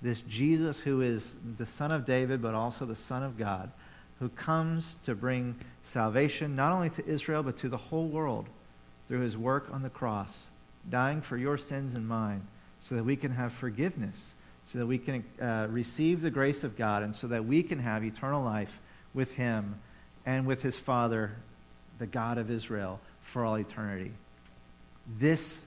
This 0.00 0.22
Jesus 0.22 0.80
who 0.80 1.00
is 1.00 1.36
the 1.58 1.66
son 1.66 1.92
of 1.92 2.04
David, 2.04 2.42
but 2.42 2.54
also 2.54 2.84
the 2.84 2.96
son 2.96 3.22
of 3.22 3.38
God, 3.38 3.70
who 4.18 4.28
comes 4.30 4.96
to 5.04 5.14
bring 5.14 5.56
salvation 5.82 6.56
not 6.56 6.72
only 6.72 6.90
to 6.90 7.06
Israel, 7.06 7.42
but 7.42 7.56
to 7.58 7.68
the 7.68 7.76
whole 7.76 8.08
world 8.08 8.48
through 9.08 9.20
his 9.20 9.36
work 9.36 9.68
on 9.72 9.82
the 9.82 9.90
cross, 9.90 10.32
dying 10.88 11.20
for 11.20 11.36
your 11.36 11.58
sins 11.58 11.94
and 11.94 12.06
mine, 12.06 12.46
so 12.82 12.94
that 12.96 13.04
we 13.04 13.16
can 13.16 13.30
have 13.32 13.52
forgiveness, 13.52 14.34
so 14.64 14.78
that 14.78 14.86
we 14.86 14.98
can 14.98 15.24
uh, 15.40 15.66
receive 15.70 16.20
the 16.20 16.30
grace 16.30 16.64
of 16.64 16.76
God, 16.76 17.02
and 17.02 17.14
so 17.14 17.28
that 17.28 17.44
we 17.44 17.62
can 17.62 17.78
have 17.78 18.04
eternal 18.04 18.42
life 18.42 18.80
with 19.14 19.32
him 19.32 19.76
and 20.26 20.46
with 20.46 20.62
his 20.62 20.76
Father, 20.76 21.32
the 21.98 22.06
God 22.06 22.38
of 22.38 22.50
Israel, 22.50 23.00
for 23.22 23.44
all 23.44 23.58
eternity. 23.58 24.12
This 25.18 25.62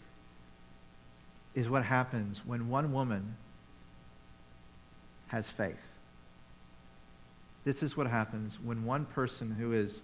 is 1.54 1.70
what 1.70 1.84
happens 1.84 2.42
when 2.46 2.70
one 2.70 2.92
woman 2.92 3.36
has 5.28 5.50
faith. 5.50 5.82
This 7.64 7.82
is 7.82 7.98
what 7.98 8.08
happens 8.08 8.60
when 8.64 8.86
one 8.86 9.06
person 9.06 9.52
who 9.52 9.74
is, 9.74 10.02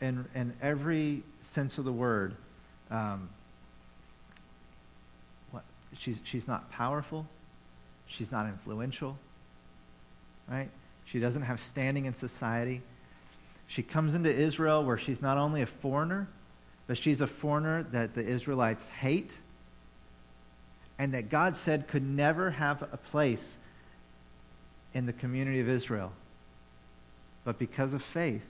in, 0.00 0.26
in 0.34 0.54
every 0.62 1.22
sense 1.42 1.76
of 1.76 1.84
the 1.84 1.92
word, 1.92 2.34
um, 2.90 3.28
she's, 6.00 6.20
she's 6.24 6.48
not 6.48 6.70
powerful, 6.72 7.26
she's 8.06 8.32
not 8.32 8.46
influential, 8.46 9.18
right? 10.48 10.70
She 11.04 11.20
doesn't 11.20 11.42
have 11.42 11.60
standing 11.60 12.06
in 12.06 12.14
society. 12.14 12.80
She 13.66 13.82
comes 13.82 14.14
into 14.14 14.32
Israel 14.32 14.82
where 14.82 14.96
she's 14.96 15.20
not 15.20 15.36
only 15.36 15.60
a 15.60 15.66
foreigner, 15.66 16.26
but 16.86 16.96
she's 16.96 17.20
a 17.20 17.26
foreigner 17.26 17.82
that 17.92 18.14
the 18.14 18.22
Israelites 18.22 18.88
hate 18.88 19.30
and 20.98 21.12
that 21.12 21.28
God 21.28 21.56
said 21.56 21.86
could 21.86 22.02
never 22.02 22.50
have 22.50 22.82
a 22.82 22.96
place 22.96 23.58
in 24.94 25.04
the 25.04 25.12
community 25.12 25.60
of 25.60 25.68
Israel. 25.68 26.12
But 27.44 27.58
because 27.58 27.92
of 27.92 28.02
faith, 28.02 28.46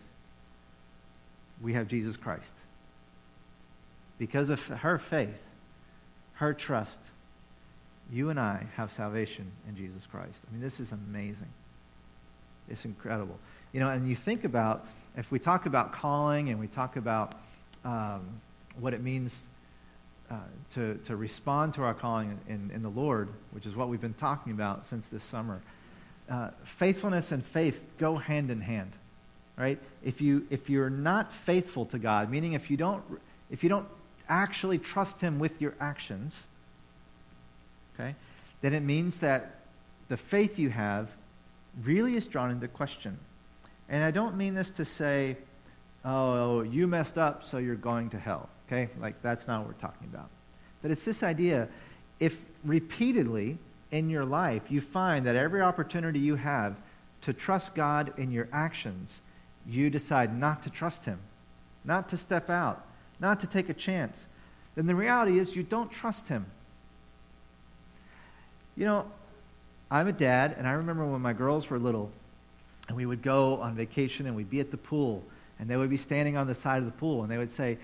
we 1.60 1.72
have 1.72 1.88
Jesus 1.88 2.16
Christ. 2.16 2.54
Because 4.18 4.50
of 4.50 4.64
her 4.66 4.98
faith, 4.98 5.40
her 6.34 6.54
trust, 6.54 6.98
you 8.12 8.30
and 8.30 8.38
I 8.38 8.66
have 8.76 8.90
salvation 8.90 9.50
in 9.68 9.76
Jesus 9.76 10.06
Christ. 10.06 10.40
I 10.48 10.52
mean, 10.52 10.60
this 10.60 10.80
is 10.80 10.92
amazing. 10.92 11.48
It's 12.68 12.84
incredible. 12.84 13.38
You 13.72 13.80
know, 13.80 13.88
and 13.88 14.08
you 14.08 14.16
think 14.16 14.44
about, 14.44 14.86
if 15.16 15.30
we 15.30 15.38
talk 15.38 15.66
about 15.66 15.92
calling 15.92 16.48
and 16.50 16.58
we 16.58 16.66
talk 16.66 16.96
about 16.96 17.34
um, 17.84 18.40
what 18.78 18.94
it 18.94 19.02
means 19.02 19.44
uh, 20.30 20.36
to, 20.74 20.94
to 21.06 21.16
respond 21.16 21.74
to 21.74 21.82
our 21.82 21.94
calling 21.94 22.38
in, 22.48 22.70
in 22.74 22.82
the 22.82 22.88
Lord, 22.88 23.28
which 23.52 23.66
is 23.66 23.74
what 23.74 23.88
we've 23.88 24.00
been 24.00 24.14
talking 24.14 24.52
about 24.52 24.86
since 24.86 25.08
this 25.08 25.24
summer 25.24 25.60
uh, 26.30 26.50
faithfulness 26.64 27.32
and 27.32 27.44
faith 27.44 27.84
go 27.98 28.16
hand 28.16 28.50
in 28.50 28.60
hand, 28.60 28.92
right? 29.56 29.78
If 30.04 30.20
you 30.20 30.46
if 30.48 30.70
you're 30.70 30.90
not 30.90 31.34
faithful 31.34 31.86
to 31.86 31.98
God, 31.98 32.30
meaning 32.30 32.52
if 32.52 32.70
you 32.70 32.76
don't 32.76 33.02
if 33.50 33.64
you 33.64 33.68
don't 33.68 33.88
actually 34.28 34.78
trust 34.78 35.20
Him 35.20 35.40
with 35.40 35.60
your 35.60 35.74
actions, 35.80 36.46
okay, 38.00 38.14
then 38.60 38.74
it 38.74 38.80
means 38.80 39.18
that 39.18 39.56
the 40.08 40.16
faith 40.16 40.58
you 40.58 40.70
have 40.70 41.08
really 41.84 42.16
is 42.16 42.26
drawn 42.26 42.50
into 42.50 42.68
question. 42.68 43.18
And 43.88 44.02
I 44.04 44.10
don't 44.10 44.36
mean 44.36 44.54
this 44.54 44.70
to 44.72 44.84
say, 44.84 45.36
oh, 46.04 46.62
you 46.62 46.86
messed 46.86 47.18
up, 47.18 47.44
so 47.44 47.58
you're 47.58 47.74
going 47.76 48.10
to 48.10 48.18
hell. 48.18 48.48
Okay? 48.66 48.88
Like, 49.00 49.20
that's 49.22 49.46
not 49.46 49.60
what 49.60 49.68
we're 49.68 49.80
talking 49.80 50.08
about. 50.12 50.28
But 50.82 50.90
it's 50.90 51.04
this 51.04 51.22
idea 51.22 51.68
if 52.18 52.38
repeatedly 52.64 53.58
in 53.90 54.08
your 54.08 54.24
life, 54.24 54.70
you 54.70 54.80
find 54.80 55.26
that 55.26 55.36
every 55.36 55.62
opportunity 55.62 56.18
you 56.18 56.36
have 56.36 56.76
to 57.22 57.32
trust 57.32 57.74
God 57.74 58.12
in 58.16 58.30
your 58.30 58.48
actions, 58.52 59.20
you 59.66 59.90
decide 59.90 60.36
not 60.36 60.62
to 60.62 60.70
trust 60.70 61.04
Him, 61.04 61.18
not 61.84 62.08
to 62.10 62.16
step 62.16 62.48
out, 62.48 62.84
not 63.18 63.40
to 63.40 63.46
take 63.46 63.68
a 63.68 63.74
chance, 63.74 64.26
then 64.74 64.86
the 64.86 64.94
reality 64.94 65.38
is 65.38 65.56
you 65.56 65.62
don't 65.62 65.90
trust 65.90 66.28
Him. 66.28 66.46
You 68.80 68.86
know, 68.86 69.04
I'm 69.90 70.08
a 70.08 70.12
dad, 70.12 70.54
and 70.56 70.66
I 70.66 70.70
remember 70.70 71.04
when 71.04 71.20
my 71.20 71.34
girls 71.34 71.68
were 71.68 71.78
little, 71.78 72.10
and 72.88 72.96
we 72.96 73.04
would 73.04 73.20
go 73.20 73.60
on 73.60 73.74
vacation 73.74 74.26
and 74.26 74.34
we'd 74.34 74.48
be 74.48 74.58
at 74.58 74.70
the 74.70 74.78
pool, 74.78 75.22
and 75.58 75.68
they 75.68 75.76
would 75.76 75.90
be 75.90 75.98
standing 75.98 76.38
on 76.38 76.46
the 76.46 76.54
side 76.54 76.78
of 76.78 76.86
the 76.86 76.92
pool, 76.92 77.22
and 77.22 77.30
they 77.30 77.36
would 77.36 77.50
say, 77.50 77.76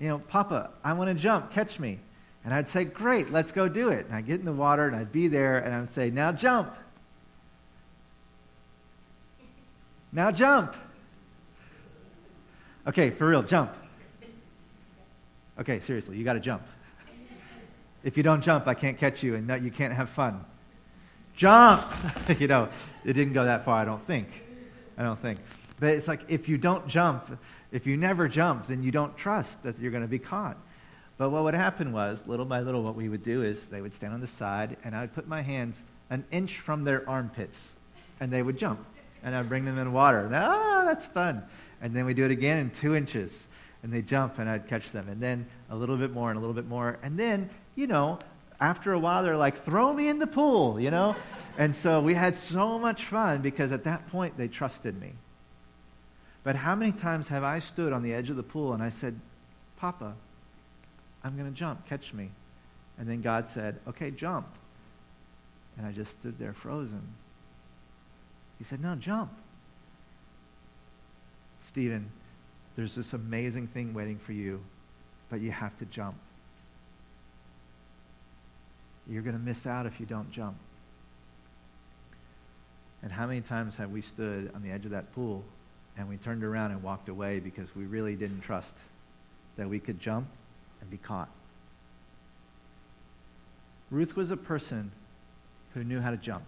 You 0.00 0.08
know, 0.08 0.18
Papa, 0.18 0.70
I 0.82 0.94
want 0.94 1.10
to 1.10 1.14
jump, 1.14 1.52
catch 1.52 1.78
me. 1.78 2.00
And 2.44 2.52
I'd 2.52 2.68
say, 2.68 2.82
Great, 2.82 3.30
let's 3.30 3.52
go 3.52 3.68
do 3.68 3.90
it. 3.90 4.06
And 4.06 4.16
I'd 4.16 4.26
get 4.26 4.40
in 4.40 4.44
the 4.44 4.52
water 4.52 4.88
and 4.88 4.96
I'd 4.96 5.12
be 5.12 5.28
there 5.28 5.58
and 5.58 5.72
I'd 5.72 5.88
say, 5.90 6.10
Now 6.10 6.32
jump. 6.32 6.74
Now 10.10 10.32
jump. 10.32 10.74
Okay, 12.88 13.10
for 13.10 13.28
real, 13.28 13.44
jump. 13.44 13.72
Okay, 15.60 15.78
seriously, 15.78 16.16
you 16.16 16.24
got 16.24 16.32
to 16.32 16.40
jump. 16.40 16.62
If 18.04 18.16
you 18.16 18.22
don't 18.22 18.42
jump, 18.42 18.66
I 18.66 18.74
can't 18.74 18.98
catch 18.98 19.22
you 19.22 19.34
and 19.34 19.46
no, 19.46 19.54
you 19.54 19.70
can't 19.70 19.94
have 19.94 20.08
fun. 20.08 20.44
Jump! 21.36 21.84
you 22.38 22.46
know, 22.46 22.68
it 23.04 23.12
didn't 23.14 23.32
go 23.32 23.44
that 23.44 23.64
far, 23.64 23.80
I 23.80 23.84
don't 23.84 24.04
think. 24.06 24.28
I 24.98 25.02
don't 25.02 25.18
think. 25.18 25.38
But 25.80 25.94
it's 25.94 26.08
like 26.08 26.20
if 26.28 26.48
you 26.48 26.58
don't 26.58 26.86
jump, 26.86 27.38
if 27.72 27.86
you 27.86 27.96
never 27.96 28.28
jump, 28.28 28.66
then 28.66 28.82
you 28.82 28.92
don't 28.92 29.16
trust 29.16 29.62
that 29.62 29.78
you're 29.78 29.90
going 29.90 30.02
to 30.02 30.08
be 30.08 30.18
caught. 30.18 30.56
But 31.18 31.30
what 31.30 31.44
would 31.44 31.54
happen 31.54 31.92
was, 31.92 32.26
little 32.26 32.46
by 32.46 32.60
little, 32.60 32.82
what 32.82 32.94
we 32.94 33.08
would 33.08 33.22
do 33.22 33.42
is 33.42 33.68
they 33.68 33.80
would 33.80 33.94
stand 33.94 34.12
on 34.12 34.20
the 34.20 34.26
side, 34.26 34.76
and 34.84 34.94
I 34.94 35.02
would 35.02 35.14
put 35.14 35.28
my 35.28 35.42
hands 35.42 35.82
an 36.10 36.24
inch 36.30 36.58
from 36.58 36.84
their 36.84 37.08
armpits, 37.08 37.70
and 38.20 38.32
they 38.32 38.42
would 38.42 38.58
jump. 38.58 38.84
And 39.22 39.34
I'd 39.34 39.48
bring 39.48 39.64
them 39.64 39.78
in 39.78 39.92
water. 39.92 40.28
Ah, 40.32 40.82
oh, 40.82 40.84
that's 40.84 41.06
fun. 41.06 41.42
And 41.80 41.94
then 41.94 42.06
we'd 42.06 42.16
do 42.16 42.24
it 42.24 42.30
again 42.30 42.58
in 42.58 42.70
two 42.70 42.94
inches, 42.94 43.46
and 43.82 43.92
they 43.92 44.02
jump, 44.02 44.38
and 44.38 44.48
I'd 44.48 44.66
catch 44.68 44.90
them. 44.90 45.08
And 45.08 45.22
then 45.22 45.46
a 45.70 45.76
little 45.76 45.96
bit 45.96 46.12
more, 46.12 46.30
and 46.30 46.36
a 46.36 46.40
little 46.40 46.54
bit 46.54 46.66
more. 46.66 46.98
And 47.02 47.18
then, 47.18 47.48
you 47.74 47.86
know, 47.86 48.18
after 48.60 48.92
a 48.92 48.98
while, 48.98 49.22
they're 49.22 49.36
like, 49.36 49.56
throw 49.58 49.92
me 49.92 50.08
in 50.08 50.18
the 50.18 50.26
pool, 50.26 50.78
you 50.78 50.90
know? 50.90 51.16
and 51.58 51.74
so 51.74 52.00
we 52.00 52.14
had 52.14 52.36
so 52.36 52.78
much 52.78 53.04
fun 53.06 53.42
because 53.42 53.72
at 53.72 53.84
that 53.84 54.08
point, 54.08 54.36
they 54.36 54.48
trusted 54.48 55.00
me. 55.00 55.12
But 56.44 56.56
how 56.56 56.74
many 56.74 56.92
times 56.92 57.28
have 57.28 57.44
I 57.44 57.58
stood 57.58 57.92
on 57.92 58.02
the 58.02 58.14
edge 58.14 58.30
of 58.30 58.36
the 58.36 58.42
pool 58.42 58.72
and 58.72 58.82
I 58.82 58.90
said, 58.90 59.18
Papa, 59.76 60.14
I'm 61.24 61.36
going 61.36 61.50
to 61.50 61.56
jump. 61.56 61.86
Catch 61.88 62.12
me. 62.14 62.30
And 62.98 63.08
then 63.08 63.20
God 63.20 63.48
said, 63.48 63.78
Okay, 63.88 64.10
jump. 64.10 64.46
And 65.76 65.86
I 65.86 65.92
just 65.92 66.12
stood 66.12 66.38
there 66.38 66.52
frozen. 66.52 67.02
He 68.58 68.64
said, 68.64 68.80
No, 68.80 68.94
jump. 68.96 69.32
Stephen, 71.60 72.10
there's 72.74 72.94
this 72.94 73.12
amazing 73.12 73.68
thing 73.68 73.94
waiting 73.94 74.18
for 74.18 74.32
you, 74.32 74.60
but 75.30 75.40
you 75.40 75.50
have 75.50 75.76
to 75.78 75.84
jump. 75.86 76.16
You're 79.08 79.22
going 79.22 79.36
to 79.36 79.42
miss 79.42 79.66
out 79.66 79.86
if 79.86 79.98
you 80.00 80.06
don't 80.06 80.30
jump. 80.30 80.56
And 83.02 83.10
how 83.10 83.26
many 83.26 83.40
times 83.40 83.76
have 83.76 83.90
we 83.90 84.00
stood 84.00 84.52
on 84.54 84.62
the 84.62 84.70
edge 84.70 84.84
of 84.84 84.92
that 84.92 85.12
pool 85.12 85.42
and 85.96 86.08
we 86.08 86.16
turned 86.16 86.44
around 86.44 86.70
and 86.70 86.82
walked 86.82 87.08
away 87.08 87.40
because 87.40 87.74
we 87.74 87.84
really 87.84 88.14
didn't 88.14 88.40
trust 88.40 88.74
that 89.56 89.68
we 89.68 89.78
could 89.78 90.00
jump 90.00 90.26
and 90.80 90.90
be 90.90 90.96
caught. 90.96 91.28
Ruth 93.90 94.16
was 94.16 94.30
a 94.30 94.36
person 94.36 94.90
who 95.74 95.84
knew 95.84 96.00
how 96.00 96.10
to 96.10 96.16
jump. 96.16 96.44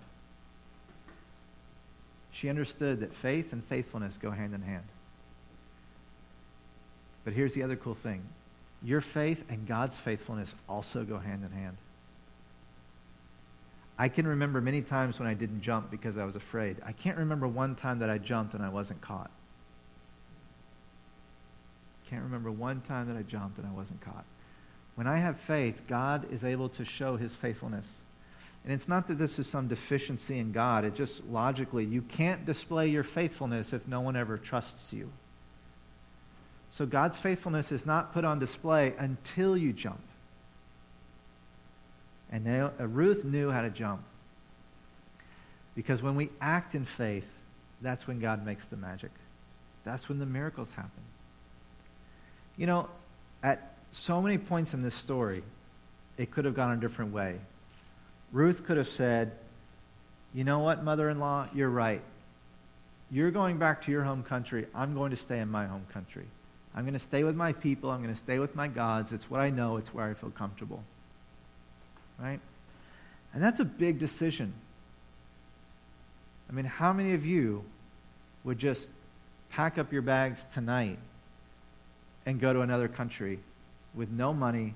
She 2.32 2.48
understood 2.48 3.00
that 3.00 3.12
faith 3.12 3.52
and 3.52 3.62
faithfulness 3.64 4.16
go 4.16 4.30
hand 4.30 4.54
in 4.54 4.62
hand. 4.62 4.84
But 7.24 7.32
here's 7.32 7.54
the 7.54 7.62
other 7.62 7.76
cool 7.76 7.94
thing 7.94 8.22
your 8.82 9.00
faith 9.00 9.44
and 9.48 9.66
God's 9.66 9.96
faithfulness 9.96 10.54
also 10.68 11.04
go 11.04 11.18
hand 11.18 11.44
in 11.44 11.50
hand. 11.50 11.76
I 13.98 14.08
can 14.08 14.26
remember 14.26 14.60
many 14.60 14.82
times 14.82 15.18
when 15.18 15.28
I 15.28 15.34
didn't 15.34 15.60
jump 15.60 15.90
because 15.90 16.18
I 16.18 16.24
was 16.24 16.34
afraid. 16.34 16.78
I 16.84 16.92
can't 16.92 17.18
remember 17.18 17.46
one 17.46 17.76
time 17.76 18.00
that 18.00 18.10
I 18.10 18.18
jumped 18.18 18.54
and 18.54 18.64
I 18.64 18.68
wasn't 18.68 19.00
caught. 19.00 19.30
Can't 22.10 22.24
remember 22.24 22.50
one 22.50 22.80
time 22.80 23.08
that 23.08 23.16
I 23.16 23.22
jumped 23.22 23.58
and 23.58 23.66
I 23.66 23.70
wasn't 23.70 24.00
caught. 24.00 24.24
When 24.96 25.06
I 25.06 25.18
have 25.18 25.38
faith, 25.38 25.82
God 25.88 26.30
is 26.32 26.44
able 26.44 26.68
to 26.70 26.84
show 26.84 27.16
his 27.16 27.34
faithfulness. 27.34 27.88
And 28.64 28.72
it's 28.72 28.88
not 28.88 29.08
that 29.08 29.18
this 29.18 29.38
is 29.38 29.46
some 29.46 29.68
deficiency 29.68 30.38
in 30.38 30.52
God. 30.52 30.84
It 30.84 30.94
just 30.94 31.24
logically, 31.26 31.84
you 31.84 32.02
can't 32.02 32.44
display 32.44 32.88
your 32.88 33.02
faithfulness 33.02 33.72
if 33.72 33.86
no 33.86 34.00
one 34.00 34.16
ever 34.16 34.38
trusts 34.38 34.92
you. 34.92 35.10
So 36.70 36.86
God's 36.86 37.18
faithfulness 37.18 37.70
is 37.70 37.86
not 37.86 38.12
put 38.12 38.24
on 38.24 38.38
display 38.38 38.94
until 38.98 39.56
you 39.56 39.72
jump. 39.72 40.00
And 42.30 42.46
uh, 42.48 42.70
Ruth 42.86 43.24
knew 43.24 43.50
how 43.50 43.62
to 43.62 43.70
jump. 43.70 44.02
Because 45.74 46.02
when 46.02 46.14
we 46.14 46.30
act 46.40 46.74
in 46.74 46.84
faith, 46.84 47.28
that's 47.80 48.06
when 48.06 48.20
God 48.20 48.44
makes 48.44 48.66
the 48.66 48.76
magic. 48.76 49.10
That's 49.84 50.08
when 50.08 50.18
the 50.18 50.26
miracles 50.26 50.70
happen. 50.70 51.02
You 52.56 52.66
know, 52.66 52.88
at 53.42 53.74
so 53.92 54.22
many 54.22 54.38
points 54.38 54.74
in 54.74 54.82
this 54.82 54.94
story, 54.94 55.42
it 56.16 56.30
could 56.30 56.44
have 56.44 56.54
gone 56.54 56.72
a 56.72 56.80
different 56.80 57.12
way. 57.12 57.38
Ruth 58.32 58.64
could 58.64 58.76
have 58.76 58.88
said, 58.88 59.32
You 60.32 60.44
know 60.44 60.60
what, 60.60 60.82
mother 60.82 61.08
in 61.08 61.18
law? 61.18 61.48
You're 61.54 61.70
right. 61.70 62.02
You're 63.10 63.30
going 63.30 63.58
back 63.58 63.82
to 63.82 63.92
your 63.92 64.02
home 64.02 64.22
country. 64.22 64.66
I'm 64.74 64.94
going 64.94 65.10
to 65.10 65.16
stay 65.16 65.38
in 65.38 65.48
my 65.48 65.66
home 65.66 65.86
country. 65.92 66.26
I'm 66.74 66.84
going 66.84 66.94
to 66.94 66.98
stay 66.98 67.22
with 67.22 67.36
my 67.36 67.52
people. 67.52 67.90
I'm 67.90 68.02
going 68.02 68.12
to 68.12 68.18
stay 68.18 68.38
with 68.38 68.56
my 68.56 68.66
gods. 68.66 69.12
It's 69.12 69.30
what 69.30 69.40
I 69.40 69.50
know. 69.50 69.76
It's 69.76 69.94
where 69.94 70.06
I 70.06 70.14
feel 70.14 70.30
comfortable. 70.30 70.82
Right? 72.18 72.40
And 73.32 73.42
that's 73.42 73.60
a 73.60 73.64
big 73.64 73.98
decision. 73.98 74.52
I 76.48 76.52
mean, 76.52 76.64
how 76.64 76.92
many 76.92 77.14
of 77.14 77.26
you 77.26 77.64
would 78.44 78.58
just 78.58 78.88
pack 79.50 79.78
up 79.78 79.92
your 79.92 80.02
bags 80.02 80.46
tonight 80.52 80.98
and 82.26 82.40
go 82.40 82.52
to 82.52 82.60
another 82.60 82.88
country 82.88 83.40
with 83.94 84.10
no 84.10 84.32
money, 84.32 84.74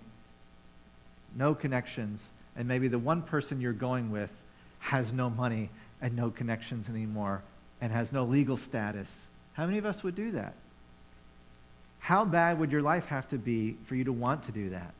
no 1.36 1.54
connections, 1.54 2.28
and 2.56 2.66
maybe 2.66 2.88
the 2.88 2.98
one 2.98 3.22
person 3.22 3.60
you're 3.60 3.72
going 3.72 4.10
with 4.10 4.30
has 4.80 5.12
no 5.12 5.30
money 5.30 5.70
and 6.00 6.16
no 6.16 6.30
connections 6.30 6.88
anymore 6.88 7.42
and 7.80 7.92
has 7.92 8.12
no 8.12 8.24
legal 8.24 8.56
status. 8.56 9.26
How 9.54 9.66
many 9.66 9.78
of 9.78 9.86
us 9.86 10.02
would 10.02 10.14
do 10.14 10.32
that? 10.32 10.54
How 12.00 12.24
bad 12.24 12.58
would 12.58 12.72
your 12.72 12.82
life 12.82 13.06
have 13.06 13.28
to 13.28 13.38
be 13.38 13.76
for 13.84 13.94
you 13.94 14.04
to 14.04 14.12
want 14.12 14.44
to 14.44 14.52
do 14.52 14.70
that? 14.70 14.94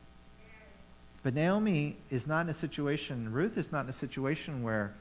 But 1.29 1.35
Naomi 1.35 1.95
is 2.09 2.27
not 2.27 2.47
in 2.47 2.49
a 2.49 2.55
situation, 2.55 3.31
Ruth 3.31 3.59
is 3.59 3.71
not 3.71 3.85
in 3.85 3.91
a 3.91 3.93
situation 3.93 4.63
where 4.63 4.95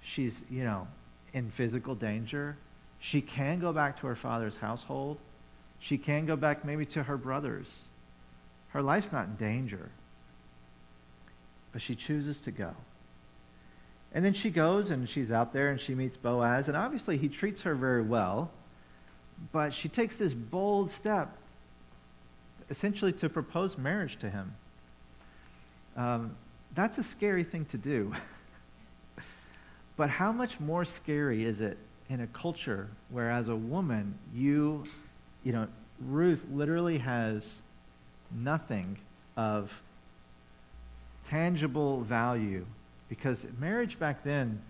she's, 0.00 0.44
you 0.48 0.62
know, 0.62 0.86
in 1.32 1.50
physical 1.50 1.96
danger. 1.96 2.56
She 3.00 3.20
can 3.20 3.58
go 3.58 3.72
back 3.72 3.98
to 3.98 4.06
her 4.06 4.14
father's 4.14 4.54
household. 4.54 5.18
She 5.80 5.98
can 5.98 6.26
go 6.26 6.36
back 6.36 6.64
maybe 6.64 6.86
to 6.86 7.02
her 7.02 7.16
brothers. 7.16 7.86
Her 8.68 8.82
life's 8.82 9.10
not 9.10 9.26
in 9.26 9.34
danger. 9.34 9.90
But 11.72 11.82
she 11.82 11.96
chooses 11.96 12.40
to 12.42 12.52
go. 12.52 12.76
And 14.12 14.24
then 14.24 14.32
she 14.32 14.50
goes 14.50 14.92
and 14.92 15.08
she's 15.08 15.32
out 15.32 15.52
there 15.52 15.70
and 15.70 15.80
she 15.80 15.96
meets 15.96 16.16
Boaz. 16.16 16.68
And 16.68 16.76
obviously, 16.76 17.16
he 17.16 17.28
treats 17.28 17.62
her 17.62 17.74
very 17.74 18.02
well. 18.02 18.52
But 19.50 19.74
she 19.74 19.88
takes 19.88 20.18
this 20.18 20.34
bold 20.34 20.88
step, 20.92 21.36
essentially 22.70 23.12
to 23.14 23.28
propose 23.28 23.76
marriage 23.76 24.20
to 24.20 24.30
him. 24.30 24.54
Um, 25.96 26.36
that's 26.74 26.98
a 26.98 27.02
scary 27.02 27.44
thing 27.44 27.64
to 27.66 27.78
do. 27.78 28.12
but 29.96 30.10
how 30.10 30.32
much 30.32 30.60
more 30.60 30.84
scary 30.84 31.44
is 31.44 31.60
it 31.60 31.78
in 32.08 32.20
a 32.20 32.26
culture 32.28 32.88
where, 33.10 33.30
as 33.30 33.48
a 33.48 33.56
woman, 33.56 34.14
you, 34.34 34.84
you 35.42 35.52
know, 35.52 35.68
Ruth 36.00 36.44
literally 36.52 36.98
has 36.98 37.62
nothing 38.30 38.98
of 39.36 39.80
tangible 41.26 42.02
value 42.02 42.66
because 43.08 43.46
marriage 43.58 43.98
back 43.98 44.22
then 44.24 44.60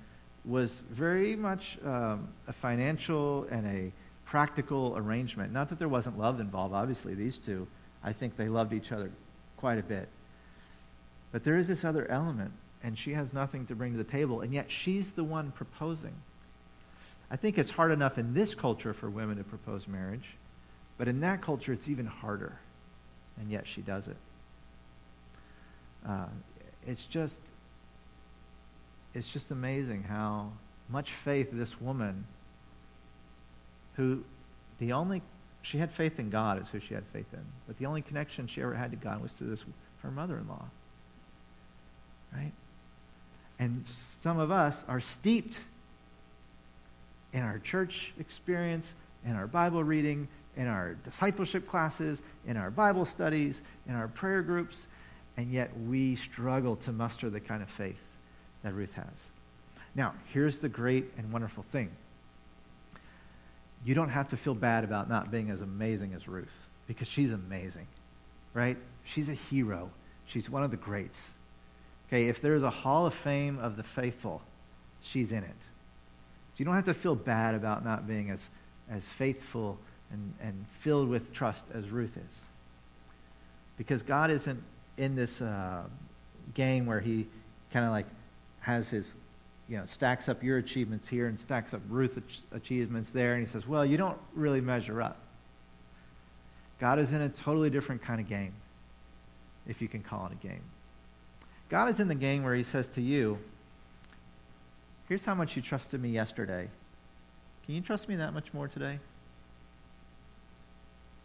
was 0.45 0.83
very 0.91 1.35
much 1.35 1.79
um, 1.85 2.29
a 2.47 2.53
financial 2.53 3.47
and 3.51 3.67
a 3.67 3.93
practical 4.27 4.95
arrangement. 4.97 5.53
Not 5.53 5.69
that 5.71 5.79
there 5.79 5.89
wasn't 5.89 6.19
love 6.19 6.41
involved, 6.41 6.75
obviously, 6.75 7.15
these 7.15 7.39
two, 7.39 7.67
I 8.03 8.13
think 8.13 8.37
they 8.37 8.49
loved 8.49 8.73
each 8.73 8.93
other 8.93 9.11
quite 9.57 9.79
a 9.79 9.83
bit. 9.83 10.09
But 11.35 11.43
there 11.43 11.57
is 11.57 11.67
this 11.67 11.85
other 11.85 12.09
element, 12.09 12.53
and 12.81 12.97
she 12.97 13.15
has 13.15 13.33
nothing 13.33 13.67
to 13.67 13.75
bring 13.75 13.91
to 13.91 13.99
the 13.99 14.05
table, 14.05 14.41
and 14.41 14.55
yet 14.55 14.71
she's 14.71 15.11
the 15.11 15.25
one 15.25 15.51
proposing. 15.51 16.15
I 17.29 17.35
think 17.35 17.59
it's 17.59 17.73
hard 17.73 17.91
enough 17.91 18.19
in 18.19 18.35
this 18.35 18.55
culture 18.55 18.95
for 18.95 19.11
women 19.11 19.39
to 19.39 19.43
propose 19.43 19.89
marriage, 19.89 20.37
but 20.97 21.09
in 21.09 21.19
that 21.23 21.43
culture, 21.43 21.73
it's 21.73 21.89
even 21.89 22.07
harder 22.07 22.61
and 23.37 23.51
yet 23.51 23.67
she 23.67 23.81
does 23.81 24.07
it. 24.07 24.17
Uh, 26.09 26.27
it's 26.87 27.05
just, 27.05 27.41
it's 29.13 29.27
just 29.27 29.51
amazing 29.51 30.05
how 30.05 30.53
much 30.89 31.11
faith 31.11 31.49
this 31.51 31.81
woman, 31.81 32.27
who 33.95 34.23
the 34.79 34.93
only, 34.93 35.21
she 35.63 35.79
had 35.79 35.91
faith 35.91 36.21
in 36.21 36.31
God 36.31 36.63
is 36.63 36.69
who 36.69 36.79
she 36.79 36.95
had 36.95 37.05
faith 37.13 37.27
in, 37.33 37.45
but 37.67 37.77
the 37.79 37.87
only 37.87 38.03
connection 38.03 38.47
she 38.47 38.63
ever 38.63 38.75
had 38.75 38.93
to 38.93 38.97
God 38.97 39.21
was 39.21 39.35
to 39.35 39.45
this, 39.45 39.65
her 40.03 40.13
mother-in-law. 40.13 40.67
Right? 42.35 42.53
And 43.59 43.87
some 43.87 44.39
of 44.39 44.51
us 44.51 44.85
are 44.89 45.01
steeped 45.01 45.61
in 47.33 47.43
our 47.43 47.59
church 47.59 48.13
experience, 48.19 48.95
in 49.25 49.37
our 49.37 49.47
Bible 49.47 49.85
reading, 49.85 50.29
in 50.57 50.67
our 50.67 50.95
discipleship 50.95 51.69
classes, 51.69 52.23
in 52.47 52.57
our 52.57 52.71
Bible 52.71 53.05
studies, 53.05 53.61
in 53.89 53.95
our 53.95 54.09
prayer 54.09 54.43
groups, 54.43 54.87
and 55.37 55.51
yet 55.51 55.71
we 55.87 56.17
struggle 56.17 56.77
to 56.77 56.93
muster 56.93 57.29
the 57.29 57.41
kind 57.41 57.63
of 57.63 57.69
faith 57.69 58.01
that 58.63 58.73
Ruth 58.73 58.93
has. 58.95 59.29
Now, 59.95 60.15
here's 60.33 60.59
the 60.59 60.69
great 60.69 61.13
and 61.19 61.33
wonderful 61.33 61.65
thing. 61.71 61.91
You 63.85 63.95
don't 63.95 64.09
have 64.09 64.29
to 64.31 64.37
feel 64.37 64.55
bad 64.55 64.85
about 64.85 65.09
not 65.09 65.31
being 65.31 65.51
as 65.51 65.61
amazing 65.61 66.15
as 66.15 66.27
Ruth 66.27 66.67
because 66.87 67.09
she's 67.09 67.33
amazing, 67.33 67.87
right? 68.55 68.77
She's 69.05 69.29
a 69.29 69.35
hero. 69.35 69.91
She's 70.27 70.49
one 70.49 70.63
of 70.63 70.71
the 70.71 70.77
greats. 70.77 71.34
Okay, 72.09 72.29
if 72.29 72.41
there's 72.41 72.63
a 72.63 72.71
hall 72.71 73.07
of 73.07 73.15
fame 73.15 73.59
of 73.59 73.77
the 73.77 73.83
faithful, 73.83 74.43
she's 75.01 75.33
in 75.33 75.43
it. 75.43 75.61
So 75.61 76.59
you 76.59 76.65
don't 76.65 76.75
have 76.75 76.85
to 76.85 76.95
feel 76.95 77.15
bad 77.15 77.55
about 77.55 77.85
not 77.85 78.07
being 78.07 78.31
as, 78.31 78.49
as 78.91 79.09
faithful 79.09 79.79
and, 80.13 80.35
and 80.41 80.65
filled 80.81 81.09
with 81.09 81.33
trust 81.33 81.65
as 81.73 81.89
Ruth 81.91 82.17
is. 82.17 82.41
Because 83.77 84.03
God 84.03 84.31
isn't 84.31 84.63
in 84.97 85.17
this 85.17 85.41
uh, 85.41 85.83
game 86.55 86.87
where 86.87 87.01
he 87.01 87.27
kind 87.73 87.85
of 87.85 87.91
like 87.91 88.07
has 88.61 88.91
his, 88.91 89.15
you 89.69 89.77
know, 89.77 89.85
stacks 89.85 90.29
up 90.29 90.45
your 90.45 90.59
achievements 90.59 91.09
here 91.09 91.27
and 91.27 91.39
stacks 91.39 91.75
up 91.75 91.81
Ruth's 91.89 92.21
achievements 92.53 93.11
there, 93.11 93.35
and 93.35 93.45
he 93.45 93.51
says, 93.51 93.67
well, 93.67 93.85
you 93.85 93.97
don't 93.97 94.19
really 94.35 94.61
measure 94.61 95.03
up. 95.03 95.19
God 96.79 96.99
is 96.99 97.13
in 97.13 97.21
a 97.21 97.29
totally 97.29 97.71
different 97.71 98.03
kind 98.03 98.21
of 98.21 98.29
game, 98.29 98.53
if 99.67 99.83
you 99.83 99.89
can 99.89 100.03
call 100.03 100.27
it 100.27 100.33
a 100.33 100.47
game. 100.47 100.63
God 101.69 101.89
is 101.89 102.01
in 102.01 102.09
the 102.09 102.15
game 102.15 102.43
where 102.43 102.55
he 102.55 102.63
says 102.63 102.89
to 102.91 103.01
you, 103.01 103.39
here's 105.09 105.25
how 105.25 105.35
much 105.35 105.57
you 105.57 105.63
trusted 105.63 106.01
me 106.01 106.11
yesterday. 106.11 106.69
Can 107.65 107.75
you 107.75 107.81
trust 107.81 108.09
me 108.09 108.17
that 108.17 108.35
much 108.35 108.53
more 108.53 108.69
today? 108.69 108.99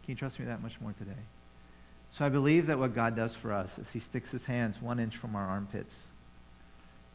Can 0.02 0.12
you 0.12 0.14
trust 0.14 0.38
me 0.38 0.46
that 0.46 0.62
much 0.62 0.80
more 0.80 0.92
today? 0.92 1.20
So 2.12 2.24
I 2.24 2.28
believe 2.28 2.66
that 2.66 2.78
what 2.78 2.94
God 2.94 3.14
does 3.14 3.34
for 3.34 3.52
us 3.52 3.78
is 3.78 3.90
he 3.90 4.00
sticks 4.00 4.30
his 4.30 4.44
hands 4.44 4.82
one 4.82 4.98
inch 4.98 5.16
from 5.16 5.36
our 5.36 5.46
armpits. 5.46 6.00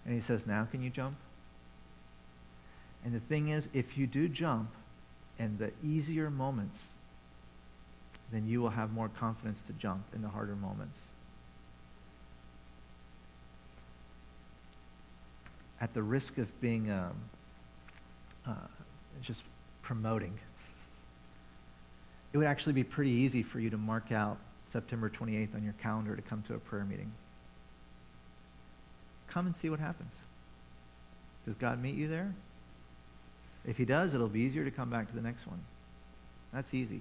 And 0.06 0.14
he 0.14 0.22
says, 0.22 0.46
now 0.46 0.66
can 0.66 0.82
you 0.82 0.90
jump? 0.90 1.16
And 3.04 3.14
the 3.14 3.20
thing 3.20 3.50
is, 3.50 3.68
if 3.74 3.98
you 3.98 4.08
do 4.08 4.30
jump 4.30 4.70
in 5.38 5.58
the 5.58 5.72
easier 5.84 6.30
moments, 6.30 6.86
then 8.32 8.48
you 8.48 8.62
will 8.62 8.70
have 8.70 8.94
more 8.94 9.10
confidence 9.10 9.62
to 9.64 9.74
jump 9.74 10.04
in 10.14 10.22
the 10.22 10.30
harder 10.30 10.56
moments. 10.56 11.00
At 15.86 15.94
the 15.94 16.02
risk 16.02 16.40
of 16.40 16.50
being 16.62 16.90
um, 16.90 17.14
uh, 18.48 18.56
just 19.22 19.44
promoting 19.84 20.34
it 22.34 22.38
would 22.38 22.48
actually 22.48 22.74
be 22.74 22.84
pretty 22.84 23.12
easy 23.12 23.44
for 23.44 23.62
you 23.62 23.70
to 23.70 23.78
mark 23.78 24.12
out 24.12 24.38
September 24.66 25.10
28th 25.10 25.56
on 25.56 25.64
your 25.64 25.74
calendar 25.82 26.16
to 26.16 26.22
come 26.24 26.44
to 26.48 26.56
a 26.56 26.58
prayer 26.58 26.84
meeting. 26.84 27.10
Come 29.28 29.46
and 29.46 29.56
see 29.56 29.70
what 29.70 29.80
happens. 29.80 30.14
Does 31.46 31.56
God 31.56 31.80
meet 31.82 31.96
you 31.96 32.10
there? 32.10 32.34
If 33.66 33.78
he 33.78 33.86
does, 33.86 34.14
it'll 34.14 34.28
be 34.28 34.42
easier 34.42 34.66
to 34.66 34.72
come 34.72 34.90
back 34.90 35.08
to 35.08 35.16
the 35.16 35.22
next 35.22 35.48
one. 35.48 35.60
That's 36.52 36.74
easy. 36.74 37.00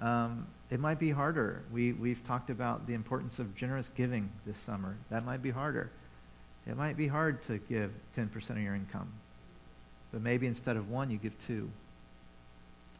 Um, 0.00 0.48
it 0.70 0.80
might 0.80 0.98
be 0.98 1.10
harder. 1.10 1.62
We, 1.72 1.92
we've 1.92 2.24
talked 2.24 2.50
about 2.50 2.88
the 2.88 2.94
importance 2.94 3.38
of 3.38 3.54
generous 3.54 3.90
giving 3.90 4.28
this 4.44 4.56
summer. 4.56 4.96
That 5.10 5.24
might 5.24 5.40
be 5.40 5.50
harder. 5.50 5.92
It 6.68 6.76
might 6.76 6.96
be 6.96 7.08
hard 7.08 7.42
to 7.42 7.58
give 7.58 7.90
10% 8.16 8.50
of 8.50 8.58
your 8.58 8.74
income. 8.74 9.10
But 10.12 10.22
maybe 10.22 10.46
instead 10.46 10.76
of 10.76 10.90
one, 10.90 11.10
you 11.10 11.18
give 11.18 11.38
two. 11.46 11.70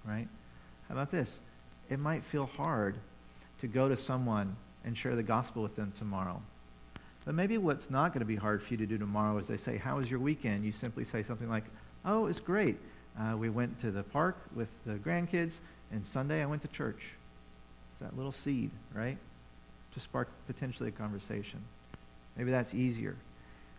Right? 0.05 0.27
How 0.89 0.95
about 0.95 1.11
this? 1.11 1.39
it 1.91 1.99
might 1.99 2.23
feel 2.23 2.47
hard 2.47 2.97
to 3.61 3.67
go 3.67 3.89
to 3.89 3.97
someone 3.97 4.57
and 4.85 4.97
share 4.97 5.17
the 5.17 5.23
gospel 5.23 5.63
with 5.63 5.77
them 5.77 5.93
tomorrow. 5.99 6.41
But 7.25 7.35
maybe 7.35 7.59
what's 7.59 7.91
not 7.91 8.13
going 8.13 8.21
to 8.21 8.27
be 8.27 8.37
hard 8.37 8.63
for 8.63 8.73
you 8.73 8.79
to 8.79 8.87
do 8.87 8.97
tomorrow 8.97 9.37
is 9.39 9.49
they 9.49 9.57
say, 9.57 9.77
How 9.77 9.97
was 9.97 10.11
your 10.11 10.21
weekend? 10.21 10.65
You 10.65 10.73
simply 10.73 11.05
say 11.05 11.23
something 11.23 11.49
like, 11.49 11.65
Oh, 12.05 12.27
it's 12.27 12.41
great. 12.41 12.77
Uh, 13.19 13.37
we 13.37 13.51
went 13.51 13.79
to 13.81 13.91
the 13.91 14.03
park 14.03 14.37
with 14.55 14.69
the 14.87 14.95
grandkids, 14.95 15.59
and 15.91 16.07
Sunday 16.07 16.43
I 16.43 16.47
went 16.47 16.63
to 16.63 16.69
church. 16.69 17.11
that 18.01 18.17
little 18.17 18.33
seed, 18.33 18.71
right? 18.95 19.19
To 19.95 20.01
spark 20.01 20.29
potentially 20.47 20.89
a 20.89 20.93
conversation. 20.93 21.61
Maybe 22.37 22.51
that's 22.51 22.75
easier. 22.75 23.17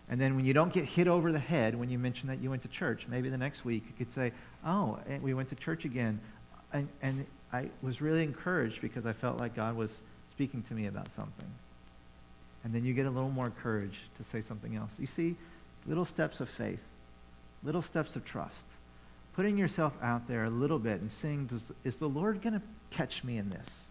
And 0.10 0.20
then 0.20 0.36
when 0.36 0.46
you 0.46 0.54
don't 0.54 0.74
get 0.74 0.86
hit 0.86 1.08
over 1.08 1.32
the 1.32 1.40
head 1.40 1.76
when 1.76 1.90
you 1.90 2.00
mention 2.00 2.30
that 2.30 2.42
you 2.42 2.50
went 2.50 2.64
to 2.64 2.68
church, 2.68 3.08
maybe 3.08 3.30
the 3.30 3.38
next 3.38 3.64
week 3.64 3.84
you 3.88 3.94
could 4.06 4.12
say, 4.12 4.32
oh, 4.66 4.98
eh, 5.08 5.20
we 5.22 5.34
went 5.34 5.50
to 5.50 5.56
church 5.56 5.86
again. 5.86 6.20
And, 6.74 6.88
and 7.02 7.26
I 7.54 7.70
was 7.82 8.02
really 8.02 8.24
encouraged 8.24 8.82
because 8.82 9.06
I 9.06 9.14
felt 9.14 9.40
like 9.40 9.56
God 9.56 9.76
was 9.76 10.02
speaking 10.32 10.64
to 10.64 10.74
me 10.74 10.88
about 10.88 11.12
something. 11.12 11.48
And 12.64 12.74
then 12.74 12.84
you 12.84 12.94
get 12.94 13.06
a 13.06 13.10
little 13.10 13.30
more 13.30 13.52
courage 13.62 14.00
to 14.18 14.24
say 14.24 14.42
something 14.42 14.76
else. 14.76 15.00
You 15.00 15.06
see, 15.06 15.36
little 15.86 16.06
steps 16.06 16.40
of 16.42 16.50
faith, 16.50 16.82
little 17.64 17.82
steps 17.82 18.16
of 18.16 18.26
trust. 18.26 18.66
Putting 19.36 19.58
yourself 19.58 19.94
out 20.02 20.28
there 20.28 20.44
a 20.46 20.50
little 20.50 20.80
bit 20.80 21.02
and 21.02 21.12
saying, 21.12 21.48
Does, 21.48 21.72
is 21.84 21.98
the 21.98 22.10
Lord 22.10 22.42
going 22.42 22.54
to 22.54 22.62
catch 22.90 23.24
me 23.24 23.38
in 23.38 23.50
this? 23.50 23.88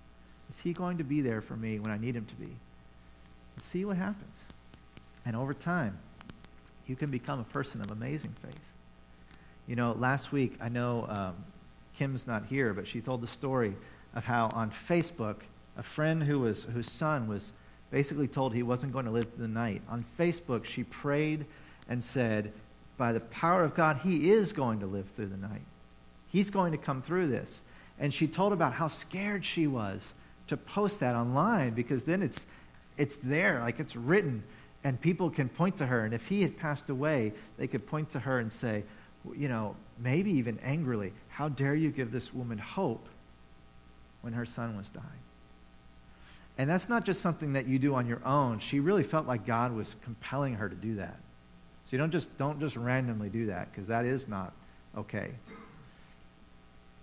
Is 0.51 0.59
he 0.59 0.73
going 0.73 0.99
to 0.99 1.05
be 1.05 1.21
there 1.21 1.41
for 1.41 1.57
me 1.57 1.79
when 1.79 1.91
I 1.91 1.97
need 1.97 2.17
him 2.17 2.27
to 2.27 2.35
be? 2.35 2.47
And 3.55 3.63
see 3.63 3.85
what 3.85 3.97
happens. 3.97 4.45
And 5.25 5.37
over 5.37 5.55
time, 5.55 5.99
you 6.89 6.97
can 6.97 7.11
become 7.11 7.39
a 7.39 7.45
person 7.45 7.81
of 7.81 7.91
amazing 7.91 8.35
faith. 8.43 8.59
You 9.67 9.77
know, 9.77 9.93
last 9.93 10.33
week, 10.33 10.57
I 10.61 10.71
know 10.71 11.07
um, 11.09 11.35
Kim's 11.95 12.27
not 12.27 12.47
here, 12.47 12.73
but 12.73 12.89
she 12.89 13.01
told 13.01 13.21
the 13.21 13.27
story 13.27 13.77
of 14.15 14.25
how 14.25 14.49
on 14.55 14.71
Facebook, 14.71 15.37
a 15.77 15.83
friend 15.83 16.23
who 16.23 16.41
was, 16.41 16.65
whose 16.65 16.91
son 16.91 17.29
was 17.29 17.53
basically 17.91 18.27
told 18.27 18.55
he 18.55 18.63
wasn't 18.63 18.93
going 18.93 19.05
to 19.05 19.11
live 19.11 19.27
through 19.27 19.47
the 19.47 19.53
night. 19.53 19.83
On 19.89 20.05
Facebook, 20.19 20.65
she 20.65 20.85
prayed 20.85 21.45
and 21.89 22.03
said, 22.03 22.53
by 22.97 23.13
the 23.13 23.21
power 23.21 23.63
of 23.63 23.75
God, 23.75 23.99
he 23.99 24.31
is 24.31 24.53
going 24.53 24.81
to 24.81 24.87
live 24.87 25.09
through 25.11 25.27
the 25.27 25.37
night. 25.37 25.63
He's 26.29 26.51
going 26.51 26.73
to 26.73 26.79
come 26.79 27.03
through 27.03 27.29
this. 27.29 27.61
And 27.99 28.13
she 28.13 28.27
told 28.27 28.53
about 28.53 28.73
how 28.73 28.89
scared 28.89 29.45
she 29.45 29.67
was 29.67 30.15
to 30.49 30.57
post 30.57 31.01
that 31.01 31.15
online 31.15 31.75
because 31.75 32.05
then 32.05 32.23
it's, 32.23 32.47
it's 32.97 33.17
there, 33.17 33.61
like 33.61 33.81
it's 33.81 33.97
written 33.97 34.43
and 34.85 35.01
people 35.01 35.31
can 35.31 35.49
point 35.49 35.77
to 35.79 35.87
her. 35.87 36.05
And 36.05 36.15
if 36.15 36.27
he 36.27 36.43
had 36.43 36.57
passed 36.57 36.89
away, 36.91 37.33
they 37.57 37.67
could 37.67 37.87
point 37.87 38.11
to 38.11 38.21
her 38.21 38.39
and 38.39 38.53
say, 38.53 38.85
you 39.37 39.49
know, 39.49 39.77
maybe 39.99 40.31
even 40.33 40.59
angrily, 40.61 41.13
how 41.29 41.49
dare 41.49 41.75
you 41.75 41.91
give 41.91 42.13
this 42.13 42.33
woman 42.33 42.59
hope 42.59 43.07
when 44.23 44.33
her 44.33 44.47
son 44.47 44.77
was 44.77 44.89
dying? 44.89 45.07
And 46.57 46.69
that's 46.69 46.89
not 46.89 47.05
just 47.05 47.21
something 47.21 47.53
that 47.53 47.67
you 47.67 47.79
do 47.79 47.95
on 47.95 48.07
your 48.07 48.21
own. 48.25 48.59
She 48.59 48.81
really 48.81 49.05
felt 49.05 49.27
like 49.27 49.47
God 49.47 49.73
was 49.73 49.95
compelling 50.03 50.55
her 50.55 50.69
to 50.69 50.75
do 50.75 50.97
that. 50.97 51.17
So 51.87 51.93
you 51.93 51.99
don't 51.99 52.11
just, 52.11 52.37
don't 52.37 52.61
just 52.61 52.77
randomly 52.77 53.29
do 53.29 53.47
that 53.47 53.71
because 53.71 53.87
that 53.89 54.05
is 54.05 54.29
not 54.29 54.53
okay. 54.97 55.31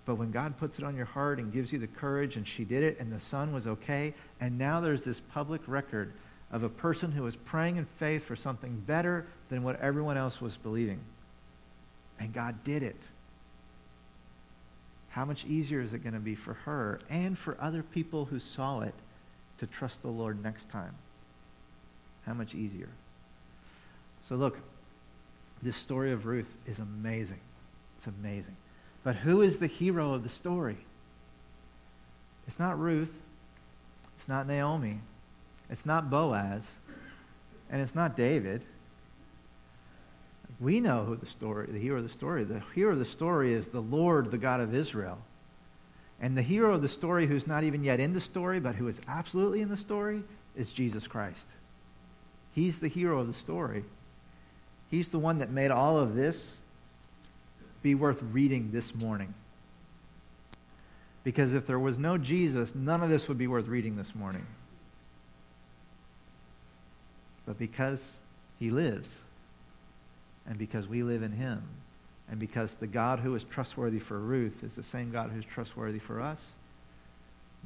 But 0.06 0.16
when 0.16 0.32
God 0.32 0.58
puts 0.60 0.78
it 0.78 0.86
on 0.86 0.96
your 0.96 1.06
heart 1.06 1.40
and 1.40 1.52
gives 1.52 1.74
you 1.74 1.80
the 1.80 1.88
courage, 1.88 2.36
and 2.36 2.48
she 2.48 2.64
did 2.64 2.84
it, 2.84 3.00
and 3.00 3.12
the 3.12 3.20
son 3.20 3.52
was 3.52 3.66
okay, 3.66 4.14
and 4.40 4.58
now 4.58 4.80
there's 4.80 5.04
this 5.04 5.20
public 5.20 5.62
record 5.68 6.14
of 6.52 6.64
a 6.64 6.70
person 6.70 7.12
who 7.12 7.24
was 7.24 7.36
praying 7.36 7.78
in 7.78 7.86
faith 7.86 8.24
for 8.24 8.36
something 8.36 8.82
better 8.86 9.26
than 9.50 9.64
what 9.64 9.80
everyone 9.80 10.18
else 10.18 10.42
was 10.42 10.58
believing. 10.58 11.00
And 12.20 12.34
God 12.34 12.64
did 12.64 12.84
it. 12.84 13.10
How 15.10 15.26
much 15.26 15.46
easier 15.46 15.82
is 15.82 15.94
it 15.94 16.00
going 16.00 16.14
to 16.14 16.20
be 16.20 16.36
for 16.36 16.54
her 16.54 17.00
and 17.10 17.38
for 17.38 17.58
other 17.60 17.84
people 17.84 18.26
who 18.26 18.40
saw 18.40 18.82
it 18.82 18.94
to 19.60 19.68
trust 19.68 20.02
the 20.02 20.10
Lord 20.10 20.44
next 20.44 20.70
time? 20.70 20.94
How 22.26 22.34
much 22.34 22.54
easier? 22.54 22.90
So, 24.28 24.36
look, 24.36 24.58
this 25.62 25.78
story 25.78 26.12
of 26.12 26.26
Ruth 26.26 26.58
is 26.66 26.80
amazing. 26.80 27.40
It's 27.98 28.08
amazing. 28.08 28.56
But 29.04 29.16
who 29.16 29.42
is 29.42 29.60
the 29.60 29.68
hero 29.68 30.14
of 30.14 30.24
the 30.24 30.30
story? 30.30 30.78
It's 32.48 32.60
not 32.60 32.80
Ruth. 32.80 33.14
It's 34.18 34.28
not 34.28 34.48
Naomi. 34.48 35.00
It's 35.76 35.86
not 35.86 36.10
Boaz, 36.10 36.78
and 37.70 37.82
it's 37.82 37.96
not 37.96 38.16
David. 38.16 38.64
We 40.58 40.80
know 40.80 41.04
who 41.04 41.18
the 41.18 41.26
story, 41.26 41.68
the 41.70 41.80
hero 41.80 41.98
of 41.98 42.04
the 42.04 42.10
story. 42.10 42.46
The 42.46 42.64
hero 42.74 42.94
of 42.94 43.00
the 43.00 43.04
story 43.04 43.52
is 43.52 43.68
the 43.68 43.82
Lord, 43.82 44.32
the 44.32 44.38
God 44.38 44.62
of 44.62 44.74
Israel. 44.74 45.18
And 46.22 46.38
the 46.38 46.42
hero 46.42 46.74
of 46.74 46.82
the 46.82 46.88
story, 46.88 47.28
who's 47.28 47.46
not 47.46 47.66
even 47.66 47.84
yet 47.84 48.00
in 48.00 48.14
the 48.14 48.22
story, 48.22 48.62
but 48.62 48.76
who 48.76 48.88
is 48.88 49.02
absolutely 49.06 49.60
in 49.60 49.68
the 49.68 49.76
story, 49.76 50.24
is 50.56 50.72
Jesus 50.72 51.08
Christ. 51.08 51.50
He's 52.54 52.80
the 52.80 52.88
hero 52.88 53.20
of 53.20 53.28
the 53.28 53.34
story. 53.34 53.84
He's 54.90 55.10
the 55.10 55.20
one 55.20 55.40
that 55.40 55.52
made 55.52 55.72
all 55.72 56.00
of 56.00 56.16
this 56.16 56.60
be 57.84 57.96
worth 57.96 58.24
reading 58.32 58.72
this 58.72 58.96
morning. 58.96 59.34
Because 61.26 61.54
if 61.54 61.68
there 61.68 61.80
was 61.80 62.00
no 62.00 62.18
Jesus, 62.18 62.74
none 62.74 63.04
of 63.04 63.10
this 63.10 63.28
would 63.28 63.38
be 63.38 63.48
worth 63.48 63.68
reading 63.68 63.98
this 63.98 64.16
morning 64.16 64.46
but 67.46 67.58
because 67.58 68.18
he 68.60 68.72
lives, 68.72 69.22
and 70.48 70.58
because 70.58 70.88
we 70.88 71.04
live 71.04 71.24
in 71.24 71.32
him, 71.32 71.64
and 72.30 72.40
because 72.40 72.76
the 72.76 72.88
God 72.88 73.20
who 73.20 73.36
is 73.36 73.44
trustworthy 73.44 74.00
for 74.00 74.20
Ruth 74.20 74.64
is 74.64 74.76
the 74.76 74.84
same 74.84 75.12
God 75.12 75.32
who's 75.32 75.46
trustworthy 75.46 76.00
for 76.00 76.22
us, 76.22 76.52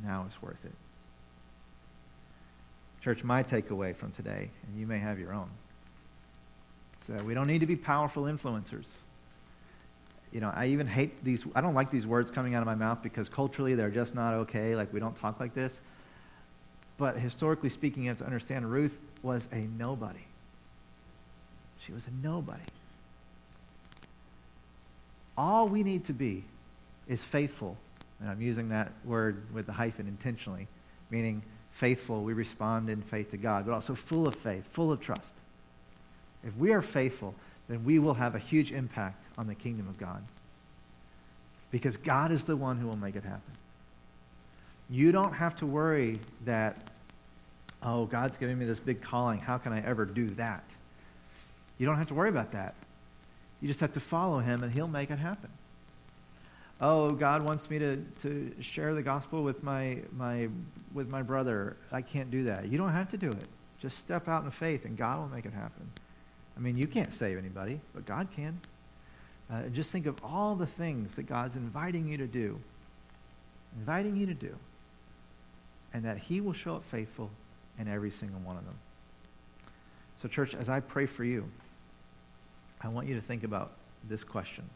now 0.03 0.25
it's 0.27 0.41
worth 0.41 0.63
it. 0.65 0.73
Church, 3.01 3.23
my 3.23 3.43
takeaway 3.43 3.95
from 3.95 4.11
today, 4.11 4.49
and 4.67 4.79
you 4.79 4.85
may 4.85 4.99
have 4.99 5.19
your 5.19 5.33
own, 5.33 5.49
is 7.01 7.07
that 7.07 7.23
we 7.23 7.33
don't 7.33 7.47
need 7.47 7.59
to 7.59 7.65
be 7.65 7.77
powerful 7.77 8.23
influencers. 8.23 8.87
You 10.33 10.41
know, 10.41 10.51
I 10.53 10.67
even 10.67 10.85
hate 10.85 11.23
these, 11.23 11.45
I 11.55 11.61
don't 11.61 11.73
like 11.73 11.89
these 11.89 12.05
words 12.05 12.29
coming 12.29 12.53
out 12.53 12.61
of 12.61 12.67
my 12.67 12.75
mouth 12.75 13.01
because 13.01 13.29
culturally 13.29 13.75
they're 13.75 13.89
just 13.89 14.13
not 14.13 14.33
okay. 14.33 14.75
Like, 14.75 14.93
we 14.93 14.99
don't 14.99 15.15
talk 15.15 15.39
like 15.39 15.55
this. 15.55 15.79
But 16.99 17.17
historically 17.17 17.69
speaking, 17.69 18.03
you 18.03 18.09
have 18.09 18.19
to 18.19 18.25
understand 18.25 18.69
Ruth 18.69 18.97
was 19.23 19.47
a 19.51 19.59
nobody. 19.77 20.19
She 21.79 21.93
was 21.93 22.03
a 22.05 22.11
nobody. 22.25 22.61
All 25.37 25.69
we 25.69 25.81
need 25.81 26.05
to 26.05 26.13
be 26.13 26.43
is 27.07 27.23
faithful. 27.23 27.77
And 28.19 28.29
I'm 28.29 28.41
using 28.41 28.69
that 28.69 28.91
word 29.05 29.41
with 29.53 29.65
the 29.65 29.71
hyphen 29.71 30.07
intentionally, 30.07 30.67
meaning 31.09 31.41
faithful, 31.71 32.23
we 32.23 32.33
respond 32.33 32.89
in 32.89 33.01
faith 33.01 33.31
to 33.31 33.37
God, 33.37 33.65
but 33.65 33.71
also 33.71 33.95
full 33.95 34.27
of 34.27 34.35
faith, 34.35 34.65
full 34.73 34.91
of 34.91 34.99
trust. 34.99 35.33
If 36.43 36.55
we 36.57 36.73
are 36.73 36.81
faithful, 36.81 37.33
then 37.69 37.85
we 37.85 37.99
will 37.99 38.15
have 38.15 38.35
a 38.35 38.39
huge 38.39 38.73
impact 38.73 39.23
on 39.37 39.47
the 39.47 39.55
kingdom 39.55 39.87
of 39.87 39.97
God. 39.97 40.21
Because 41.71 41.95
God 41.95 42.33
is 42.33 42.43
the 42.43 42.57
one 42.57 42.77
who 42.77 42.87
will 42.87 42.97
make 42.97 43.15
it 43.15 43.23
happen. 43.23 43.53
You 44.89 45.13
don't 45.13 45.33
have 45.33 45.55
to 45.57 45.65
worry 45.65 46.19
that 46.43 46.88
oh, 47.83 48.05
God's 48.05 48.37
giving 48.37 48.57
me 48.57 48.65
this 48.65 48.79
big 48.79 49.01
calling. 49.01 49.39
How 49.39 49.57
can 49.57 49.73
I 49.73 49.81
ever 49.85 50.05
do 50.05 50.27
that? 50.31 50.63
You 51.77 51.85
don't 51.85 51.97
have 51.97 52.07
to 52.07 52.13
worry 52.13 52.29
about 52.29 52.51
that. 52.51 52.75
You 53.61 53.67
just 53.67 53.79
have 53.79 53.93
to 53.93 53.99
follow 53.99 54.39
him 54.39 54.63
and 54.63 54.71
he'll 54.71 54.87
make 54.87 55.11
it 55.11 55.19
happen. 55.19 55.49
Oh, 56.81 57.11
God 57.11 57.43
wants 57.43 57.69
me 57.69 57.79
to, 57.79 57.97
to 58.21 58.51
share 58.61 58.93
the 58.93 59.01
gospel 59.01 59.43
with 59.43 59.63
my, 59.63 59.99
my, 60.15 60.47
with 60.93 61.09
my 61.09 61.21
brother. 61.21 61.75
I 61.91 62.01
can't 62.01 62.31
do 62.31 62.45
that. 62.45 62.67
You 62.67 62.77
don't 62.77 62.91
have 62.91 63.09
to 63.09 63.17
do 63.17 63.29
it. 63.29 63.45
Just 63.81 63.97
step 63.97 64.27
out 64.27 64.43
in 64.43 64.51
faith 64.51 64.85
and 64.85 64.97
God 64.97 65.19
will 65.19 65.35
make 65.35 65.45
it 65.45 65.53
happen. 65.53 65.89
I 66.55 66.61
mean, 66.61 66.77
you 66.77 66.87
can't 66.87 67.13
save 67.13 67.37
anybody, 67.37 67.79
but 67.93 68.05
God 68.05 68.29
can. 68.35 68.59
Uh, 69.51 69.63
just 69.73 69.91
think 69.91 70.05
of 70.05 70.23
all 70.23 70.55
the 70.55 70.67
things 70.67 71.15
that 71.15 71.23
God's 71.23 71.55
inviting 71.55 72.07
you 72.07 72.17
to 72.17 72.27
do, 72.27 72.59
inviting 73.77 74.15
you 74.15 74.25
to 74.27 74.33
do, 74.33 74.55
and 75.93 76.05
that 76.05 76.17
he 76.17 76.39
will 76.39 76.53
show 76.53 76.75
up 76.75 76.83
faithful 76.85 77.29
in 77.79 77.87
every 77.87 78.11
single 78.11 78.39
one 78.41 78.57
of 78.57 78.65
them. 78.65 78.75
So, 80.21 80.27
church, 80.27 80.53
as 80.53 80.69
I 80.69 80.81
pray 80.81 81.05
for 81.05 81.23
you, 81.23 81.49
I 82.81 82.89
want 82.89 83.07
you 83.07 83.15
to 83.15 83.21
think 83.21 83.43
about 83.43 83.71
this 84.07 84.23
question 84.23 84.69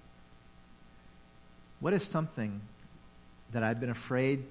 What 1.80 1.94
is 1.94 2.04
something 2.04 2.62
that 3.52 3.64
I've 3.64 3.80
been 3.80 3.90
afraid 3.90 4.44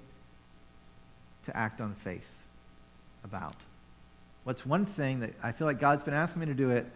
to 1.46 1.56
act 1.56 1.80
on 1.80 1.94
faith 1.94 2.28
about? 3.24 3.56
What's 4.44 4.66
one 4.66 4.86
thing 4.86 5.20
that 5.20 5.32
I 5.42 5.52
feel 5.52 5.66
like 5.66 5.80
God's 5.80 6.02
been 6.02 6.14
asking 6.14 6.40
me 6.40 6.46
to 6.46 6.54
do 6.54 6.70
it, 6.70 6.86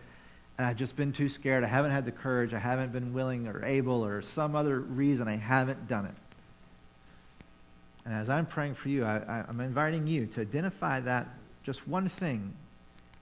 and 0.59 0.67
I've 0.67 0.77
just 0.77 0.97
been 0.97 1.13
too 1.13 1.29
scared? 1.29 1.65
I 1.65 1.69
haven't 1.69 1.93
had 1.93 2.05
the 2.05 2.13
courage, 2.13 2.53
I 2.53 2.59
haven't 2.59 2.93
been 2.93 3.15
willing 3.15 3.47
or 3.49 3.65
able, 3.65 4.05
or 4.05 4.21
some 4.21 4.55
other 4.55 4.81
reason 4.81 5.29
I 5.29 5.37
haven't 5.37 5.89
done 5.89 6.07
it. 6.07 6.15
And 8.05 8.15
as 8.15 8.31
I'm 8.31 8.47
praying 8.47 8.75
for 8.75 8.89
you, 8.89 9.05
I, 9.05 9.45
am 9.49 9.61
inviting 9.61 10.07
you 10.07 10.27
to 10.27 10.41
identify 10.41 11.01
that 11.01 11.27
just 11.67 11.87
one 11.89 12.09
thing. 12.09 12.55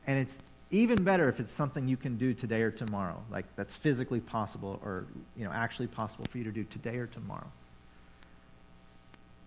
And 0.07 0.19
it's 0.19 0.39
even 0.71 1.03
better 1.03 1.29
if 1.31 1.41
it's 1.41 1.53
something 1.53 1.89
you 1.89 1.97
can 1.97 2.19
do 2.19 2.35
today 2.35 2.61
or 2.61 2.71
tomorrow, 2.71 3.23
like 3.31 3.47
that's 3.57 3.75
physically 3.75 4.21
possible 4.21 4.79
or 4.85 5.07
you 5.37 5.45
know 5.45 5.51
actually 5.51 5.87
possible 5.87 6.27
for 6.31 6.37
you 6.37 6.45
to 6.45 6.53
do 6.53 6.63
today 6.65 6.99
or 6.99 7.07
tomorrow. 7.07 7.51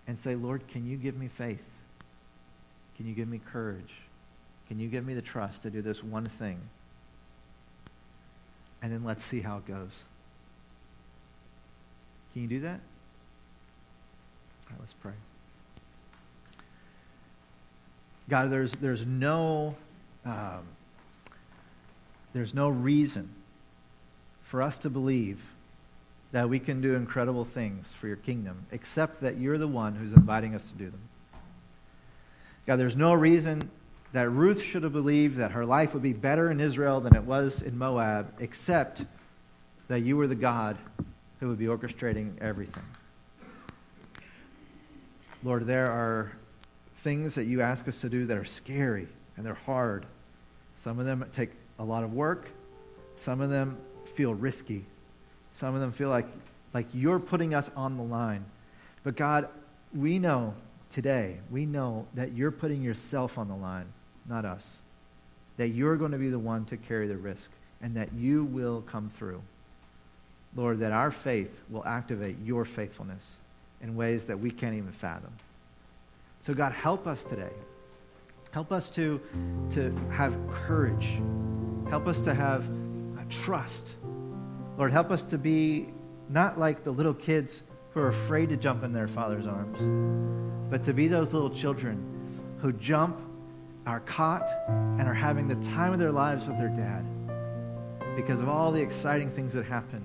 And 0.08 0.18
say, 0.18 0.34
Lord, 0.34 0.66
can 0.68 0.88
you 0.88 0.96
give 0.96 1.16
me 1.16 1.28
faith? 1.28 1.62
Can 2.96 3.06
you 3.06 3.14
give 3.14 3.28
me 3.28 3.40
courage? 3.52 3.92
Can 4.66 4.80
you 4.80 4.88
give 4.88 5.06
me 5.06 5.14
the 5.14 5.22
trust 5.22 5.62
to 5.62 5.70
do 5.70 5.80
this 5.80 6.02
one 6.02 6.24
thing? 6.24 6.58
And 8.82 8.92
then 8.92 9.04
let's 9.04 9.24
see 9.24 9.40
how 9.40 9.58
it 9.58 9.66
goes. 9.66 9.92
Can 12.32 12.42
you 12.42 12.48
do 12.48 12.60
that? 12.60 12.80
All 14.66 14.70
right, 14.70 14.80
let's 14.80 14.94
pray. 14.94 15.12
God, 18.28 18.50
there's, 18.50 18.72
there's, 18.72 19.06
no, 19.06 19.74
um, 20.24 20.60
there's 22.34 22.52
no 22.52 22.68
reason 22.68 23.30
for 24.42 24.62
us 24.62 24.78
to 24.78 24.90
believe 24.90 25.40
that 26.32 26.48
we 26.48 26.58
can 26.58 26.80
do 26.80 26.94
incredible 26.94 27.44
things 27.44 27.94
for 27.98 28.06
your 28.06 28.16
kingdom, 28.16 28.66
except 28.70 29.20
that 29.22 29.38
you're 29.38 29.56
the 29.56 29.68
one 29.68 29.94
who's 29.94 30.12
inviting 30.12 30.54
us 30.54 30.70
to 30.70 30.76
do 30.76 30.90
them. 30.90 31.00
God, 32.66 32.76
there's 32.76 32.96
no 32.96 33.14
reason 33.14 33.70
that 34.12 34.28
Ruth 34.28 34.62
should 34.62 34.82
have 34.82 34.92
believed 34.92 35.36
that 35.36 35.52
her 35.52 35.64
life 35.64 35.94
would 35.94 36.02
be 36.02 36.12
better 36.12 36.50
in 36.50 36.60
Israel 36.60 37.00
than 37.00 37.16
it 37.16 37.22
was 37.22 37.62
in 37.62 37.78
Moab, 37.78 38.34
except 38.40 39.04
that 39.88 40.00
you 40.00 40.18
were 40.18 40.26
the 40.26 40.34
God 40.34 40.76
who 41.40 41.48
would 41.48 41.58
be 41.58 41.66
orchestrating 41.66 42.32
everything. 42.42 42.82
Lord, 45.42 45.66
there 45.66 45.90
are 45.90 46.32
things 47.08 47.36
that 47.36 47.46
you 47.46 47.62
ask 47.62 47.88
us 47.88 48.02
to 48.02 48.10
do 48.10 48.26
that 48.26 48.36
are 48.36 48.44
scary 48.44 49.08
and 49.38 49.46
they're 49.46 49.54
hard. 49.54 50.04
Some 50.76 50.98
of 50.98 51.06
them 51.06 51.24
take 51.32 51.48
a 51.78 51.84
lot 51.84 52.04
of 52.04 52.12
work. 52.12 52.50
Some 53.16 53.40
of 53.40 53.48
them 53.48 53.78
feel 54.14 54.34
risky. 54.34 54.84
Some 55.52 55.74
of 55.74 55.80
them 55.80 55.90
feel 55.90 56.10
like, 56.10 56.26
like 56.74 56.84
you're 56.92 57.18
putting 57.18 57.54
us 57.54 57.70
on 57.74 57.96
the 57.96 58.02
line. 58.02 58.44
But 59.04 59.16
God, 59.16 59.48
we 59.94 60.18
know 60.18 60.52
today, 60.90 61.38
we 61.50 61.64
know 61.64 62.06
that 62.12 62.32
you're 62.32 62.50
putting 62.50 62.82
yourself 62.82 63.38
on 63.38 63.48
the 63.48 63.56
line, 63.56 63.86
not 64.28 64.44
us. 64.44 64.82
That 65.56 65.68
you're 65.68 65.96
going 65.96 66.12
to 66.12 66.18
be 66.18 66.28
the 66.28 66.38
one 66.38 66.66
to 66.66 66.76
carry 66.76 67.06
the 67.06 67.16
risk 67.16 67.48
and 67.80 67.96
that 67.96 68.12
you 68.12 68.44
will 68.44 68.82
come 68.82 69.08
through. 69.08 69.40
Lord, 70.54 70.80
that 70.80 70.92
our 70.92 71.10
faith 71.10 71.58
will 71.70 71.86
activate 71.86 72.36
your 72.44 72.66
faithfulness 72.66 73.38
in 73.80 73.96
ways 73.96 74.26
that 74.26 74.38
we 74.38 74.50
can't 74.50 74.74
even 74.74 74.92
fathom. 74.92 75.32
So, 76.40 76.54
God, 76.54 76.72
help 76.72 77.06
us 77.06 77.24
today. 77.24 77.52
Help 78.50 78.72
us 78.72 78.90
to, 78.90 79.20
to 79.72 79.94
have 80.10 80.36
courage. 80.50 81.20
Help 81.90 82.06
us 82.06 82.22
to 82.22 82.34
have 82.34 82.64
trust. 83.28 83.94
Lord, 84.76 84.92
help 84.92 85.10
us 85.10 85.22
to 85.24 85.38
be 85.38 85.88
not 86.28 86.58
like 86.58 86.84
the 86.84 86.90
little 86.90 87.14
kids 87.14 87.62
who 87.90 88.00
are 88.00 88.08
afraid 88.08 88.48
to 88.50 88.56
jump 88.56 88.84
in 88.84 88.92
their 88.92 89.08
father's 89.08 89.46
arms, 89.46 89.78
but 90.70 90.84
to 90.84 90.92
be 90.92 91.08
those 91.08 91.32
little 91.32 91.50
children 91.50 92.04
who 92.60 92.72
jump, 92.72 93.18
are 93.86 94.00
caught, 94.00 94.48
and 94.68 95.02
are 95.02 95.14
having 95.14 95.48
the 95.48 95.56
time 95.70 95.92
of 95.92 95.98
their 95.98 96.12
lives 96.12 96.46
with 96.46 96.58
their 96.58 96.68
dad 96.68 97.04
because 98.16 98.40
of 98.40 98.48
all 98.48 98.72
the 98.72 98.80
exciting 98.80 99.30
things 99.30 99.52
that 99.52 99.64
happen 99.64 100.04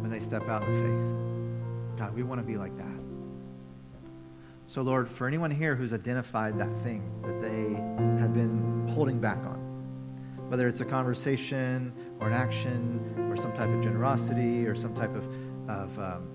when 0.00 0.10
they 0.10 0.20
step 0.20 0.48
out 0.48 0.62
in 0.64 0.74
faith. 0.74 1.98
God, 1.98 2.14
we 2.14 2.22
want 2.22 2.40
to 2.40 2.46
be 2.46 2.56
like 2.56 2.76
that. 2.76 2.87
So, 4.68 4.82
Lord, 4.82 5.08
for 5.08 5.26
anyone 5.26 5.50
here 5.50 5.74
who's 5.74 5.94
identified 5.94 6.58
that 6.58 6.76
thing 6.80 7.02
that 7.22 7.40
they 7.40 8.20
have 8.20 8.34
been 8.34 8.86
holding 8.94 9.18
back 9.18 9.38
on, 9.38 9.56
whether 10.50 10.68
it's 10.68 10.82
a 10.82 10.84
conversation 10.84 11.90
or 12.20 12.26
an 12.26 12.34
action 12.34 13.30
or 13.30 13.36
some 13.38 13.54
type 13.54 13.70
of 13.70 13.82
generosity 13.82 14.66
or 14.66 14.74
some 14.74 14.94
type 14.94 15.14
of, 15.16 15.26
of 15.70 15.98
um, 15.98 16.28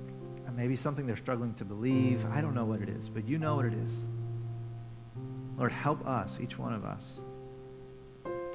maybe 0.55 0.75
something 0.75 1.05
they're 1.05 1.15
struggling 1.15 1.53
to 1.53 1.63
believe, 1.63 2.25
I 2.31 2.41
don't 2.41 2.55
know 2.55 2.65
what 2.65 2.81
it 2.81 2.89
is, 2.89 3.07
but 3.07 3.27
you 3.27 3.37
know 3.37 3.55
what 3.55 3.65
it 3.65 3.73
is. 3.75 3.93
Lord, 5.55 5.71
help 5.71 6.03
us, 6.07 6.39
each 6.41 6.57
one 6.57 6.73
of 6.73 6.85
us, 6.85 7.19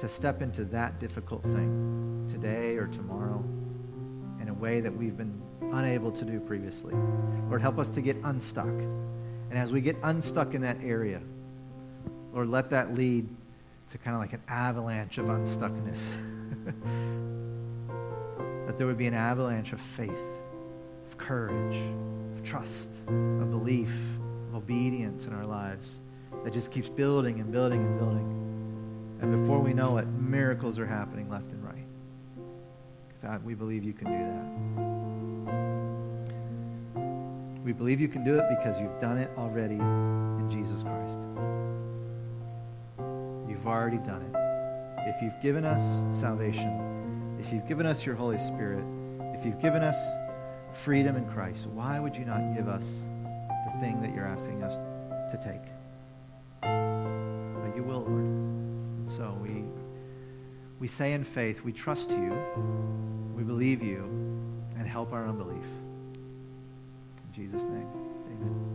to 0.01 0.09
step 0.09 0.41
into 0.41 0.65
that 0.65 0.99
difficult 0.99 1.43
thing 1.43 2.27
today 2.29 2.75
or 2.75 2.87
tomorrow 2.87 3.41
in 4.41 4.49
a 4.49 4.53
way 4.53 4.81
that 4.81 4.93
we've 4.93 5.15
been 5.15 5.41
unable 5.71 6.11
to 6.11 6.25
do 6.25 6.41
previously. 6.41 6.93
Lord, 7.47 7.61
help 7.61 7.79
us 7.79 7.87
to 7.91 8.01
get 8.01 8.17
unstuck 8.25 8.73
and 9.49 9.57
as 9.57 9.71
we 9.71 9.81
get 9.81 9.97
unstuck 10.03 10.53
in 10.53 10.61
that 10.61 10.77
area, 10.83 11.21
Lord, 12.33 12.49
let 12.49 12.69
that 12.69 12.93
lead 12.93 13.27
to 13.91 13.97
kind 13.97 14.15
of 14.15 14.21
like 14.21 14.33
an 14.33 14.43
avalanche 14.47 15.17
of 15.17 15.25
unstuckness. 15.25 16.07
that 18.67 18.77
there 18.77 18.85
would 18.85 18.97
be 18.97 19.07
an 19.07 19.15
avalanche 19.15 19.73
of 19.73 19.81
faith, 19.81 20.11
of 21.07 21.17
courage, 21.17 21.77
of 22.37 22.43
trust, 22.43 22.91
of 23.07 23.49
belief, 23.49 23.91
of 24.49 24.55
obedience 24.55 25.25
in 25.25 25.33
our 25.33 25.45
lives 25.45 25.99
that 26.43 26.53
just 26.53 26.71
keeps 26.71 26.87
building 26.87 27.39
and 27.39 27.51
building 27.51 27.81
and 27.81 27.97
building. 27.97 28.35
And 29.21 29.41
before 29.41 29.59
we 29.59 29.73
know 29.73 29.97
it, 29.97 30.07
miracles 30.07 30.77
are 30.77 30.85
happening 30.85 31.29
left 31.29 31.51
and 31.51 31.63
right. 31.63 31.87
Because 33.07 33.41
we 33.41 33.55
believe 33.55 33.83
you 33.83 33.93
can 33.93 34.05
do 34.05 34.13
that. 34.13 35.78
We 37.69 37.73
believe 37.73 38.01
you 38.01 38.07
can 38.07 38.23
do 38.23 38.35
it 38.35 38.49
because 38.49 38.81
you've 38.81 38.99
done 38.99 39.19
it 39.19 39.29
already 39.37 39.75
in 39.75 40.49
Jesus 40.49 40.81
Christ. 40.81 41.19
You've 43.47 43.67
already 43.67 43.99
done 43.99 44.23
it. 44.23 45.07
If 45.07 45.21
you've 45.21 45.39
given 45.39 45.65
us 45.65 45.79
salvation, 46.19 47.37
if 47.39 47.53
you've 47.53 47.67
given 47.67 47.85
us 47.85 48.07
your 48.07 48.15
Holy 48.15 48.39
Spirit, 48.39 48.83
if 49.35 49.45
you've 49.45 49.61
given 49.61 49.83
us 49.83 49.95
freedom 50.73 51.15
in 51.15 51.29
Christ, 51.29 51.67
why 51.67 51.99
would 51.99 52.15
you 52.15 52.25
not 52.25 52.55
give 52.55 52.67
us 52.67 52.87
the 53.67 53.79
thing 53.79 54.01
that 54.01 54.15
you're 54.15 54.25
asking 54.25 54.63
us 54.63 54.73
to 55.31 55.37
take? 55.37 55.61
But 56.61 57.75
you 57.75 57.83
will, 57.83 57.99
Lord. 57.99 58.23
And 58.23 59.11
so 59.11 59.37
we, 59.43 59.63
we 60.79 60.87
say 60.87 61.13
in 61.13 61.23
faith, 61.23 61.61
we 61.63 61.71
trust 61.71 62.09
you, 62.09 62.35
we 63.35 63.43
believe 63.43 63.83
you, 63.83 64.05
and 64.75 64.87
help 64.87 65.13
our 65.13 65.27
unbelief. 65.27 65.67
Jesus' 67.39 67.63
name, 67.63 67.87
amen. 68.27 68.68